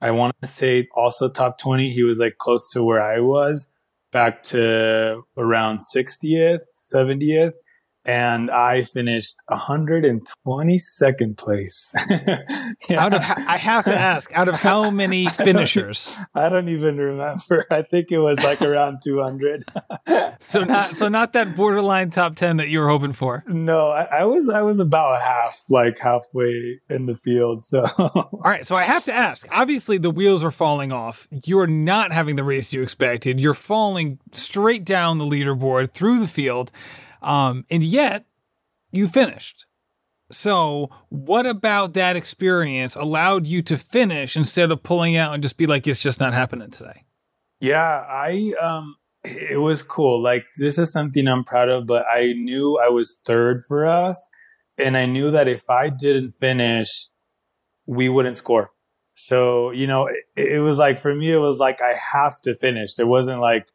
I 0.00 0.12
want 0.12 0.36
to 0.40 0.46
say 0.46 0.86
also 0.94 1.28
top 1.28 1.58
20. 1.58 1.90
He 1.90 2.04
was 2.04 2.20
like 2.20 2.38
close 2.38 2.70
to 2.72 2.84
where 2.84 3.02
I 3.02 3.18
was 3.18 3.72
back 4.12 4.42
to 4.44 5.22
around 5.36 5.80
60th, 5.80 6.62
70th 6.94 7.54
and 8.08 8.50
I 8.50 8.84
finished 8.84 9.36
122nd 9.50 11.36
place. 11.36 11.94
yeah. 12.88 13.04
Out 13.04 13.12
of 13.12 13.20
I 13.20 13.58
have 13.58 13.84
to 13.84 13.94
ask, 13.94 14.34
out 14.34 14.48
of 14.48 14.54
how 14.62 14.90
many 14.90 15.26
finishers? 15.26 16.16
I 16.34 16.44
don't, 16.44 16.46
I 16.46 16.48
don't 16.48 16.68
even 16.70 16.96
remember. 16.96 17.66
I 17.70 17.82
think 17.82 18.10
it 18.10 18.18
was 18.18 18.42
like 18.42 18.62
around 18.62 19.02
200. 19.04 19.70
so 20.40 20.64
not 20.64 20.86
so 20.86 21.08
not 21.08 21.34
that 21.34 21.54
borderline 21.54 22.08
top 22.08 22.34
10 22.34 22.56
that 22.56 22.68
you 22.68 22.78
were 22.78 22.88
hoping 22.88 23.12
for. 23.12 23.44
No, 23.46 23.90
I, 23.90 24.04
I 24.04 24.24
was 24.24 24.48
I 24.48 24.62
was 24.62 24.80
about 24.80 25.20
half, 25.20 25.62
like 25.68 25.98
halfway 25.98 26.80
in 26.88 27.04
the 27.04 27.14
field. 27.14 27.62
So 27.62 27.82
all 27.98 28.40
right, 28.42 28.66
so 28.66 28.74
I 28.74 28.84
have 28.84 29.04
to 29.04 29.12
ask. 29.12 29.46
Obviously, 29.52 29.98
the 29.98 30.10
wheels 30.10 30.42
are 30.42 30.50
falling 30.50 30.92
off. 30.92 31.28
You're 31.44 31.66
not 31.66 32.12
having 32.12 32.36
the 32.36 32.44
race 32.44 32.72
you 32.72 32.80
expected. 32.80 33.38
You're 33.38 33.52
falling 33.52 34.18
straight 34.32 34.86
down 34.86 35.18
the 35.18 35.26
leaderboard 35.26 35.92
through 35.92 36.20
the 36.20 36.26
field. 36.26 36.72
Um, 37.22 37.64
and 37.70 37.82
yet 37.82 38.26
you 38.90 39.08
finished. 39.08 39.66
So, 40.30 40.90
what 41.08 41.46
about 41.46 41.94
that 41.94 42.14
experience 42.14 42.94
allowed 42.94 43.46
you 43.46 43.62
to 43.62 43.78
finish 43.78 44.36
instead 44.36 44.70
of 44.70 44.82
pulling 44.82 45.16
out 45.16 45.32
and 45.32 45.42
just 45.42 45.56
be 45.56 45.66
like, 45.66 45.86
it's 45.86 46.02
just 46.02 46.20
not 46.20 46.34
happening 46.34 46.70
today? 46.70 47.04
Yeah, 47.60 48.04
I, 48.06 48.52
um, 48.60 48.96
it 49.24 49.60
was 49.60 49.82
cool. 49.82 50.22
Like, 50.22 50.44
this 50.58 50.78
is 50.78 50.92
something 50.92 51.26
I'm 51.26 51.44
proud 51.44 51.70
of, 51.70 51.86
but 51.86 52.04
I 52.06 52.34
knew 52.34 52.78
I 52.78 52.90
was 52.90 53.20
third 53.26 53.62
for 53.66 53.86
us. 53.86 54.28
And 54.76 54.96
I 54.96 55.06
knew 55.06 55.30
that 55.30 55.48
if 55.48 55.68
I 55.68 55.88
didn't 55.88 56.30
finish, 56.30 57.08
we 57.86 58.08
wouldn't 58.08 58.36
score. 58.36 58.70
So, 59.14 59.72
you 59.72 59.86
know, 59.86 60.06
it, 60.06 60.24
it 60.36 60.60
was 60.60 60.78
like, 60.78 60.98
for 60.98 61.12
me, 61.14 61.32
it 61.32 61.38
was 61.38 61.58
like, 61.58 61.80
I 61.80 61.94
have 62.12 62.40
to 62.42 62.54
finish. 62.54 62.98
It 62.98 63.08
wasn't 63.08 63.40
like, 63.40 63.66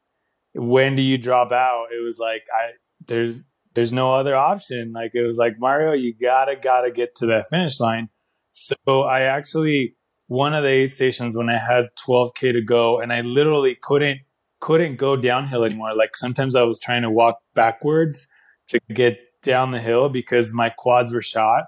when 0.53 0.95
do 0.95 1.01
you 1.01 1.18
drop 1.18 1.51
out? 1.51 1.88
It 1.91 2.01
was 2.01 2.20
like, 2.20 2.43
I, 2.53 2.72
there's 3.08 3.43
there's 3.74 3.93
no 3.93 4.14
other 4.14 4.36
option. 4.36 4.93
Like 4.93 5.12
it 5.14 5.24
was 5.24 5.38
like 5.38 5.56
Mario, 5.60 5.93
you 5.93 6.14
gotta 6.20 6.56
gotta 6.56 6.91
get 6.91 7.16
to 7.18 7.26
that 7.28 7.45
finish 7.49 7.80
line. 7.80 8.10
So 8.54 9.01
I 9.01 9.22
actually 9.22 9.95
one 10.28 10.54
of 10.54 10.64
the 10.64 10.70
aid 10.70 10.91
stations 10.91 11.36
when 11.36 11.49
I 11.49 11.58
had 11.58 11.86
12k 12.06 12.54
to 12.54 12.62
go, 12.62 12.99
and 12.99 13.12
I 13.12 13.22
literally 13.22 13.78
couldn't 13.82 14.20
couldn't 14.60 14.95
go 14.95 15.16
downhill 15.18 15.64
anymore. 15.64 15.95
Like 15.95 16.16
sometimes 16.16 16.56
I 16.56 16.64
was 16.64 16.80
trying 16.80 17.01
to 17.01 17.10
walk 17.10 17.39
backwards 17.54 18.28
to 18.68 18.80
get 18.93 19.20
down 19.41 19.72
the 19.72 19.82
hill 19.82 20.08
because 20.08 20.54
my 20.54 20.70
quads 20.70 21.12
were 21.12 21.22
shot. 21.22 21.66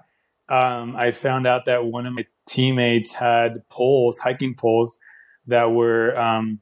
Um, 0.48 0.96
I 0.96 1.10
found 1.10 1.46
out 1.46 1.66
that 1.66 1.84
one 1.86 2.06
of 2.06 2.14
my 2.14 2.24
teammates 2.48 3.12
had 3.12 3.68
poles, 3.68 4.18
hiking 4.18 4.54
poles 4.54 4.98
that 5.46 5.72
were 5.72 6.18
um, 6.18 6.60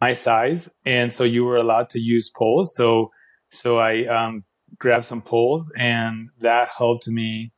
my 0.00 0.12
size, 0.12 0.68
and 0.84 1.12
so 1.12 1.24
you 1.24 1.44
were 1.44 1.56
allowed 1.56 1.88
to 1.90 2.00
use 2.00 2.30
poles. 2.30 2.74
So 2.74 3.10
so 3.52 3.78
I 3.78 4.06
um, 4.06 4.44
grabbed 4.78 5.04
some 5.04 5.22
poles, 5.22 5.72
and 5.76 6.30
that 6.40 6.70
helped 6.76 7.08
me 7.08 7.52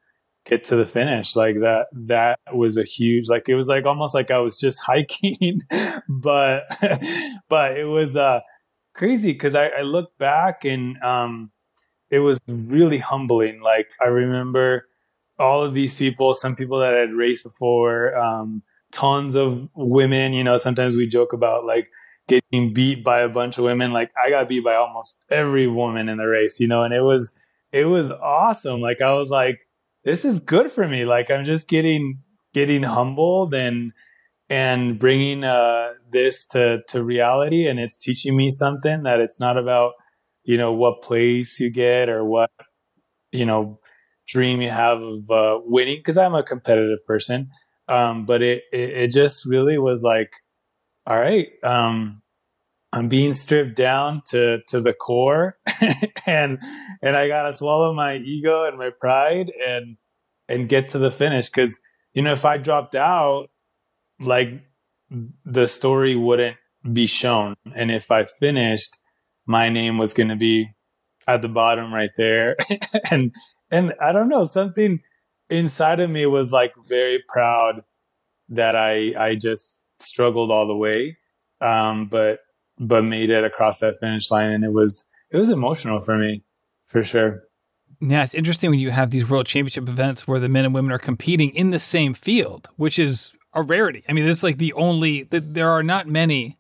get 0.45 0.65
to 0.65 0.77
the 0.77 0.87
finish. 0.87 1.37
Like 1.37 1.57
that 1.61 1.87
that 1.93 2.39
was 2.53 2.77
a 2.77 2.85
huge 2.85 3.29
like 3.29 3.49
it 3.49 3.55
was 3.55 3.69
like 3.69 3.87
almost 3.87 4.15
like 4.15 4.31
I 4.31 4.39
was 4.39 4.59
just 4.59 4.81
hiking, 4.87 5.61
but 6.09 6.65
but 7.49 7.77
it 7.79 7.87
was 7.87 8.17
uh 8.17 8.41
crazy 8.95 9.33
because 9.33 9.55
I, 9.55 9.69
I 9.69 9.83
look 9.83 10.17
back 10.19 10.65
and 10.65 11.03
um 11.03 11.51
it 12.11 12.19
was 12.21 12.39
really 12.49 12.99
humbling. 12.99 13.61
Like 13.61 13.91
I 14.01 14.07
remember 14.07 14.87
all 15.39 15.65
of 15.65 15.75
these 15.75 15.95
people, 15.95 16.35
some 16.35 16.55
people 16.55 16.79
that 16.79 16.95
I 16.95 16.99
had 16.99 17.13
raced 17.13 17.45
before, 17.45 18.17
um, 18.17 18.63
tons 18.93 19.35
of 19.35 19.69
women, 19.75 20.33
you 20.33 20.45
know, 20.45 20.57
sometimes 20.57 20.97
we 20.97 21.09
joke 21.09 21.33
about 21.33 21.65
like 21.65 21.89
getting 22.29 22.72
beat 22.72 23.05
by 23.05 23.20
a 23.20 23.29
bunch 23.29 23.59
of 23.59 23.64
women. 23.64 23.93
Like 23.93 24.11
I 24.22 24.31
got 24.31 24.49
beat 24.49 24.64
by 24.64 24.75
almost 24.75 25.25
every 25.31 25.66
woman 25.66 26.09
in 26.09 26.18
the 26.18 26.27
race, 26.27 26.59
you 26.61 26.68
know, 26.68 26.83
and 26.83 26.95
it 26.95 27.03
was, 27.03 27.37
it 27.72 27.87
was 27.87 28.11
awesome. 28.11 28.81
Like 28.81 29.03
I 29.03 29.12
was 29.14 29.31
like, 29.31 29.68
this 30.05 30.25
is 30.25 30.41
good 30.41 30.70
for 30.70 30.89
me. 30.89 31.05
Like 31.05 31.31
I'm 31.31 31.45
just 31.45 31.68
getting, 31.68 32.20
getting 32.53 32.83
humbled 32.83 33.55
and, 33.55 33.93
and 34.49 34.99
bringing, 34.99 35.45
uh, 35.45 35.91
this 36.11 36.47
to, 36.49 36.83
to 36.89 37.03
reality. 37.03 37.66
And 37.66 37.79
it's 37.79 37.99
teaching 37.99 38.37
me 38.37 38.51
something 38.51 39.03
that 39.03 39.20
it's 39.20 39.41
not 39.41 39.59
about, 39.59 39.93
you 40.45 40.57
know, 40.57 40.72
what 40.72 41.03
place 41.03 41.59
you 41.61 41.70
get 41.70 42.09
or 42.09 42.25
what, 42.25 42.51
you 43.33 43.45
know, 43.45 43.81
dream 44.27 44.61
you 44.61 44.70
have 44.70 45.03
of 45.03 45.31
uh, 45.31 45.59
winning 45.64 45.97
because 45.97 46.16
I'm 46.16 46.35
a 46.35 46.43
competitive 46.43 47.05
person. 47.07 47.51
Um, 47.89 48.25
but 48.25 48.43
it, 48.43 48.62
it, 48.72 48.91
it 48.91 49.11
just 49.11 49.45
really 49.45 49.77
was 49.77 50.03
like, 50.03 50.33
all 51.07 51.19
right, 51.19 51.49
um, 51.63 52.23
I'm 52.93 53.09
being 53.09 53.33
stripped 53.33 53.77
down 53.77 54.21
to 54.29 54.59
to 54.69 54.81
the 54.81 54.93
core, 54.93 55.59
and 56.27 56.59
and 57.03 57.17
I 57.17 57.29
gotta 57.29 57.53
swallow 57.53 57.93
my 57.93 58.17
ego 58.17 58.65
and 58.65 58.79
my 58.79 58.91
pride 59.01 59.51
and 59.67 59.97
and 60.49 60.69
get 60.69 60.91
to 60.91 60.99
the 60.99 61.11
finish 61.11 61.51
because 61.51 61.81
you 62.13 62.23
know 62.23 62.33
if 62.33 62.45
I 62.45 62.57
dropped 62.57 62.95
out, 62.95 63.49
like 64.21 64.49
the 65.45 65.67
story 65.67 66.17
wouldn't 66.17 66.57
be 66.93 67.07
shown, 67.07 67.57
and 67.75 67.91
if 67.91 68.11
I 68.11 68.25
finished, 68.25 68.99
my 69.47 69.69
name 69.69 69.99
was 69.99 70.15
going 70.15 70.29
to 70.29 70.37
be 70.37 70.71
at 71.27 71.43
the 71.43 71.49
bottom 71.49 71.93
right 71.93 72.13
there, 72.17 72.57
and 73.11 73.35
and 73.71 73.93
I 74.01 74.13
don't 74.13 74.29
know, 74.29 74.47
something 74.47 75.01
inside 75.51 76.01
of 76.01 76.11
me 76.11 76.27
was 76.27 76.53
like 76.53 76.73
very 76.89 77.23
proud 77.29 77.83
that 78.51 78.77
I 78.77 79.13
I 79.19 79.35
just 79.35 79.87
struggled 79.99 80.51
all 80.51 80.67
the 80.67 80.77
way, 80.77 81.17
um, 81.61 82.07
but 82.07 82.41
but 82.79 83.03
made 83.03 83.31
it 83.31 83.45
across 83.45 83.81
that 83.81 83.97
finish 84.01 84.31
line, 84.31 84.51
and 84.51 84.65
it 84.65 84.73
was 84.73 85.09
it 85.31 85.37
was 85.37 85.51
emotional 85.51 86.01
for 86.01 86.17
me, 86.17 86.43
for 86.87 87.03
sure. 87.03 87.45
Yeah, 88.01 88.25
it's 88.25 88.35
interesting 88.35 88.71
when 88.71 88.81
you 88.81 88.91
have 88.91 89.11
these 89.11 89.29
world 89.29 89.47
championship 89.47 89.89
events 89.89 90.27
where 90.27 90.41
the 90.41 90.49
men 90.49 90.65
and 90.65 90.75
women 90.75 90.93
are 90.93 90.99
competing 90.99 91.51
in 91.51 91.71
the 91.71 91.81
same 91.81 92.13
field, 92.13 92.69
which 92.77 92.99
is 92.99 93.33
a 93.55 93.63
rarity. 93.63 94.05
I 94.09 94.13
mean, 94.13 94.27
it's 94.27 94.43
like 94.43 94.59
the 94.59 94.73
only 94.75 95.23
that 95.25 95.55
there 95.55 95.71
are 95.71 95.83
not 95.83 96.09
many, 96.09 96.59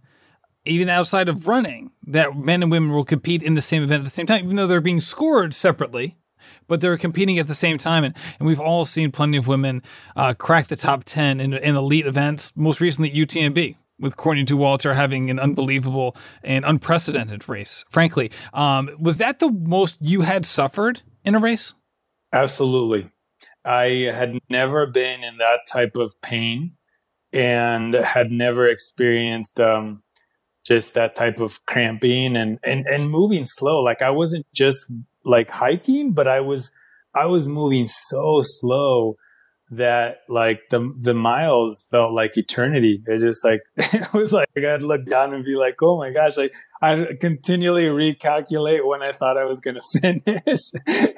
even 0.64 0.88
outside 0.88 1.28
of 1.28 1.46
running, 1.46 1.90
that 2.06 2.36
men 2.36 2.62
and 2.62 2.70
women 2.70 2.92
will 2.92 3.04
compete 3.04 3.42
in 3.42 3.54
the 3.54 3.60
same 3.60 3.82
event 3.82 4.00
at 4.02 4.04
the 4.04 4.10
same 4.10 4.26
time, 4.26 4.44
even 4.44 4.56
though 4.56 4.66
they're 4.66 4.80
being 4.80 5.00
scored 5.00 5.54
separately 5.54 6.16
but 6.66 6.80
they're 6.80 6.98
competing 6.98 7.38
at 7.38 7.46
the 7.46 7.54
same 7.54 7.78
time. 7.78 8.04
And, 8.04 8.14
and 8.38 8.46
we've 8.46 8.60
all 8.60 8.84
seen 8.84 9.10
plenty 9.12 9.36
of 9.36 9.46
women 9.46 9.82
uh, 10.16 10.34
crack 10.34 10.68
the 10.68 10.76
top 10.76 11.04
10 11.04 11.40
in, 11.40 11.54
in 11.54 11.76
elite 11.76 12.06
events, 12.06 12.52
most 12.56 12.80
recently 12.80 13.10
UTMB 13.10 13.76
with 13.98 14.16
Courtney 14.16 14.44
Dauwalter 14.44 14.94
having 14.94 15.30
an 15.30 15.38
unbelievable 15.38 16.16
and 16.42 16.64
unprecedented 16.64 17.48
race, 17.48 17.84
frankly. 17.88 18.30
Um, 18.52 18.90
was 18.98 19.18
that 19.18 19.38
the 19.38 19.50
most 19.50 19.98
you 20.00 20.22
had 20.22 20.46
suffered 20.46 21.02
in 21.24 21.34
a 21.34 21.38
race? 21.38 21.74
Absolutely. 22.32 23.10
I 23.64 24.10
had 24.12 24.38
never 24.50 24.86
been 24.86 25.22
in 25.24 25.38
that 25.38 25.60
type 25.70 25.96
of 25.96 26.20
pain 26.20 26.72
and 27.32 27.94
had 27.94 28.30
never 28.30 28.68
experienced 28.68 29.58
um, 29.58 30.02
just 30.66 30.94
that 30.94 31.14
type 31.14 31.40
of 31.40 31.64
cramping 31.66 32.36
and, 32.36 32.58
and, 32.62 32.86
and 32.86 33.10
moving 33.10 33.46
slow. 33.46 33.80
Like 33.80 34.02
I 34.02 34.10
wasn't 34.10 34.46
just 34.54 34.90
like 35.24 35.50
hiking, 35.50 36.12
but 36.12 36.28
I 36.28 36.40
was 36.40 36.72
I 37.14 37.26
was 37.26 37.46
moving 37.48 37.86
so 37.86 38.40
slow 38.42 39.16
that 39.70 40.18
like 40.28 40.60
the 40.70 40.92
the 40.98 41.14
miles 41.14 41.86
felt 41.90 42.12
like 42.12 42.36
eternity. 42.36 43.02
It 43.06 43.18
just 43.18 43.44
like 43.44 43.60
it 43.76 44.12
was 44.12 44.32
like 44.32 44.48
I'd 44.56 44.82
look 44.82 45.06
down 45.06 45.34
and 45.34 45.44
be 45.44 45.56
like, 45.56 45.76
oh 45.82 45.98
my 45.98 46.12
gosh! 46.12 46.36
Like 46.36 46.54
I 46.82 47.06
continually 47.20 47.84
recalculate 47.84 48.86
when 48.86 49.02
I 49.02 49.12
thought 49.12 49.36
I 49.36 49.44
was 49.44 49.60
to 49.60 49.80
finish, 50.00 50.60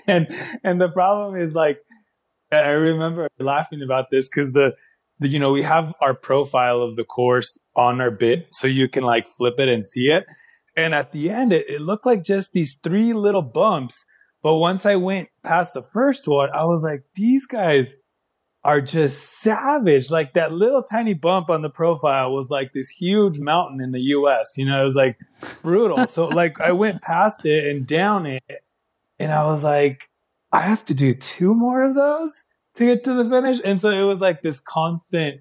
and 0.07 0.28
and 0.62 0.80
the 0.80 0.90
problem 0.90 1.36
is 1.36 1.54
like 1.54 1.78
I 2.52 2.70
remember 2.70 3.28
laughing 3.38 3.82
about 3.82 4.07
this 4.11 4.28
because 4.28 4.52
the, 4.52 4.74
the 5.18 5.28
you 5.28 5.38
know 5.38 5.50
we 5.50 5.62
have 5.62 5.92
our 6.00 6.14
profile 6.14 6.82
of 6.82 6.96
the 6.96 7.04
course 7.04 7.59
on 7.74 8.00
our 8.00 8.11
bit, 8.11 8.46
so 8.50 8.66
you 8.66 8.88
can 8.88 9.02
like 9.02 9.26
flip 9.28 9.54
it 9.59 9.68
and 9.68 9.86
see 9.86 10.07
it, 10.07 10.24
and 10.77 10.95
at 10.95 11.12
the 11.12 11.31
end, 11.31 11.53
it, 11.53 11.68
it 11.68 11.81
looked 11.81 12.07
like 12.07 12.22
just 12.22 12.53
these 12.53 12.77
three 12.77 13.12
little 13.12 13.43
bumps. 13.43 14.05
But 14.43 14.57
once 14.57 14.87
I 14.87 14.97
went 14.97 15.29
past 15.43 15.74
the 15.74 15.83
first 15.83 16.29
one, 16.29 16.51
I 16.55 16.64
was 16.64 16.85
like, 16.85 17.03
these 17.14 17.47
guys 17.47 17.97
are 18.62 18.81
just 18.81 19.41
savage. 19.41 20.11
Like 20.11 20.35
that 20.35 20.53
little 20.53 20.83
tiny 20.83 21.14
bump 21.14 21.49
on 21.51 21.62
the 21.62 21.70
profile 21.70 22.33
was 22.33 22.51
like 22.51 22.72
this 22.72 22.91
huge 22.91 23.39
mountain 23.39 23.81
in 23.81 23.93
the 23.93 24.01
US. 24.01 24.59
You 24.59 24.66
know, 24.66 24.81
it 24.81 24.85
was 24.85 24.97
like 24.97 25.18
brutal. 25.62 26.07
so 26.07 26.27
like 26.43 26.61
I 26.61 26.72
went 26.72 27.03
past 27.03 27.47
it 27.47 27.64
and 27.64 27.87
down 27.87 28.27
it 28.27 28.43
and 29.18 29.33
I 29.33 29.45
was 29.45 29.64
like, 29.64 30.11
I 30.53 30.61
have 30.61 30.85
to 30.87 30.95
do 30.95 31.14
two 31.14 31.55
more 31.55 31.83
of 31.85 31.95
those 31.95 32.45
to 32.74 32.85
get 32.85 33.05
to 33.05 33.14
the 33.14 33.29
finish. 33.29 33.61
And 33.64 33.81
so 33.81 33.91
it 33.91 34.03
was 34.03 34.20
like 34.20 34.43
this 34.43 34.61
constant 34.61 35.41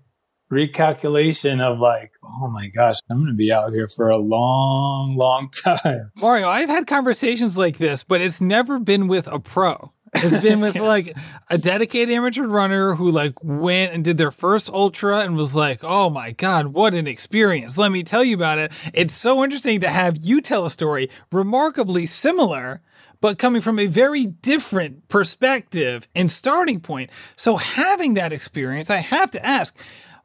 recalculation 0.52 1.62
of 1.62 1.80
like, 1.80 2.12
oh 2.24 2.48
my 2.48 2.68
gosh, 2.68 2.98
I'm 3.10 3.18
going 3.18 3.28
to 3.28 3.34
be 3.34 3.52
out 3.52 3.74
here 3.74 3.88
for 3.88 4.10
a 4.10 4.18
long, 4.18 5.16
long 5.18 5.50
time. 5.64 6.12
Mario, 6.22 6.48
I've 6.48 6.70
had 6.70 6.88
conversations 6.88 7.58
like 7.58 7.78
this, 7.78 8.04
but 8.04 8.22
it's 8.22 8.42
never 8.42 8.80
been 8.80 9.08
with 9.08 9.28
a 9.28 9.40
pro. 9.40 9.92
It's 10.14 10.42
been 10.42 10.62
with 10.62 10.76
yes. 10.76 10.84
like 10.88 11.14
a 11.50 11.58
dedicated 11.58 12.14
amateur 12.14 12.48
runner 12.48 12.96
who 12.96 13.12
like 13.12 13.34
went 13.44 13.94
and 13.94 14.04
did 14.04 14.18
their 14.18 14.32
first 14.32 14.70
ultra 14.70 15.20
and 15.20 15.36
was 15.36 15.54
like, 15.54 15.84
"Oh 15.84 16.10
my 16.10 16.32
god, 16.32 16.68
what 16.68 16.94
an 16.94 17.06
experience. 17.06 17.78
Let 17.78 17.92
me 17.92 18.02
tell 18.02 18.24
you 18.24 18.36
about 18.36 18.58
it." 18.58 18.72
It's 18.94 19.14
so 19.14 19.44
interesting 19.44 19.82
to 19.82 19.90
have 19.90 20.16
you 20.16 20.40
tell 20.40 20.66
a 20.66 20.70
story 20.70 21.10
remarkably 21.34 22.06
similar 22.06 22.82
but 23.22 23.40
coming 23.40 23.62
from 23.62 23.80
a 23.80 23.88
very 23.88 24.26
different 24.26 25.08
perspective 25.08 26.08
and 26.14 26.32
starting 26.32 26.80
point. 26.80 27.10
So 27.36 27.58
having 27.58 28.14
that 28.16 28.32
experience, 28.32 28.90
I 28.92 28.98
have 28.98 29.32
to 29.32 29.44
ask, 29.44 29.76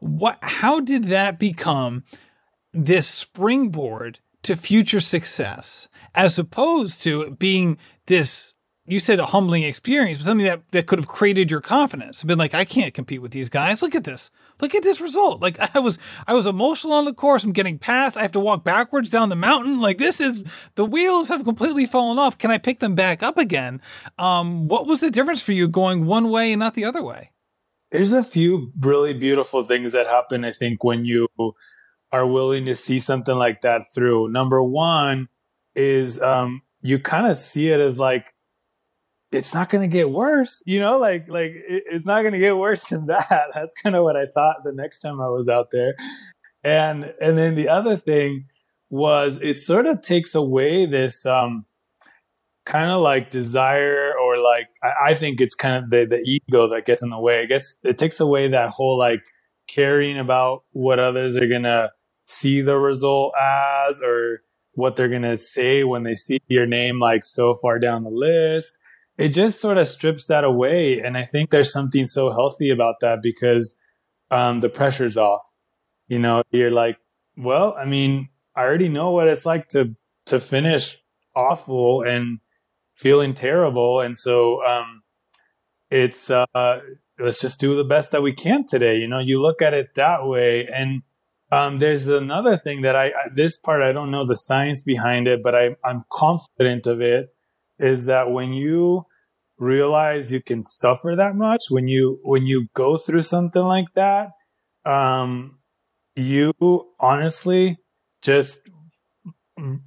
what 0.00 0.38
how 0.42 0.80
did 0.80 1.04
that 1.04 1.38
become 1.38 2.04
this 2.72 3.06
springboard 3.06 4.20
to 4.42 4.56
future 4.56 5.00
success 5.00 5.88
as 6.14 6.38
opposed 6.38 7.02
to 7.02 7.30
being 7.32 7.78
this 8.06 8.54
you 8.90 8.98
said 8.98 9.20
a 9.20 9.26
humbling 9.26 9.62
experience, 9.62 10.18
but 10.18 10.24
something 10.24 10.46
that, 10.46 10.62
that 10.72 10.86
could 10.86 10.98
have 10.98 11.06
created 11.06 11.48
your 11.48 11.60
confidence. 11.60 12.24
Been 12.24 12.38
like, 12.38 12.54
I 12.54 12.64
can't 12.64 12.92
compete 12.92 13.22
with 13.22 13.30
these 13.30 13.48
guys. 13.48 13.82
Look 13.82 13.94
at 13.94 14.02
this. 14.02 14.32
Look 14.60 14.74
at 14.74 14.82
this 14.82 15.00
result. 15.00 15.40
Like 15.40 15.58
I 15.76 15.78
was, 15.78 15.98
I 16.26 16.34
was 16.34 16.46
emotional 16.46 16.94
on 16.94 17.04
the 17.04 17.14
course. 17.14 17.44
I'm 17.44 17.52
getting 17.52 17.78
past. 17.78 18.16
I 18.16 18.22
have 18.22 18.32
to 18.32 18.40
walk 18.40 18.64
backwards 18.64 19.10
down 19.10 19.28
the 19.28 19.36
mountain. 19.36 19.80
Like 19.80 19.98
this 19.98 20.20
is 20.20 20.42
the 20.74 20.84
wheels 20.84 21.28
have 21.28 21.44
completely 21.44 21.86
fallen 21.86 22.18
off. 22.18 22.36
Can 22.36 22.50
I 22.50 22.58
pick 22.58 22.80
them 22.80 22.96
back 22.96 23.22
up 23.22 23.38
again? 23.38 23.80
Um, 24.18 24.66
what 24.66 24.86
was 24.86 25.00
the 25.00 25.10
difference 25.10 25.42
for 25.42 25.52
you 25.52 25.68
going 25.68 26.06
one 26.06 26.28
way 26.28 26.52
and 26.52 26.58
not 26.58 26.74
the 26.74 26.84
other 26.84 27.02
way? 27.02 27.30
There's 27.90 28.12
a 28.12 28.22
few 28.22 28.72
really 28.78 29.14
beautiful 29.14 29.64
things 29.64 29.92
that 29.92 30.06
happen, 30.06 30.44
I 30.44 30.52
think, 30.52 30.84
when 30.84 31.04
you 31.04 31.28
are 32.12 32.26
willing 32.26 32.64
to 32.66 32.74
see 32.74 33.00
something 33.00 33.34
like 33.34 33.62
that 33.62 33.82
through. 33.94 34.28
Number 34.28 34.62
one 34.62 35.28
is 35.74 36.20
um, 36.22 36.62
you 36.82 36.98
kind 36.98 37.26
of 37.26 37.36
see 37.36 37.68
it 37.70 37.80
as 37.80 37.98
like, 37.98 38.34
it's 39.32 39.54
not 39.54 39.70
going 39.70 39.88
to 39.88 39.92
get 39.92 40.10
worse, 40.10 40.62
you 40.66 40.80
know, 40.80 40.98
like, 40.98 41.28
like 41.28 41.52
it, 41.52 41.84
it's 41.86 42.04
not 42.04 42.22
going 42.22 42.32
to 42.32 42.38
get 42.38 42.56
worse 42.56 42.88
than 42.88 43.06
that. 43.06 43.48
That's 43.54 43.74
kind 43.74 43.94
of 43.94 44.02
what 44.04 44.16
I 44.16 44.26
thought 44.26 44.64
the 44.64 44.72
next 44.72 45.00
time 45.00 45.20
I 45.20 45.28
was 45.28 45.48
out 45.48 45.68
there. 45.70 45.94
And, 46.62 47.14
and 47.20 47.38
then 47.38 47.54
the 47.54 47.68
other 47.68 47.96
thing 47.96 48.46
was 48.88 49.40
it 49.40 49.56
sort 49.56 49.86
of 49.86 50.02
takes 50.02 50.34
away 50.34 50.84
this, 50.86 51.24
um, 51.26 51.66
kind 52.66 52.90
of 52.90 53.00
like 53.00 53.30
desire 53.30 54.12
like 54.42 54.68
I, 54.82 55.10
I, 55.10 55.14
think 55.14 55.40
it's 55.40 55.54
kind 55.54 55.84
of 55.84 55.90
the, 55.90 56.04
the 56.04 56.18
ego 56.18 56.68
that 56.68 56.86
gets 56.86 57.02
in 57.02 57.10
the 57.10 57.20
way. 57.20 57.42
It 57.42 57.48
gets 57.48 57.78
it 57.82 57.98
takes 57.98 58.20
away 58.20 58.48
that 58.48 58.70
whole 58.70 58.98
like 58.98 59.22
caring 59.68 60.18
about 60.18 60.64
what 60.72 60.98
others 60.98 61.36
are 61.36 61.46
gonna 61.46 61.90
see 62.26 62.60
the 62.60 62.76
result 62.76 63.32
as 63.40 64.02
or 64.02 64.42
what 64.74 64.96
they're 64.96 65.08
gonna 65.08 65.36
say 65.36 65.84
when 65.84 66.02
they 66.02 66.14
see 66.14 66.38
your 66.48 66.66
name 66.66 66.98
like 67.00 67.24
so 67.24 67.54
far 67.54 67.78
down 67.78 68.04
the 68.04 68.10
list. 68.10 68.78
it 69.18 69.28
just 69.28 69.60
sort 69.60 69.78
of 69.78 69.88
strips 69.88 70.26
that 70.28 70.44
away. 70.44 71.00
And 71.00 71.16
I 71.16 71.24
think 71.24 71.50
there's 71.50 71.72
something 71.72 72.06
so 72.06 72.32
healthy 72.32 72.70
about 72.70 72.96
that 73.00 73.22
because 73.22 73.80
um, 74.30 74.60
the 74.60 74.68
pressure's 74.68 75.16
off. 75.16 75.44
You 76.08 76.18
know, 76.18 76.42
you're 76.50 76.70
like, 76.70 76.98
well, 77.36 77.74
I 77.78 77.84
mean, 77.84 78.30
I 78.56 78.62
already 78.62 78.88
know 78.88 79.10
what 79.10 79.28
it's 79.28 79.46
like 79.46 79.68
to 79.68 79.94
to 80.26 80.40
finish 80.40 80.98
awful 81.34 82.02
and 82.02 82.38
feeling 82.92 83.34
terrible, 83.34 84.00
and 84.00 84.16
so 84.16 84.64
um, 84.64 85.02
it's 85.90 86.30
uh, 86.30 86.46
let's 87.18 87.40
just 87.40 87.60
do 87.60 87.76
the 87.76 87.84
best 87.84 88.12
that 88.12 88.22
we 88.22 88.32
can 88.32 88.66
today. 88.66 88.96
You 88.96 89.08
know, 89.08 89.18
you 89.18 89.40
look 89.40 89.62
at 89.62 89.74
it 89.74 89.94
that 89.94 90.26
way, 90.26 90.66
and 90.66 91.02
um, 91.52 91.78
there's 91.78 92.06
another 92.06 92.56
thing 92.56 92.82
that 92.82 92.96
I, 92.96 93.06
I 93.06 93.28
this 93.34 93.56
part 93.56 93.82
I 93.82 93.92
don't 93.92 94.10
know 94.10 94.26
the 94.26 94.36
science 94.36 94.82
behind 94.82 95.28
it, 95.28 95.42
but 95.42 95.54
I 95.54 95.76
I'm 95.84 96.04
confident 96.12 96.86
of 96.86 97.00
it 97.00 97.34
is 97.78 98.04
that 98.06 98.30
when 98.30 98.52
you 98.52 99.06
realize 99.60 100.32
you 100.32 100.40
can 100.42 100.64
suffer 100.64 101.14
that 101.16 101.36
much 101.36 101.64
when 101.68 101.86
you 101.86 102.18
when 102.22 102.46
you 102.46 102.68
go 102.72 102.96
through 102.96 103.20
something 103.20 103.62
like 103.62 103.92
that 103.92 104.30
um 104.86 105.58
you 106.16 106.50
honestly 106.98 107.76
just 108.22 108.70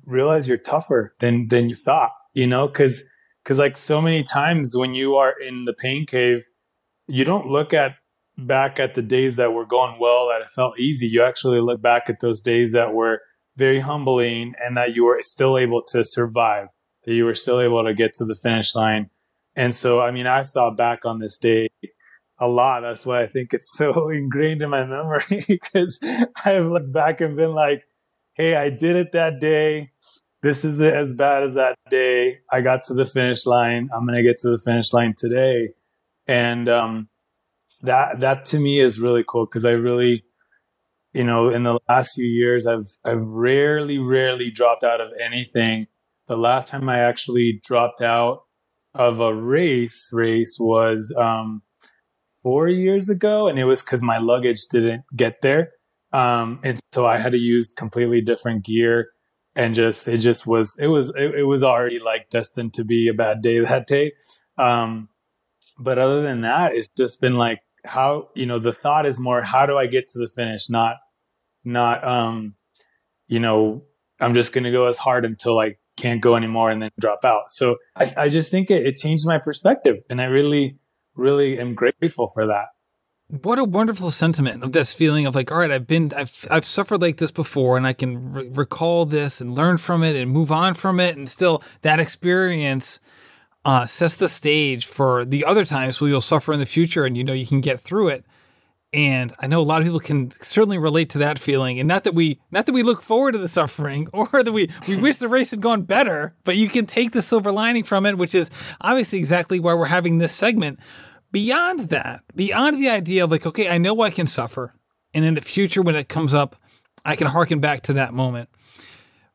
realize 0.05 0.47
you're 0.47 0.59
tougher 0.59 1.15
than 1.19 1.47
than 1.47 1.69
you 1.69 1.75
thought 1.75 2.11
you 2.34 2.47
know 2.47 2.67
because 2.67 3.03
because 3.43 3.59
like 3.59 3.77
so 3.77 4.01
many 4.01 4.23
times 4.23 4.75
when 4.75 4.93
you 4.93 5.15
are 5.15 5.34
in 5.39 5.65
the 5.65 5.73
pain 5.73 6.05
cave 6.05 6.47
you 7.07 7.23
don't 7.23 7.47
look 7.47 7.73
at 7.73 7.95
back 8.38 8.79
at 8.79 8.95
the 8.95 9.01
days 9.01 9.36
that 9.36 9.53
were 9.53 9.65
going 9.65 9.99
well 9.99 10.29
that 10.29 10.41
it 10.41 10.49
felt 10.49 10.79
easy. 10.79 11.07
You 11.07 11.23
actually 11.23 11.61
look 11.61 11.81
back 11.81 12.09
at 12.09 12.19
those 12.19 12.41
days 12.41 12.71
that 12.71 12.93
were 12.93 13.21
very 13.57 13.79
humbling 13.79 14.55
and 14.59 14.75
that 14.75 14.95
you 14.95 15.03
were 15.03 15.19
still 15.21 15.57
able 15.57 15.84
to 15.89 16.03
survive 16.03 16.67
that 17.03 17.13
you 17.13 17.25
were 17.25 17.36
still 17.36 17.59
able 17.59 17.84
to 17.84 17.93
get 17.93 18.13
to 18.13 18.25
the 18.25 18.36
finish 18.36 18.73
line. 18.75 19.09
And 19.55 19.75
so 19.75 20.01
i 20.01 20.11
mean 20.11 20.25
i 20.27 20.43
thought 20.43 20.77
back 20.77 21.05
on 21.05 21.19
this 21.19 21.38
day 21.38 21.69
a 22.39 22.47
lot. 22.47 22.81
That's 22.81 23.05
why 23.05 23.21
i 23.21 23.27
think 23.27 23.53
it's 23.53 23.71
so 23.77 24.09
ingrained 24.09 24.61
in 24.61 24.69
my 24.69 24.86
memory 24.86 25.43
because 25.47 25.99
i've 26.43 26.65
looked 26.65 26.91
back 26.91 27.21
and 27.21 27.36
been 27.36 27.53
like 27.53 27.84
hey, 28.36 28.55
I 28.55 28.69
did 28.69 28.95
it 28.95 29.11
that 29.11 29.39
day. 29.39 29.91
This 30.43 30.65
is 30.65 30.81
it 30.81 30.93
as 30.93 31.13
bad 31.13 31.43
as 31.43 31.55
that 31.55 31.77
day. 31.89 32.39
I 32.51 32.59
got 32.59 32.83
to 32.85 32.93
the 32.93 33.05
finish 33.05 33.45
line. 33.45 33.89
I'm 33.95 34.05
going 34.05 34.17
to 34.17 34.23
get 34.23 34.37
to 34.39 34.49
the 34.49 34.59
finish 34.59 34.91
line 34.91 35.13
today. 35.17 35.69
And 36.27 36.67
um, 36.67 37.07
that 37.81 38.19
that 38.19 38.43
to 38.45 38.59
me 38.59 38.81
is 38.81 38.99
really 38.99 39.23
cool 39.25 39.45
because 39.45 39.63
I 39.63 39.71
really, 39.71 40.25
you 41.13 41.23
know, 41.23 41.47
in 41.47 41.63
the 41.63 41.79
last 41.87 42.15
few 42.15 42.25
years, 42.25 42.67
I've 42.67 42.87
I've 43.05 43.21
rarely, 43.21 43.99
rarely 43.99 44.51
dropped 44.51 44.83
out 44.83 44.99
of 44.99 45.13
anything. 45.17 45.87
The 46.27 46.37
last 46.37 46.67
time 46.67 46.89
I 46.89 46.99
actually 46.99 47.61
dropped 47.63 48.01
out 48.01 48.41
of 48.93 49.21
a 49.21 49.33
race 49.33 50.09
race 50.11 50.57
was 50.59 51.15
um, 51.17 51.61
four 52.41 52.67
years 52.67 53.09
ago, 53.09 53.47
and 53.47 53.57
it 53.57 53.63
was 53.63 53.81
because 53.81 54.01
my 54.01 54.17
luggage 54.17 54.67
didn't 54.69 55.05
get 55.15 55.39
there. 55.41 55.71
Um, 56.11 56.59
and 56.63 56.81
so 56.91 57.07
I 57.07 57.17
had 57.17 57.31
to 57.31 57.39
use 57.39 57.71
completely 57.71 58.19
different 58.19 58.65
gear 58.65 59.07
and 59.55 59.75
just, 59.75 60.07
it 60.07 60.17
just 60.17 60.47
was, 60.47 60.77
it 60.79 60.87
was, 60.87 61.09
it, 61.15 61.35
it 61.35 61.43
was 61.43 61.63
already 61.63 61.99
like 61.99 62.29
destined 62.29 62.73
to 62.75 62.83
be 62.83 63.07
a 63.07 63.13
bad 63.13 63.41
day 63.41 63.59
that 63.63 63.87
day. 63.87 64.13
Um, 64.57 65.09
but 65.77 65.97
other 65.97 66.21
than 66.21 66.41
that, 66.41 66.75
it's 66.75 66.87
just 66.97 67.21
been 67.21 67.35
like, 67.35 67.59
how, 67.85 68.29
you 68.33 68.45
know, 68.45 68.59
the 68.59 68.71
thought 68.71 69.05
is 69.05 69.19
more, 69.19 69.41
how 69.41 69.65
do 69.65 69.77
I 69.77 69.87
get 69.87 70.07
to 70.09 70.19
the 70.19 70.27
finish? 70.27 70.69
Not, 70.69 70.97
not, 71.63 72.03
um, 72.07 72.55
you 73.27 73.39
know, 73.39 73.83
I'm 74.19 74.33
just 74.33 74.53
to 74.53 74.71
go 74.71 74.87
as 74.87 74.97
hard 74.97 75.25
until 75.25 75.59
I 75.59 75.75
can't 75.97 76.21
go 76.21 76.35
anymore 76.35 76.69
and 76.69 76.81
then 76.81 76.91
drop 76.99 77.25
out. 77.25 77.51
So 77.51 77.77
I, 77.95 78.13
I 78.15 78.29
just 78.29 78.51
think 78.51 78.71
it, 78.71 78.85
it 78.85 78.95
changed 78.95 79.27
my 79.27 79.37
perspective 79.37 79.97
and 80.09 80.21
I 80.21 80.25
really, 80.25 80.77
really 81.15 81.59
am 81.59 81.75
grateful 81.75 82.29
for 82.29 82.47
that 82.47 82.67
what 83.41 83.57
a 83.57 83.63
wonderful 83.63 84.11
sentiment 84.11 84.63
of 84.63 84.73
this 84.73 84.93
feeling 84.93 85.25
of 85.25 85.34
like, 85.34 85.51
all 85.51 85.57
right, 85.57 85.71
I've 85.71 85.88
been, 85.88 86.11
I've, 86.15 86.47
I've 86.51 86.65
suffered 86.65 87.01
like 87.01 87.17
this 87.17 87.31
before, 87.31 87.77
and 87.77 87.88
I 87.88 87.93
can 87.93 88.31
re- 88.31 88.49
recall 88.49 89.07
this 89.07 89.41
and 89.41 89.55
learn 89.55 89.79
from 89.79 90.03
it 90.03 90.15
and 90.15 90.29
move 90.29 90.51
on 90.51 90.75
from 90.75 90.99
it, 90.99 91.17
and 91.17 91.27
still 91.27 91.63
that 91.81 91.99
experience 91.99 92.99
uh, 93.65 93.88
sets 93.88 94.13
the 94.13 94.29
stage 94.29 94.86
for 94.86 95.25
the 95.25 95.45
other 95.45 95.65
times 95.65 95.99
where 95.99 96.11
you'll 96.11 96.21
suffer 96.21 96.53
in 96.53 96.59
the 96.59 96.65
future, 96.67 97.05
and 97.05 97.17
you 97.17 97.23
know 97.23 97.34
you 97.34 97.47
can 97.47 97.59
get 97.59 97.81
through 97.81 98.09
it. 98.09 98.23
And 98.93 99.34
I 99.39 99.47
know 99.47 99.59
a 99.59 99.63
lot 99.63 99.81
of 99.81 99.88
people 99.88 99.99
can 99.99 100.29
certainly 100.43 100.77
relate 100.77 101.09
to 101.11 101.17
that 101.17 101.39
feeling, 101.39 101.79
and 101.79 101.88
not 101.88 102.03
that 102.03 102.13
we, 102.13 102.39
not 102.51 102.67
that 102.67 102.73
we 102.73 102.84
look 102.84 103.01
forward 103.01 103.31
to 103.31 103.39
the 103.39 103.49
suffering 103.49 104.07
or 104.13 104.43
that 104.43 104.51
we 104.51 104.69
we 104.88 104.97
wish 104.97 105.17
the 105.17 105.27
race 105.27 105.49
had 105.49 105.61
gone 105.61 105.81
better, 105.81 106.36
but 106.43 106.55
you 106.55 106.69
can 106.69 106.86
take 106.86 107.13
the 107.13 107.23
silver 107.23 107.51
lining 107.51 107.84
from 107.84 108.05
it, 108.05 108.19
which 108.19 108.36
is 108.36 108.51
obviously 108.79 109.17
exactly 109.17 109.59
why 109.59 109.73
we're 109.73 109.86
having 109.86 110.19
this 110.19 110.34
segment 110.34 110.77
Beyond 111.34 111.89
that, 111.89 112.23
beyond 112.36 112.77
the 112.77 112.89
idea 112.89 113.23
of 113.23 113.31
like, 113.31 113.47
okay, 113.47 113.67
I 113.67 113.79
know 113.79 114.01
I 114.01 114.11
can 114.11 114.27
suffer. 114.27 114.75
And 115.15 115.25
in 115.25 115.34
the 115.34 115.41
future, 115.41 115.81
when 115.81 115.95
it 115.95 116.07
comes 116.07 116.31
up, 116.31 116.55
I 117.03 117.15
can 117.15 117.25
harken 117.25 117.59
back 117.59 117.81
to 117.84 117.93
that 117.93 118.13
moment. 118.13 118.49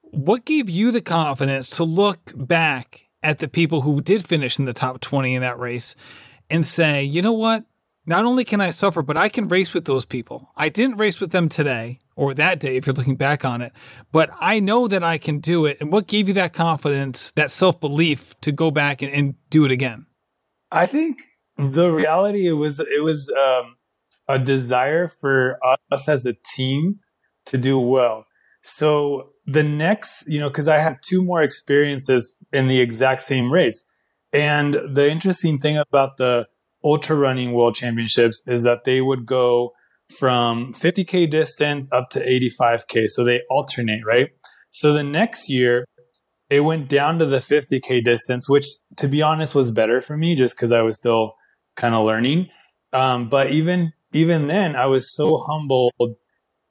What 0.03 0.45
gave 0.45 0.71
you 0.71 0.93
the 0.93 1.01
confidence 1.01 1.69
to 1.71 1.83
look 1.83 2.33
back 2.37 3.09
at 3.21 3.41
the 3.41 3.49
people 3.49 3.81
who 3.81 4.01
did 4.01 4.25
finish 4.25 4.61
in 4.61 4.65
the 4.65 4.73
top 4.73 5.01
20 5.01 5.35
in 5.35 5.43
that 5.43 5.59
race 5.59 5.97
and 6.49 6.65
say, 6.65 7.03
you 7.03 7.21
know 7.21 7.33
what? 7.33 7.65
Not 8.07 8.25
only 8.25 8.45
can 8.45 8.61
I 8.61 8.71
suffer, 8.71 9.03
but 9.03 9.17
I 9.17 9.29
can 9.29 9.49
race 9.49 9.75
with 9.75 9.85
those 9.85 10.05
people. 10.05 10.51
I 10.57 10.69
didn't 10.69 10.99
race 10.99 11.19
with 11.19 11.33
them 11.33 11.49
today 11.49 11.99
or 12.15 12.33
that 12.33 12.61
day 12.61 12.77
if 12.77 12.87
you're 12.87 12.95
looking 12.95 13.17
back 13.17 13.45
on 13.45 13.61
it, 13.61 13.73
but 14.13 14.31
I 14.41 14.61
know 14.61 14.87
that 14.87 15.03
I 15.03 15.19
can 15.19 15.41
do 15.41 15.67
it. 15.67 15.79
And 15.81 15.93
what 15.93 16.07
gave 16.07 16.29
you 16.29 16.35
that 16.35 16.53
confidence, 16.53 17.33
that 17.33 17.51
self 17.51 17.81
belief 17.81 18.39
to 18.41 18.53
go 18.53 18.71
back 18.71 19.03
and, 19.03 19.13
and 19.13 19.35
do 19.51 19.65
it 19.65 19.73
again? 19.73 20.07
I 20.71 20.87
think 20.87 21.23
the 21.59 21.91
reality 21.91 22.47
it 22.47 22.53
was 22.53 22.81
it 22.81 23.03
was 23.03 23.31
um, 23.31 23.77
a 24.29 24.39
desire 24.39 25.09
for 25.09 25.59
us 25.91 26.09
as 26.09 26.25
a 26.25 26.35
team 26.55 27.01
to 27.47 27.59
do 27.59 27.79
well. 27.79 28.27
So 28.63 29.31
the 29.47 29.63
next, 29.63 30.29
you 30.29 30.39
know, 30.39 30.49
because 30.49 30.69
I 30.69 30.79
had 30.79 30.99
two 31.07 31.25
more 31.25 31.43
experiences 31.43 32.45
in 32.53 32.67
the 32.67 32.81
exact 32.81 33.23
same 33.23 33.53
race, 33.53 33.91
and 34.33 34.77
the 34.95 35.11
interesting 35.11 35.59
thing 35.59 35.77
about 35.77 36.17
the 36.17 36.47
ultra 36.85 37.17
running 37.17 37.53
world 37.53 37.75
championships 37.75 38.43
is 38.47 38.63
that 38.63 38.85
they 38.85 39.01
would 39.01 39.27
go 39.27 39.73
from 40.19 40.73
50k 40.75 41.31
distance 41.31 41.89
up 41.93 42.09
to 42.11 42.25
85k, 42.25 43.09
so 43.09 43.25
they 43.25 43.41
alternate, 43.51 44.03
right? 44.07 44.29
So 44.71 44.93
the 44.93 45.03
next 45.03 45.51
year 45.51 45.85
it 46.51 46.61
went 46.61 46.89
down 46.89 47.19
to 47.19 47.27
the 47.27 47.39
50k 47.39 48.05
distance, 48.05 48.49
which 48.49 48.67
to 48.97 49.09
be 49.09 49.23
honest 49.23 49.55
was 49.55 49.73
better 49.73 50.01
for 50.01 50.17
me 50.17 50.35
just 50.35 50.57
because 50.57 50.73
I 50.73 50.83
was 50.83 50.97
still 50.97 51.35
kind 51.79 51.95
of 51.95 52.05
learning. 52.05 52.51
Um, 52.93 53.31
but 53.31 53.51
even 53.51 53.93
even 54.13 54.49
then, 54.49 54.77
I 54.77 54.87
was 54.87 55.15
so 55.15 55.39
humbled 55.39 55.93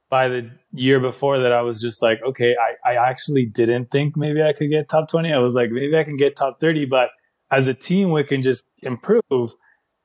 by 0.10 0.28
the 0.28 0.52
year 0.72 1.00
before 1.00 1.40
that 1.40 1.52
I 1.52 1.62
was 1.62 1.82
just 1.82 2.02
like, 2.02 2.20
okay, 2.24 2.56
I, 2.56 2.94
I 2.94 3.10
actually 3.10 3.46
didn't 3.46 3.92
think 3.92 4.16
maybe 4.16 4.42
I 4.42 4.54
could 4.54 4.70
get 4.70 4.90
top 4.90 5.10
20. 5.10 5.34
I 5.34 5.40
was 5.40 5.54
like, 5.54 5.70
maybe 5.70 5.98
I 5.98 6.04
can 6.04 6.18
get 6.18 6.36
top 6.36 6.60
30, 6.60 6.86
but 6.86 7.10
as 7.52 7.68
a 7.68 7.74
team, 7.74 8.12
we 8.12 8.24
can 8.24 8.42
just 8.42 8.72
improve. 8.82 9.54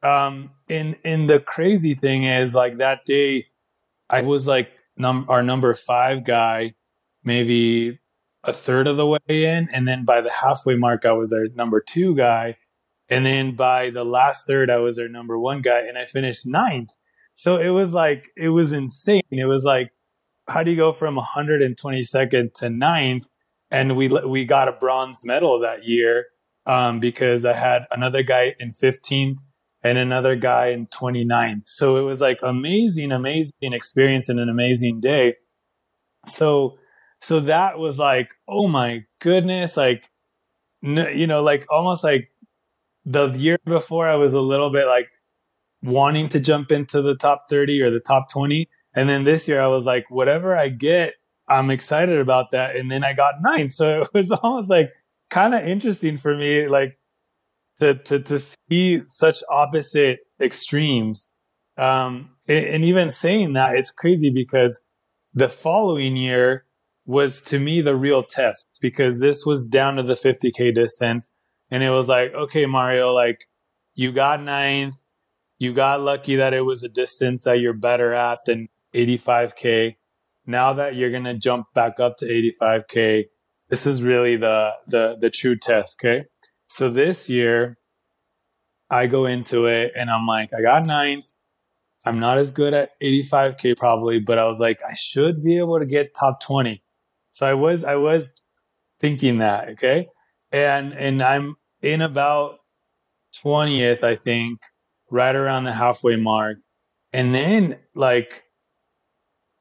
Um, 0.03 0.51
and, 0.69 0.97
and 1.05 1.31
the 1.31 1.41
crazy 1.41 1.95
thing 1.95 2.25
is 2.25 2.55
like 2.55 2.79
that 2.79 3.05
day, 3.05 3.47
I 4.11 4.23
was 4.23 4.49
like 4.49 4.71
num- 4.97 5.27
our 5.29 5.43
number 5.43 5.73
five 5.75 6.25
guy, 6.25 6.75
maybe 7.23 8.01
a 8.45 8.53
third 8.53 8.89
of 8.89 8.97
the 8.97 9.07
way 9.07 9.21
in. 9.29 9.69
And 9.73 9.87
then 9.87 10.05
by 10.05 10.21
the 10.21 10.31
halfway 10.31 10.75
mark, 10.75 11.07
I 11.07 11.13
was 11.13 11.33
our 11.33 11.47
number 11.55 11.81
two 11.81 12.17
guy. 12.17 12.57
And 13.13 13.27
then 13.27 13.55
by 13.55 13.91
the 13.91 14.05
last 14.05 14.47
third, 14.47 14.71
I 14.71 14.79
was 14.79 14.97
their 14.97 15.09
number 15.09 15.39
one 15.39 15.61
guy 15.61 15.81
and 15.81 15.99
I 15.99 16.05
finished 16.05 16.47
ninth. 16.47 16.91
So 17.35 17.59
it 17.59 17.71
was 17.71 17.93
like, 17.93 18.31
it 18.37 18.51
was 18.51 18.73
insane. 18.73 19.23
It 19.31 19.47
was 19.47 19.65
like, 19.65 19.91
how 20.49 20.63
do 20.63 20.71
you 20.71 20.77
go 20.77 20.93
from 20.93 21.17
122nd 21.17 22.55
to 22.55 22.71
ninth? 22.71 23.27
And 23.71 23.97
we, 23.97 24.09
we 24.09 24.45
got 24.45 24.69
a 24.69 24.73
bronze 24.73 25.25
medal 25.25 25.61
that 25.61 25.85
year 25.85 26.27
um, 26.67 27.01
because 27.01 27.45
I 27.45 27.55
had 27.55 27.87
another 27.91 28.23
guy 28.23 28.55
in 28.59 28.71
15th 28.71 29.39
and 29.83 29.99
another 29.99 30.37
guy 30.37 30.69
in 30.69 30.87
29th. 30.87 31.67
So 31.67 31.97
it 31.97 32.03
was 32.03 32.21
like 32.21 32.39
amazing, 32.43 33.13
amazing 33.13 33.73
experience 33.73 34.29
and 34.29 34.39
an 34.39 34.49
amazing 34.49 35.01
day. 35.01 35.37
So, 36.27 36.79
so 37.21 37.41
that 37.41 37.79
was 37.79 37.99
like, 37.99 38.31
oh 38.49 38.69
my 38.69 39.05
goodness, 39.21 39.77
like, 39.77 40.09
you 40.83 41.27
know, 41.27 41.43
like 41.43 41.67
almost 41.71 42.05
like 42.05 42.32
the 43.05 43.29
year 43.31 43.59
before 43.65 44.09
I 44.09 44.17
was 44.17 44.33
a 44.33 44.41
little 44.41 44.71
bit 44.71 44.87
like 44.87 45.09
wanting 45.83 46.29
to 46.31 46.41
jump 46.41 46.71
into 46.71 47.03
the 47.03 47.15
top 47.15 47.49
30 47.49 47.81
or 47.83 47.91
the 47.91 48.01
top 48.01 48.31
20. 48.31 48.69
And 48.95 49.09
then 49.09 49.25
this 49.25 49.49
year 49.49 49.61
I 49.61 49.67
was 49.67 49.87
like, 49.87 50.11
whatever 50.11 50.57
I 50.57 50.69
get, 50.69 51.15
I'm 51.49 51.71
excited 51.71 52.19
about 52.19 52.53
that. 52.53 52.77
And 52.77 52.91
then 52.91 53.05
I 53.05 53.13
got 53.13 53.43
ninth. 53.43 53.73
So 53.73 54.03
it 54.03 54.09
was 54.15 54.31
almost 54.31 54.71
like 54.71 54.93
kind 55.31 55.55
of 55.55 55.63
interesting 55.63 56.17
for 56.17 56.37
me, 56.37 56.69
like 56.69 56.99
to, 57.81 57.95
to, 57.95 58.21
to 58.21 58.39
see 58.39 59.03
such 59.09 59.43
opposite 59.51 60.21
extremes. 60.41 61.37
Um, 61.77 62.31
and, 62.49 62.67
and 62.67 62.85
even 62.85 63.11
saying 63.11 63.55
that 63.55 63.77
it's 63.77 63.91
crazy 63.91 64.31
because 64.31 64.83
the 65.35 65.49
following 65.49 66.17
year 66.17 66.67
was 67.05 67.43
to 67.43 67.59
me 67.59 67.81
the 67.81 67.97
real 67.97 68.23
test 68.23 68.67
because 68.81 69.19
this 69.19 69.45
was 69.45 69.67
down 69.67 69.97
to 69.97 70.03
the 70.03 70.15
50k 70.15 70.75
distance 70.75 71.33
and 71.73 71.83
it 71.83 71.89
was 71.89 72.07
like, 72.07 72.35
okay, 72.35 72.67
Mario, 72.67 73.15
like 73.15 73.47
you 73.95 74.13
got 74.13 74.43
ninth. 74.43 74.95
You 75.59 75.73
got 75.73 76.03
lucky 76.03 76.37
that 76.37 76.53
it 76.53 76.67
was 76.67 76.85
a 76.85 76.89
distance 76.89 77.45
that 77.45 77.61
you're 77.61 77.73
better 77.73 78.13
at 78.13 78.41
than 78.45 78.69
85k. 78.95 79.97
Now 80.45 80.75
that 80.75 80.97
you're 80.97 81.11
gonna 81.11 81.35
jump 81.35 81.69
back 81.75 81.99
up 81.99 82.19
to 82.19 82.27
85k, 82.27 83.25
this 83.71 83.87
is 83.87 84.03
really 84.03 84.37
the 84.37 84.73
the 84.87 85.17
the 85.19 85.31
true 85.31 85.57
test. 85.57 85.99
Okay, 86.05 86.27
so 86.67 86.91
this 86.91 87.31
year 87.31 87.79
I 88.91 89.07
go 89.07 89.25
into 89.25 89.65
it 89.65 89.93
and 89.97 90.11
I'm 90.11 90.27
like, 90.27 90.51
I 90.53 90.61
got 90.61 90.87
ninth. 90.87 91.25
I'm 92.05 92.21
not 92.21 92.37
as 92.37 92.51
good 92.51 92.75
at 92.75 92.91
85k 93.03 93.79
probably, 93.79 94.21
but 94.21 94.37
I 94.39 94.47
was 94.47 94.61
like, 94.61 94.81
I 94.87 94.93
should 94.95 95.37
be 95.43 95.57
able 95.57 95.79
to 95.79 95.87
get 95.87 96.15
top 96.15 96.41
20. 96.43 96.83
So 97.31 97.47
I 97.47 97.55
was 97.55 97.83
I 97.83 97.95
was 97.95 98.43
thinking 99.01 99.39
that, 99.39 99.71
okay? 99.71 100.09
And 100.51 100.93
and 100.93 101.23
I'm 101.23 101.57
in 101.83 102.01
about 102.01 102.59
20th, 103.45 104.03
I 104.03 104.17
think, 104.17 104.61
right 105.11 105.35
around 105.35 105.65
the 105.65 105.73
halfway 105.73 106.17
mark. 106.17 106.59
And 107.13 107.35
then 107.35 107.79
like 107.95 108.45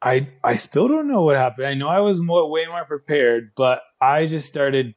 I 0.01 0.29
I 0.43 0.55
still 0.55 0.87
don't 0.87 1.07
know 1.07 1.21
what 1.21 1.35
happened. 1.35 1.67
I 1.67 1.73
know 1.73 1.89
I 1.89 1.99
was 1.99 2.21
more, 2.21 2.49
way 2.49 2.65
more 2.67 2.85
prepared, 2.85 3.51
but 3.55 3.81
I 3.99 4.25
just 4.25 4.47
started 4.49 4.95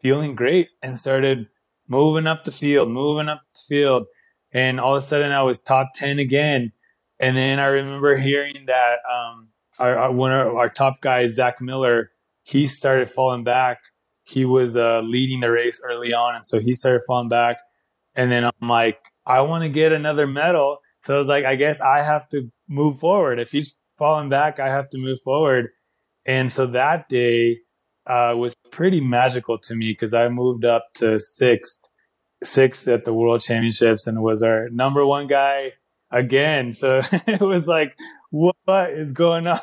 feeling 0.00 0.34
great 0.34 0.68
and 0.82 0.98
started 0.98 1.46
moving 1.88 2.26
up 2.26 2.44
the 2.44 2.52
field, 2.52 2.90
moving 2.90 3.28
up 3.28 3.42
the 3.54 3.60
field, 3.68 4.06
and 4.52 4.80
all 4.80 4.96
of 4.96 5.02
a 5.02 5.06
sudden 5.06 5.32
I 5.32 5.42
was 5.42 5.60
top 5.60 5.90
ten 5.94 6.18
again. 6.18 6.72
And 7.18 7.36
then 7.36 7.58
I 7.58 7.66
remember 7.66 8.16
hearing 8.16 8.64
that 8.66 8.96
um, 9.10 9.50
our, 9.78 9.96
our 9.96 10.12
one 10.12 10.32
of 10.32 10.54
our 10.54 10.70
top 10.70 11.00
guys, 11.00 11.34
Zach 11.34 11.60
Miller, 11.60 12.10
he 12.44 12.66
started 12.66 13.08
falling 13.08 13.44
back. 13.44 13.78
He 14.30 14.44
was 14.44 14.76
uh, 14.76 15.00
leading 15.00 15.40
the 15.40 15.50
race 15.50 15.80
early 15.84 16.14
on, 16.14 16.36
and 16.36 16.44
so 16.44 16.60
he 16.60 16.74
started 16.74 17.02
falling 17.06 17.28
back. 17.28 17.58
And 18.14 18.30
then 18.30 18.44
I'm 18.44 18.68
like, 18.68 18.98
I 19.26 19.40
want 19.42 19.62
to 19.62 19.68
get 19.68 19.92
another 19.92 20.26
medal. 20.26 20.78
So 21.02 21.16
I 21.16 21.18
was 21.18 21.28
like, 21.28 21.44
I 21.44 21.56
guess 21.56 21.80
I 21.80 22.02
have 22.02 22.28
to 22.30 22.50
move 22.68 22.98
forward. 22.98 23.38
If 23.38 23.50
he's 23.50 23.74
falling 23.98 24.28
back, 24.28 24.60
I 24.60 24.68
have 24.68 24.88
to 24.90 24.98
move 24.98 25.20
forward. 25.20 25.70
And 26.26 26.50
so 26.50 26.66
that 26.68 27.08
day 27.08 27.58
uh, 28.06 28.34
was 28.36 28.54
pretty 28.70 29.00
magical 29.00 29.58
to 29.58 29.74
me 29.74 29.92
because 29.92 30.14
I 30.14 30.28
moved 30.28 30.64
up 30.64 30.86
to 30.94 31.18
sixth, 31.18 31.88
sixth 32.42 32.86
at 32.88 33.04
the 33.04 33.14
World 33.14 33.40
Championships, 33.40 34.06
and 34.06 34.22
was 34.22 34.42
our 34.42 34.68
number 34.70 35.04
one 35.06 35.26
guy 35.26 35.72
again. 36.10 36.72
So 36.72 37.02
it 37.26 37.40
was 37.40 37.66
like, 37.66 37.96
what 38.30 38.90
is 38.90 39.12
going 39.12 39.48
on? 39.48 39.60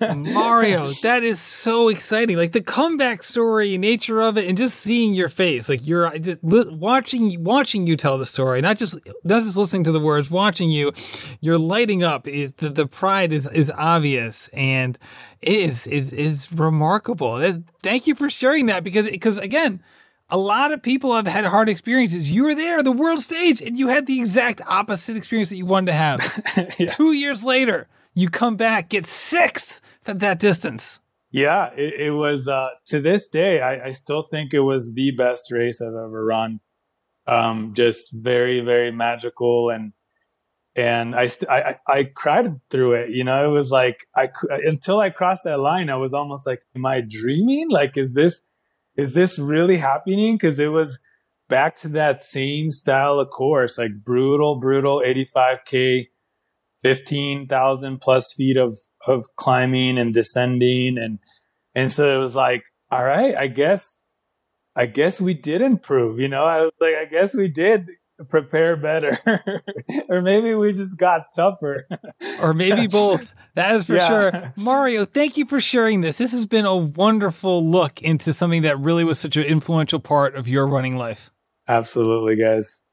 Mario, 0.00 0.86
that 1.02 1.22
is 1.22 1.38
so 1.38 1.88
exciting. 1.88 2.36
Like 2.36 2.52
the 2.52 2.62
comeback 2.62 3.22
story, 3.22 3.76
nature 3.76 4.20
of 4.22 4.38
it, 4.38 4.48
and 4.48 4.56
just 4.56 4.80
seeing 4.80 5.14
your 5.14 5.28
face, 5.28 5.68
like 5.68 5.86
you're 5.86 6.10
watching 6.42 7.44
watching 7.44 7.86
you 7.86 7.96
tell 7.96 8.16
the 8.16 8.24
story, 8.24 8.62
not 8.62 8.78
just 8.78 8.94
not 9.24 9.42
just 9.42 9.56
listening 9.56 9.84
to 9.84 9.92
the 9.92 10.00
words, 10.00 10.30
watching 10.30 10.70
you, 10.70 10.92
you're 11.40 11.58
lighting 11.58 12.02
up. 12.02 12.26
Is 12.26 12.52
the, 12.54 12.70
the 12.70 12.86
pride 12.86 13.32
is 13.32 13.46
is 13.46 13.70
obvious 13.76 14.48
and 14.48 14.98
it 15.42 15.52
is 15.52 15.86
is 15.86 16.12
is 16.12 16.50
remarkable. 16.50 17.40
Thank 17.82 18.06
you 18.06 18.14
for 18.14 18.30
sharing 18.30 18.66
that 18.66 18.84
because 18.84 19.10
because 19.10 19.36
again 19.36 19.82
a 20.32 20.38
lot 20.38 20.72
of 20.72 20.82
people 20.82 21.14
have 21.14 21.26
had 21.26 21.44
hard 21.44 21.68
experiences. 21.68 22.30
You 22.30 22.44
were 22.44 22.54
there, 22.54 22.82
the 22.82 22.90
world 22.90 23.20
stage, 23.20 23.60
and 23.60 23.78
you 23.78 23.88
had 23.88 24.06
the 24.06 24.18
exact 24.18 24.62
opposite 24.66 25.14
experience 25.14 25.50
that 25.50 25.56
you 25.56 25.66
wanted 25.66 25.88
to 25.88 25.92
have. 25.92 26.42
yeah. 26.78 26.86
Two 26.86 27.12
years 27.12 27.44
later, 27.44 27.86
you 28.14 28.30
come 28.30 28.56
back, 28.56 28.88
get 28.88 29.04
sixth 29.04 29.82
at 30.06 30.20
that 30.20 30.38
distance. 30.38 31.00
Yeah, 31.30 31.70
it, 31.76 31.94
it 32.00 32.10
was 32.12 32.48
uh, 32.48 32.70
to 32.86 33.00
this 33.00 33.28
day. 33.28 33.60
I, 33.60 33.88
I, 33.88 33.90
still 33.90 34.22
think 34.22 34.54
it 34.54 34.60
was 34.60 34.94
the 34.94 35.12
best 35.12 35.52
race 35.52 35.82
I've 35.82 35.88
ever 35.88 36.24
run. 36.24 36.60
Um, 37.26 37.74
just 37.74 38.12
very, 38.12 38.60
very 38.60 38.90
magical, 38.90 39.68
and 39.70 39.92
and 40.74 41.14
I, 41.14 41.26
st- 41.26 41.50
I 41.50 41.76
I 41.86 42.04
cried 42.04 42.60
through 42.70 42.94
it. 42.94 43.10
You 43.10 43.24
know, 43.24 43.44
it 43.44 43.52
was 43.52 43.70
like 43.70 44.06
I 44.16 44.30
until 44.64 44.98
I 44.98 45.10
crossed 45.10 45.44
that 45.44 45.60
line, 45.60 45.88
I 45.88 45.96
was 45.96 46.12
almost 46.14 46.46
like, 46.46 46.62
"Am 46.74 46.84
I 46.84 47.00
dreaming? 47.00 47.70
Like, 47.70 47.96
is 47.96 48.14
this?" 48.14 48.42
Is 48.96 49.14
this 49.14 49.38
really 49.38 49.78
happening? 49.78 50.36
Because 50.36 50.58
it 50.58 50.72
was 50.72 51.00
back 51.48 51.74
to 51.76 51.88
that 51.88 52.24
same 52.24 52.70
style 52.70 53.18
of 53.18 53.30
course, 53.30 53.78
like 53.78 54.04
brutal, 54.04 54.56
brutal 54.56 55.02
85K, 55.04 56.08
15,000 56.82 58.00
plus 58.00 58.32
feet 58.32 58.56
of, 58.56 58.78
of 59.06 59.24
climbing 59.36 59.98
and 59.98 60.12
descending. 60.12 60.98
And, 60.98 61.18
and 61.74 61.92
so 61.92 62.14
it 62.14 62.18
was 62.18 62.34
like, 62.34 62.64
all 62.90 63.04
right, 63.04 63.36
I 63.36 63.46
guess, 63.46 64.06
I 64.74 64.86
guess 64.86 65.20
we 65.20 65.34
did 65.34 65.62
improve. 65.62 66.18
You 66.18 66.28
know, 66.28 66.44
I 66.44 66.62
was 66.62 66.72
like, 66.80 66.94
I 66.94 67.04
guess 67.04 67.34
we 67.34 67.48
did 67.48 67.88
prepare 68.28 68.76
better. 68.76 69.16
Or 70.08 70.20
maybe 70.20 70.54
we 70.54 70.72
just 70.72 70.98
got 70.98 71.32
tougher. 71.34 71.86
Or 72.40 72.52
maybe 72.54 72.86
both. 72.90 73.32
That 73.54 73.74
is 73.76 73.86
for 73.86 73.94
yeah. 73.94 74.08
sure. 74.08 74.52
Mario 74.56 75.04
thank 75.04 75.36
you 75.36 75.46
for 75.46 75.60
sharing 75.60 76.00
this. 76.00 76.18
This 76.18 76.32
has 76.32 76.46
been 76.46 76.64
a 76.64 76.76
wonderful 76.76 77.64
look 77.64 78.00
into 78.02 78.32
something 78.32 78.62
that 78.62 78.78
really 78.78 79.04
was 79.04 79.18
such 79.18 79.36
an 79.36 79.44
influential 79.44 80.00
part 80.00 80.34
of 80.34 80.48
your 80.48 80.66
running 80.66 80.96
life. 80.96 81.30
Absolutely 81.68 82.36
guys. 82.36 82.84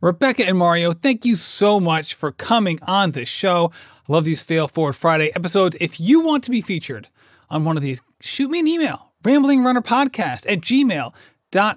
Rebecca 0.00 0.44
and 0.46 0.58
mario 0.58 0.92
thank 0.92 1.24
you 1.24 1.36
so 1.36 1.80
much 1.80 2.14
for 2.14 2.30
coming 2.30 2.78
on 2.82 3.12
this 3.12 3.28
show. 3.28 3.72
I 4.08 4.12
love 4.12 4.24
these 4.24 4.42
fail 4.42 4.68
forward 4.68 4.94
friday 4.94 5.30
episodes. 5.34 5.76
If 5.80 5.98
you 5.98 6.20
want 6.20 6.44
to 6.44 6.50
be 6.50 6.60
featured 6.60 7.08
on 7.50 7.64
one 7.64 7.76
of 7.76 7.82
these 7.82 8.02
shoot 8.20 8.50
me 8.50 8.60
an 8.60 8.68
email 8.68 9.12
rambling 9.24 9.64
runner 9.64 9.82
podcast 9.82 10.50
at 10.50 10.60
gmail 10.60 11.12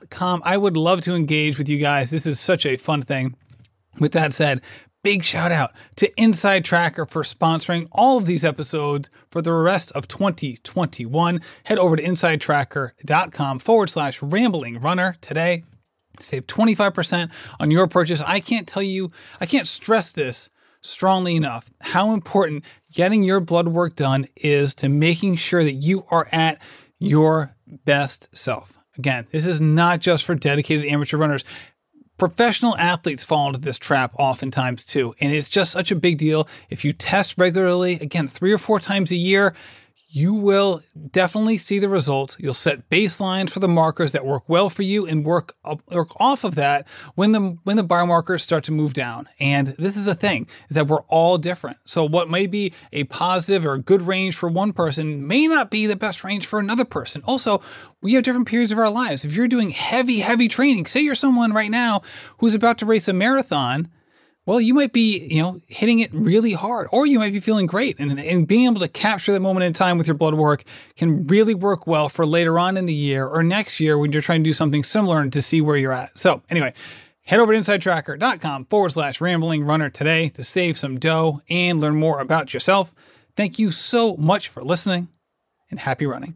com. 0.09 0.41
I 0.43 0.57
would 0.57 0.75
love 0.75 1.01
to 1.01 1.15
engage 1.15 1.57
with 1.57 1.69
you 1.69 1.78
guys. 1.78 2.09
This 2.09 2.25
is 2.25 2.39
such 2.39 2.65
a 2.65 2.78
fun 2.78 3.01
thing. 3.03 3.36
With 3.99 4.11
that 4.13 4.34
said, 4.34 4.61
big 5.03 5.23
shout 5.23 5.51
out 5.51 5.71
to 5.95 6.11
Inside 6.21 6.65
Tracker 6.65 7.05
for 7.05 7.23
sponsoring 7.23 7.88
all 7.91 8.17
of 8.17 8.25
these 8.25 8.43
episodes 8.43 9.09
for 9.30 9.41
the 9.41 9.53
rest 9.53 9.91
of 9.93 10.07
2021. 10.07 11.41
Head 11.65 11.78
over 11.78 11.95
to 11.95 12.03
insidetracker.com 12.03 13.59
forward 13.59 13.89
slash 13.89 14.21
rambling 14.21 14.80
runner 14.80 15.15
today. 15.21 15.63
Save 16.19 16.47
25% 16.47 17.32
on 17.59 17.71
your 17.71 17.88
purchase. 17.88 18.21
I 18.21 18.39
can't 18.39 18.67
tell 18.67 18.84
you, 18.84 19.11
I 19.39 19.45
can't 19.45 19.67
stress 19.67 20.11
this 20.11 20.49
strongly 20.82 21.36
enough 21.36 21.69
how 21.82 22.11
important 22.11 22.63
getting 22.91 23.23
your 23.23 23.39
blood 23.39 23.67
work 23.67 23.95
done 23.95 24.28
is 24.36 24.73
to 24.75 24.89
making 24.89 25.36
sure 25.36 25.63
that 25.63 25.73
you 25.73 26.05
are 26.09 26.28
at 26.32 26.59
your 26.99 27.55
best 27.86 28.36
self. 28.36 28.76
Again, 28.98 29.28
this 29.32 29.45
is 29.45 29.62
not 29.62 30.00
just 30.00 30.24
for 30.26 30.36
dedicated 30.36 30.86
amateur 30.86 31.18
runners. 31.18 31.43
Professional 32.18 32.76
athletes 32.78 33.24
fall 33.24 33.48
into 33.48 33.60
this 33.60 33.78
trap 33.78 34.16
oftentimes 34.18 34.84
too. 34.84 35.14
And 35.20 35.32
it's 35.32 35.50
just 35.50 35.72
such 35.72 35.91
a 35.91 35.95
big 35.95 36.18
deal. 36.18 36.48
If 36.70 36.84
you 36.84 36.93
test 36.93 37.36
regularly, 37.38 37.93
again, 37.95 38.28
three 38.28 38.52
or 38.52 38.58
four 38.58 38.80
times 38.80 39.12
a 39.12 39.16
year, 39.16 39.54
you 40.10 40.34
will 40.34 40.82
definitely 41.12 41.58
see 41.58 41.80
the 41.80 41.89
results. 41.89 42.38
You'll 42.39 42.53
set 42.53 42.89
baselines 42.89 43.49
for 43.49 43.60
the 43.60 43.68
markers 43.68 44.14
that 44.14 44.26
work 44.26 44.43
well 44.47 44.70
for 44.70 44.84
you 44.84 45.05
and 45.05 45.26
work 45.26 45.55
up, 45.66 45.82
work 45.91 46.10
off 46.18 46.45
of 46.45 46.55
that 46.55 46.88
when 47.16 47.34
the 47.34 47.58
when 47.64 47.76
the 47.76 47.84
biomarkers 47.84 48.41
start 48.41 48.64
to 48.66 48.72
move 48.72 48.93
down. 48.93 49.28
And 49.39 49.76
this 49.78 49.97
is 49.97 50.05
the 50.05 50.16
thing 50.16 50.47
is 50.70 50.76
that 50.76 50.88
we're 50.88 51.01
all 51.03 51.38
different. 51.38 51.78
So 51.86 52.05
what 52.05 52.30
may 52.30 52.47
be 52.47 52.74
a 52.93 53.03
positive 53.05 53.66
or 53.66 53.74
a 53.74 53.80
good 53.80 54.01
range 54.01 54.36
for 54.36 54.47
one 54.47 54.72
person 54.72 55.28
may 55.28 55.45
not 55.45 55.70
be 55.70 55.86
the 55.86 55.97
best 55.97 56.24
range 56.24 56.45
for 56.45 56.60
another 56.60 56.86
person. 56.86 57.22
Also, 57.26 57.62
we 58.01 58.14
have 58.14 58.24
different 58.24 58.47
periods 58.47 58.72
of 58.72 58.80
our 58.80 58.89
lives. 58.89 59.26
If 59.26 59.34
you're 59.34 59.47
doing 59.47 59.72
heavy 59.72 60.20
heavy 60.20 60.47
training, 60.47 60.86
say 60.86 61.01
you're 61.01 61.16
someone 61.16 61.51
right 61.51 61.72
now 61.72 62.01
who's 62.38 62.55
about 62.55 62.78
to 62.78 62.86
race 62.86 63.10
a 63.10 63.14
marathon, 63.14 63.89
well, 64.48 64.62
you 64.62 64.74
might 64.74 64.93
be, 64.93 65.28
you 65.28 65.41
know, 65.41 65.60
hitting 65.68 66.00
it 66.00 66.10
really 66.14 66.54
hard, 66.54 66.88
or 66.93 67.06
you 67.06 67.20
might 67.20 67.34
be 67.34 67.41
feeling 67.41 67.66
great. 67.66 68.00
And, 68.00 68.18
and 68.18 68.48
being 68.48 68.64
able 68.64 68.80
to 68.80 68.88
capture 68.88 69.34
that 69.34 69.41
moment 69.41 69.66
in 69.66 69.74
time 69.74 69.98
with 69.98 70.08
your 70.08 70.14
blood 70.14 70.36
work 70.36 70.64
can 70.95 71.28
really 71.28 71.54
work 71.54 71.86
well 71.86 72.08
for 72.08 72.26
later 72.26 72.58
on 72.58 72.78
in 72.78 72.86
the 72.86 72.93
year 72.93 73.28
or 73.28 73.43
next 73.43 73.82
year 73.82 73.98
when 73.98 74.14
you're 74.14 74.22
trying 74.22 74.45
to 74.45 74.50
do 74.50 74.54
something 74.54 74.86
similar 74.86 75.20
and 75.20 75.34
to 75.34 75.41
see 75.41 75.60
where 75.60 75.76
you're 75.76 75.91
at. 75.91 76.18
So, 76.18 76.43
anyway, 76.50 76.74
head 77.24 77.41
over 77.41 77.54
to 77.54 77.60
insidetracker.com 77.60 78.66
forward 78.66 78.93
slash 78.93 79.20
rambling 79.20 79.66
runner 79.66 79.89
today 79.89 80.30
to 80.30 80.45
save 80.45 80.78
some 80.78 80.98
dough 80.98 81.41
and 81.50 81.82
learn 81.82 81.98
more 81.98 82.22
about 82.22 82.54
yourself. 82.54 82.93
Thank 83.36 83.60
you 83.60 83.70
so 83.70 84.16
much 84.16 84.48
for 84.48 84.64
listening 84.64 85.10
and 85.70 85.82
happy 85.82 86.06
running. 86.06 86.36